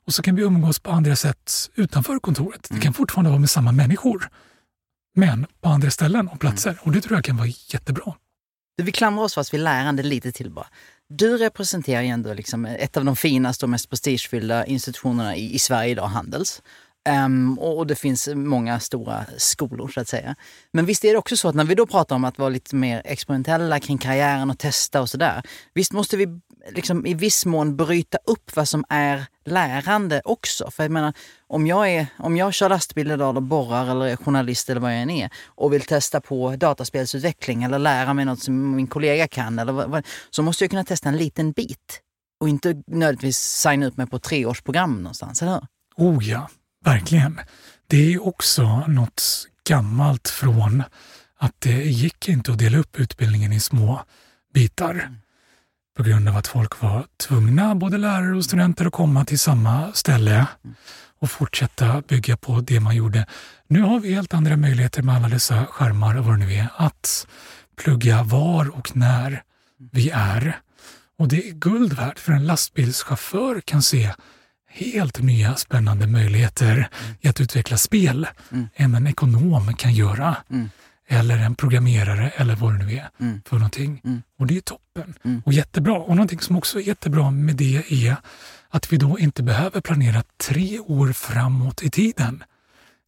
och 0.08 0.14
så 0.14 0.22
kan 0.22 0.36
vi 0.36 0.42
umgås 0.42 0.80
på 0.80 0.92
andra 0.92 1.16
sätt 1.16 1.52
utanför 1.76 2.20
kontoret. 2.20 2.70
Mm. 2.70 2.80
Vi 2.80 2.84
kan 2.84 2.94
fortfarande 2.94 3.30
vara 3.30 3.40
med 3.40 3.50
samma 3.50 3.72
människor, 3.72 4.30
men 5.16 5.46
på 5.62 5.70
andra 5.70 5.92
ställen 5.92 6.28
och 6.28 6.40
platser. 6.40 6.70
Mm. 6.70 6.82
Och 6.84 6.92
det 6.92 7.02
tror 7.02 7.18
jag 7.18 7.24
kan 7.24 7.38
vara 7.38 7.48
jättebra. 7.48 8.14
Vi 8.84 8.92
klamrar 8.92 9.24
oss 9.24 9.34
fast 9.34 9.54
vid 9.54 9.60
lärande 9.60 10.04
lite 10.04 10.32
till 10.32 10.52
bara. 10.52 10.68
Du 11.10 11.38
representerar 11.38 12.02
ju 12.02 12.08
ändå 12.08 12.34
liksom 12.34 12.66
ett 12.66 12.98
av 12.98 13.06
de 13.06 13.16
finaste 13.16 13.66
och 13.66 13.70
mest 13.70 13.90
prestigefyllda 13.90 14.66
institutionerna 14.66 15.36
i, 15.36 15.56
i 15.56 15.60
Sverige 15.60 15.92
idag, 15.92 16.08
Handels. 16.08 16.62
Um, 17.26 17.60
och 17.60 17.88
det 17.88 17.96
finns 17.96 18.30
många 18.36 18.80
stora 18.80 19.26
skolor 19.38 19.88
så 19.88 20.00
att 20.00 20.08
säga. 20.08 20.36
Men 20.72 20.86
visst 20.86 21.06
är 21.06 21.12
det 21.12 21.18
också 21.18 21.38
så 21.38 21.50
att 21.50 21.56
när 21.56 21.64
vi 21.64 21.76
då 21.76 21.88
pratar 21.88 22.16
om 22.16 22.26
att 22.26 22.38
vara 22.38 22.50
lite 22.50 22.76
mer 22.76 23.02
experimentella 23.06 23.80
kring 23.80 23.98
karriären 23.98 24.50
och 24.50 24.60
testa 24.60 25.02
och 25.02 25.10
sådär. 25.10 25.42
Visst 25.74 25.94
måste 25.94 26.18
vi 26.18 26.28
liksom 26.70 27.06
i 27.06 27.14
viss 27.14 27.46
mån 27.46 27.76
bryta 27.76 28.18
upp 28.26 28.56
vad 28.56 28.68
som 28.68 28.86
är 28.90 29.26
lärande 29.46 30.22
också. 30.26 30.72
För 30.72 30.84
jag 30.84 30.92
menar, 30.92 31.14
om 31.48 31.68
jag, 31.68 31.90
är, 31.90 32.08
om 32.18 32.38
jag 32.38 32.54
kör 32.54 32.70
lastbil 32.70 33.12
idag 33.12 33.30
eller 33.30 33.42
borrar 33.42 33.92
eller 33.92 34.06
är 34.06 34.16
journalist 34.16 34.70
eller 34.70 34.82
vad 34.82 34.94
jag 34.94 35.02
än 35.02 35.10
är 35.10 35.30
och 35.46 35.74
vill 35.74 35.82
testa 35.82 36.22
på 36.22 36.56
dataspelsutveckling 36.56 37.64
eller 37.64 37.80
lära 37.80 38.14
mig 38.14 38.26
något 38.26 38.44
som 38.44 38.76
min 38.76 38.88
kollega 38.88 39.28
kan 39.28 39.60
eller 39.60 39.74
vad, 39.74 40.06
så 40.30 40.44
måste 40.44 40.64
jag 40.64 40.72
kunna 40.72 40.84
testa 40.84 41.10
en 41.10 41.18
liten 41.18 41.52
bit 41.52 42.02
och 42.40 42.50
inte 42.50 42.70
nödvändigtvis 42.88 43.38
signa 43.38 43.86
upp 43.86 43.98
mig 43.98 44.08
på 44.08 44.20
treårsprogram 44.20 44.98
någonstans, 44.98 45.42
eller 45.42 45.52
hur? 45.52 45.68
Oh 45.96 46.30
ja, 46.30 46.50
verkligen. 46.86 47.40
Det 47.88 48.14
är 48.14 48.28
också 48.28 48.84
något 48.88 49.48
gammalt 49.68 50.28
från 50.28 50.84
att 51.40 51.56
det 51.60 51.84
gick 51.84 52.30
inte 52.30 52.52
att 52.52 52.60
dela 52.60 52.78
upp 52.78 53.00
utbildningen 53.00 53.54
i 53.54 53.60
små 53.60 54.02
bitar. 54.54 55.12
På 55.98 56.04
grund 56.04 56.30
av 56.30 56.38
att 56.38 56.48
folk 56.48 56.82
var 56.82 57.06
tvungna, 57.28 57.76
både 57.76 57.98
lärare 57.98 58.38
och 58.38 58.46
studenter, 58.46 58.86
att 58.86 58.94
komma 58.94 59.26
till 59.26 59.40
samma 59.40 59.94
ställe 59.94 60.48
och 61.20 61.32
fortsätta 61.32 62.02
bygga 62.08 62.38
på 62.38 62.62
det 62.62 62.80
man 62.80 62.96
gjorde. 62.96 63.26
Nu 63.68 63.82
har 63.82 64.00
vi 64.00 64.14
helt 64.14 64.34
andra 64.34 64.58
möjligheter 64.58 65.02
med 65.02 65.16
alla 65.16 65.30
dessa 65.30 65.66
skärmar 65.66 66.18
och 66.18 66.26
vad 66.26 66.40
det 66.40 66.46
nu 66.46 66.54
är, 66.54 66.68
att 66.76 67.28
plugga 67.78 68.24
var 68.24 68.78
och 68.78 68.96
när 68.96 69.44
vi 69.92 70.10
är. 70.10 70.60
Och 71.20 71.28
det 71.28 71.50
är 71.50 71.52
guld 71.52 71.94
värt, 71.94 72.20
för 72.20 72.32
en 72.32 72.46
lastbilschaufför 72.46 73.62
kan 73.62 73.82
se 73.82 74.14
helt 74.70 75.22
nya 75.22 75.56
spännande 75.56 76.08
möjligheter 76.08 76.74
mm. 76.74 77.16
i 77.22 77.28
att 77.28 77.42
utveckla 77.42 77.78
spel 77.78 78.28
mm. 78.52 78.68
än 78.76 78.96
en 78.96 79.08
ekonom 79.08 79.74
kan 79.74 79.94
göra. 79.94 80.36
Mm 80.50 80.70
eller 81.08 81.38
en 81.38 81.56
programmerare 81.56 82.30
eller 82.30 82.56
vad 82.56 82.74
det 82.74 82.86
nu 82.86 82.94
är 82.94 83.10
mm. 83.20 83.42
för 83.46 83.56
någonting. 83.56 84.02
Mm. 84.06 84.22
Och 84.40 84.48
det 84.48 84.58
är 84.58 84.62
toppen 84.62 85.14
mm. 85.24 85.42
och 85.46 85.54
jättebra. 85.54 85.98
Och 85.98 86.16
någonting 86.16 86.40
som 86.40 86.56
också 86.56 86.80
är 86.80 86.84
jättebra 86.84 87.32
med 87.32 87.56
det 87.56 87.84
är 87.92 88.16
att 88.70 88.94
vi 88.94 88.98
då 88.98 89.20
inte 89.20 89.44
behöver 89.44 89.82
planera 89.82 90.24
tre 90.38 90.80
år 90.80 91.14
framåt 91.14 91.84
i 91.84 91.90
tiden. 91.90 92.44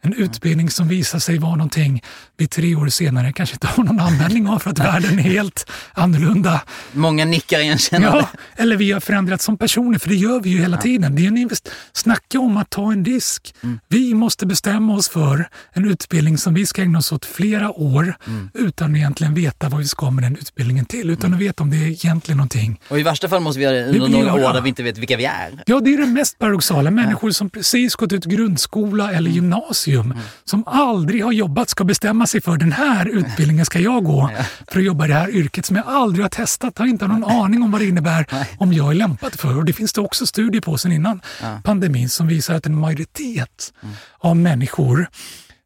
En 0.01 0.13
utbildning 0.13 0.69
som 0.69 0.87
visar 0.87 1.19
sig 1.19 1.37
vara 1.37 1.55
någonting 1.55 2.03
vi 2.37 2.47
tre 2.47 2.75
år 2.75 2.89
senare 2.89 3.33
kanske 3.33 3.55
inte 3.55 3.67
har 3.67 3.83
någon 3.83 3.99
användning 3.99 4.47
av 4.47 4.59
för 4.59 4.69
att 4.69 4.79
världen 4.89 5.19
är 5.19 5.23
helt 5.23 5.71
annorlunda. 5.93 6.61
Många 6.91 7.25
nickar 7.25 7.59
igenkännande. 7.59 8.17
Ja, 8.17 8.39
eller 8.55 8.75
vi 8.75 8.91
har 8.91 8.99
förändrats 8.99 9.45
som 9.45 9.57
personer, 9.57 9.99
för 9.99 10.09
det 10.09 10.15
gör 10.15 10.39
vi 10.39 10.49
ju 10.49 10.61
hela 10.61 10.77
ja. 10.77 10.81
tiden. 10.81 11.15
Det 11.15 11.25
är 11.25 11.27
en 11.27 11.49
Snacka 11.93 12.39
om 12.39 12.57
att 12.57 12.69
ta 12.69 12.91
en 12.91 13.05
risk. 13.05 13.55
Mm. 13.63 13.79
Vi 13.87 14.13
måste 14.13 14.45
bestämma 14.45 14.93
oss 14.93 15.09
för 15.09 15.49
en 15.73 15.85
utbildning 15.85 16.37
som 16.37 16.53
vi 16.53 16.65
ska 16.65 16.81
ägna 16.81 16.99
oss 16.99 17.11
åt 17.11 17.25
flera 17.25 17.71
år 17.71 18.15
mm. 18.27 18.49
utan 18.53 18.91
att 18.91 18.97
egentligen 18.97 19.33
veta 19.33 19.69
vad 19.69 19.79
vi 19.79 19.87
ska 19.87 20.11
med 20.11 20.23
den 20.23 20.35
utbildningen 20.35 20.85
till, 20.85 21.09
utan 21.09 21.25
mm. 21.25 21.37
att 21.37 21.41
veta 21.43 21.63
om 21.63 21.69
det 21.69 21.77
är 21.77 21.87
egentligen 21.87 22.37
någonting. 22.37 22.81
Och 22.87 22.99
i 22.99 23.03
värsta 23.03 23.29
fall 23.29 23.41
måste 23.41 23.59
vi 23.59 23.65
göra 23.65 23.75
det 23.75 23.99
under 23.99 24.09
några 24.09 24.33
år 24.33 24.53
där 24.53 24.61
vi 24.61 24.69
inte 24.69 24.83
vet 24.83 24.97
vilka 24.97 25.17
vi 25.17 25.25
är. 25.25 25.63
Ja, 25.65 25.79
det 25.79 25.93
är 25.93 25.97
det 25.97 26.05
mest 26.05 26.39
paradoxala. 26.39 26.91
Människor 26.91 27.31
som 27.31 27.49
precis 27.49 27.95
gått 27.95 28.13
ut 28.13 28.25
grundskola 28.25 29.11
eller 29.11 29.31
mm. 29.31 29.49
Gymnasium 29.89 30.09
gymnasium 30.09 30.29
som 30.43 30.63
aldrig 30.67 31.23
har 31.23 31.31
jobbat 31.31 31.69
ska 31.69 31.83
bestämma 31.83 32.27
sig 32.27 32.41
för 32.41 32.57
den 32.57 32.71
här 32.71 33.05
utbildningen 33.05 33.65
ska 33.65 33.79
jag 33.79 34.03
gå 34.03 34.31
för 34.67 34.79
att 34.79 34.85
jobba 34.85 35.05
i 35.05 35.07
det 35.07 35.13
här 35.13 35.29
yrket 35.29 35.65
som 35.65 35.75
jag 35.75 35.87
aldrig 35.87 36.25
har 36.25 36.29
testat, 36.29 36.77
har 36.77 36.85
inte 36.85 37.07
någon 37.07 37.23
aning 37.23 37.63
om 37.63 37.71
vad 37.71 37.81
det 37.81 37.87
innebär 37.87 38.25
om 38.57 38.73
jag 38.73 38.91
är 38.91 38.95
lämpad 38.95 39.39
för. 39.39 39.57
Och 39.57 39.65
det 39.65 39.73
finns 39.73 39.93
det 39.93 40.01
också 40.01 40.25
studier 40.25 40.61
på 40.61 40.77
sedan 40.77 40.91
innan 40.91 41.21
pandemin 41.63 42.09
som 42.09 42.27
visar 42.27 42.55
att 42.55 42.65
en 42.65 42.75
majoritet 42.75 43.73
av 44.19 44.35
människor 44.35 45.09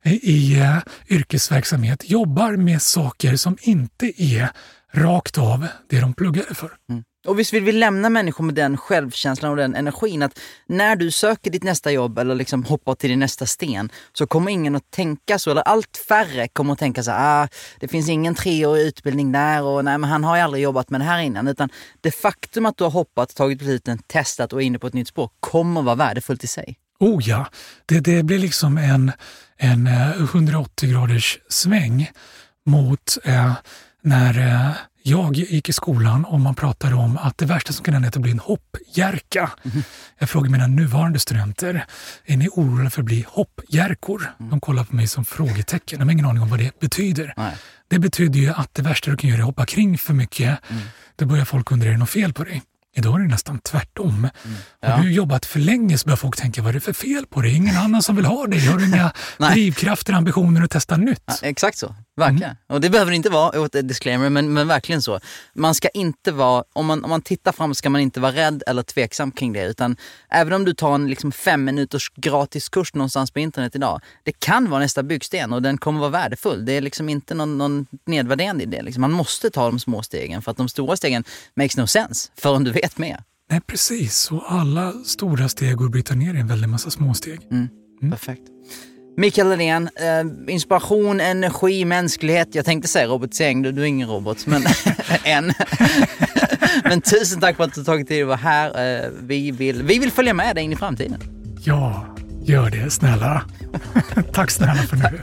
i 0.06 0.62
uh, 0.62 0.78
yrkesverksamhet 1.10 2.10
jobbar 2.10 2.58
med 2.58 2.82
saker 2.82 3.36
som 3.36 3.58
inte 3.62 4.24
är 4.24 4.50
rakt 4.94 5.38
av 5.38 5.68
det 5.90 6.00
de 6.00 6.14
pluggade 6.14 6.56
för. 6.56 6.72
Mm. 6.90 7.04
Och 7.26 7.40
visst 7.40 7.54
vill 7.54 7.64
vi 7.64 7.72
lämna 7.72 8.10
människor 8.10 8.44
med 8.44 8.56
den 8.56 8.78
självkänslan 8.78 9.52
och 9.52 9.58
den 9.58 9.76
energin 9.76 10.24
att 10.24 10.40
när 10.68 10.96
du 10.96 11.12
söker 11.12 11.52
ditt 11.52 11.64
nästa 11.64 11.92
jobb 11.92 12.20
eller 12.20 12.36
liksom 12.36 12.64
hoppar 12.64 12.96
till 12.96 13.10
din 13.10 13.20
nästa 13.20 13.46
sten 13.46 13.90
så 14.14 14.28
kommer 14.28 14.52
ingen 14.52 14.76
att 14.76 14.92
tänka 14.92 15.40
så, 15.40 15.52
eller 15.52 15.62
allt 15.62 15.98
färre 16.08 16.48
kommer 16.48 16.74
att 16.74 16.80
tänka 16.80 17.04
så 17.04 17.12
ah, 17.14 17.48
det 17.80 17.88
finns 17.88 18.10
ingen 18.10 18.36
treårig 18.36 18.82
utbildning 18.82 19.32
där 19.32 19.64
och 19.64 19.86
nej 19.86 19.98
men 19.98 20.10
han 20.10 20.24
har 20.24 20.36
ju 20.36 20.42
aldrig 20.42 20.64
jobbat 20.64 20.90
med 20.90 21.02
det 21.02 21.06
här 21.06 21.20
innan. 21.20 21.48
Utan 21.48 21.70
det 22.02 22.12
faktum 22.12 22.66
att 22.66 22.78
du 22.78 22.84
har 22.84 22.92
hoppat, 22.92 23.36
tagit 23.36 23.60
besluten, 23.60 23.98
testat 24.08 24.54
och 24.54 24.62
är 24.62 24.66
inne 24.66 24.80
på 24.80 24.88
ett 24.88 24.94
nytt 24.94 25.08
spår 25.08 25.30
kommer 25.40 25.82
vara 25.82 25.96
värdefullt 25.96 26.44
i 26.44 26.48
sig. 26.48 26.78
Oh 27.00 27.30
ja, 27.30 27.48
det, 27.86 28.00
det 28.00 28.24
blir 28.24 28.40
liksom 28.40 28.78
en, 28.78 29.12
en 29.58 29.88
eh, 29.88 30.22
180 30.22 30.90
graders 30.90 31.40
sväng 31.50 32.12
mot 32.66 33.18
eh, 33.24 33.54
när 34.02 34.40
eh, 34.40 34.72
jag 35.06 35.36
gick 35.36 35.70
i 35.70 35.74
skolan 35.74 36.26
och 36.26 36.40
man 36.40 36.56
pratade 36.56 36.96
om 36.96 37.18
att 37.18 37.38
det 37.38 37.46
värsta 37.46 37.74
som 37.74 37.86
kan 37.86 37.94
hända 37.94 38.08
är 38.08 38.10
att 38.10 38.18
bli 38.18 38.32
en 38.32 38.40
hoppjerka. 38.40 39.52
Mm. 39.64 39.84
Jag 40.20 40.30
frågade 40.30 40.52
mina 40.52 40.68
nuvarande 40.68 41.20
studenter, 41.20 41.86
är 42.26 42.38
ni 42.38 42.50
oroliga 42.50 42.90
för 42.90 43.02
att 43.02 43.06
bli 43.06 43.26
hoppjerkor? 43.28 44.34
Mm. 44.40 44.50
De 44.50 44.60
kollar 44.60 44.84
på 44.84 44.96
mig 44.96 45.08
som 45.08 45.26
frågetecken, 45.26 46.00
de 46.00 46.06
har 46.06 46.12
ingen 46.12 46.26
aning 46.26 46.44
om 46.44 46.50
vad 46.50 46.60
det 46.60 46.80
betyder. 46.80 47.34
Nej. 47.38 47.56
Det 47.88 48.00
betyder 48.00 48.40
ju 48.40 48.50
att 48.50 48.74
det 48.74 48.82
värsta 48.82 49.12
du 49.12 49.18
kan 49.18 49.30
göra 49.30 49.38
är 49.38 49.42
att 49.42 49.46
hoppa 49.46 49.66
kring 49.66 49.98
för 49.98 50.14
mycket. 50.14 50.60
Mm. 50.70 50.84
Då 51.16 51.26
börjar 51.26 51.46
folk 51.46 51.72
undra, 51.72 51.88
är 51.88 51.92
det 51.92 51.98
något 51.98 52.10
fel 52.10 52.34
på 52.34 52.44
dig? 52.44 52.62
Idag 52.96 53.16
är 53.16 53.24
det 53.24 53.30
nästan 53.30 53.60
tvärtom. 53.60 54.10
Mm. 54.10 54.58
Ja. 54.82 54.90
Har 54.90 55.04
du 55.04 55.12
jobbat 55.12 55.46
för 55.46 55.60
länge 55.60 55.98
så 55.98 56.06
börjar 56.06 56.18
folk 56.18 56.36
tänka, 56.36 56.62
vad 56.62 56.70
är 56.70 56.74
det 56.74 56.80
för 56.80 56.94
fel 56.94 57.26
på 57.26 57.42
dig? 57.42 57.56
Ingen 57.56 57.78
annan 57.78 58.04
som 58.04 58.16
vill 58.16 58.26
ha 58.26 58.48
dig. 58.48 58.66
Har 58.66 58.78
du 58.78 58.86
inga 58.86 59.12
drivkrafter, 59.52 60.14
ambitioner 60.14 60.64
att 60.64 60.72
testa 60.72 60.98
nytt? 60.98 61.24
Ja, 61.26 61.34
exakt 61.42 61.78
så. 61.78 61.96
Verkligen. 62.16 62.44
Mm. 62.44 62.58
Och 62.68 62.82
det 62.82 62.90
behöver 62.90 63.12
inte 63.12 63.30
vara 63.30 63.66
ett 63.66 63.88
disclaimer, 63.88 64.30
men, 64.30 64.54
men 64.54 64.68
verkligen 64.68 65.02
så. 65.02 65.20
Man 65.54 65.76
ska 65.76 65.90
inte 65.90 66.32
vara, 66.32 66.64
om 66.74 66.86
man, 66.86 67.04
om 67.04 67.10
man 67.10 67.22
tittar 67.22 67.52
fram 67.52 67.76
ska 67.76 67.90
man 67.90 68.02
inte 68.02 68.20
vara 68.20 68.32
rädd 68.32 68.64
eller 68.68 68.84
tveksam 68.84 69.32
kring 69.32 69.54
det. 69.54 69.66
Utan 69.66 69.98
även 70.30 70.54
om 70.54 70.66
du 70.66 70.74
tar 70.74 70.96
en 70.96 71.08
liksom 71.08 71.32
fem 71.32 71.64
minuters 71.64 72.12
gratiskurs 72.16 72.94
någonstans 72.94 73.32
på 73.32 73.40
internet 73.40 73.76
idag. 73.76 74.02
Det 74.24 74.32
kan 74.32 74.70
vara 74.70 74.80
nästa 74.80 75.04
byggsten 75.04 75.54
och 75.54 75.62
den 75.62 75.78
kommer 75.78 76.00
vara 76.00 76.10
värdefull. 76.10 76.66
Det 76.66 76.74
är 76.74 76.82
liksom 76.82 77.10
inte 77.10 77.34
någon, 77.34 77.58
någon 77.58 77.86
nedvärderande 78.06 78.64
i 78.64 78.66
det. 78.66 78.82
Liksom 78.82 79.02
man 79.02 79.12
måste 79.12 79.50
ta 79.50 79.66
de 79.66 79.80
små 79.80 80.04
stegen 80.04 80.42
för 80.42 80.52
att 80.52 80.58
de 80.58 80.70
stora 80.70 80.98
stegen 80.98 81.24
makes 81.56 81.78
no 81.78 81.88
sense 81.88 82.32
förrän 82.38 82.64
du 82.64 82.72
vet 82.72 82.98
mer. 82.98 83.24
Nej, 83.50 83.62
precis. 83.62 84.32
Och 84.32 84.52
alla 84.52 84.92
stora 84.92 85.50
steg 85.50 85.76
går 85.76 85.86
att 85.86 85.92
bryta 85.92 86.16
ner 86.16 86.34
i 86.34 86.40
en 86.40 86.48
väldig 86.48 86.70
massa 86.70 86.90
små 86.90 87.14
steg. 87.14 87.40
Mm. 87.52 87.70
Mm. 88.02 88.12
Perfekt. 88.12 88.44
Mikael 89.18 89.50
Ledén, 89.50 89.90
eh, 89.96 90.54
inspiration, 90.54 91.22
energi, 91.22 91.86
mänsklighet. 91.86 92.56
Jag 92.56 92.66
tänkte 92.66 92.88
säga 92.88 93.08
Robert 93.08 93.34
Seng, 93.34 93.62
du, 93.62 93.72
du 93.72 93.82
är 93.82 93.86
ingen 93.86 94.10
robot, 94.10 94.46
men 94.46 94.64
än. 95.24 95.54
men 96.84 97.02
tusen 97.02 97.42
tack 97.42 97.56
för 97.56 97.64
att 97.64 97.74
du 97.74 97.84
tagit 97.84 98.08
tid 98.08 98.22
att 98.22 98.28
vara 98.28 98.38
här. 98.38 99.04
Eh, 99.04 99.10
vi, 99.22 99.52
vill, 99.52 99.84
vi 99.84 100.00
vill 100.00 100.12
följa 100.12 100.34
med 100.34 100.56
dig 100.56 100.64
in 100.64 100.74
i 100.74 100.76
framtiden. 100.76 101.20
Ja, 101.64 102.06
gör 102.44 102.70
det 102.70 102.90
snälla. 102.90 103.44
tack 104.34 104.52
snälla 104.52 104.82
för 104.82 104.98
nu. 104.98 105.22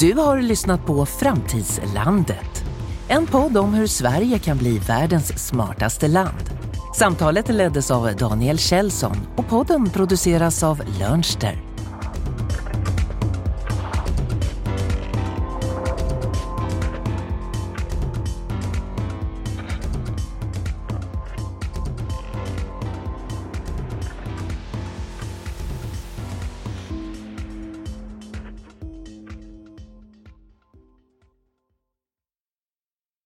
du 0.00 0.12
har 0.12 0.40
lyssnat 0.40 0.86
på 0.86 1.06
Framtidslandet. 1.06 2.64
En 3.08 3.26
podd 3.26 3.56
om 3.56 3.74
hur 3.74 3.86
Sverige 3.86 4.38
kan 4.38 4.58
bli 4.58 4.78
världens 4.78 5.48
smartaste 5.48 6.08
land. 6.08 6.55
Samtalet 6.98 7.48
leddes 7.48 7.90
av 7.90 8.16
Daniel 8.16 8.58
Kjellson 8.58 9.16
och 9.36 9.48
podden 9.48 9.90
produceras 9.90 10.62
av 10.62 10.82
Lönster. 11.00 11.65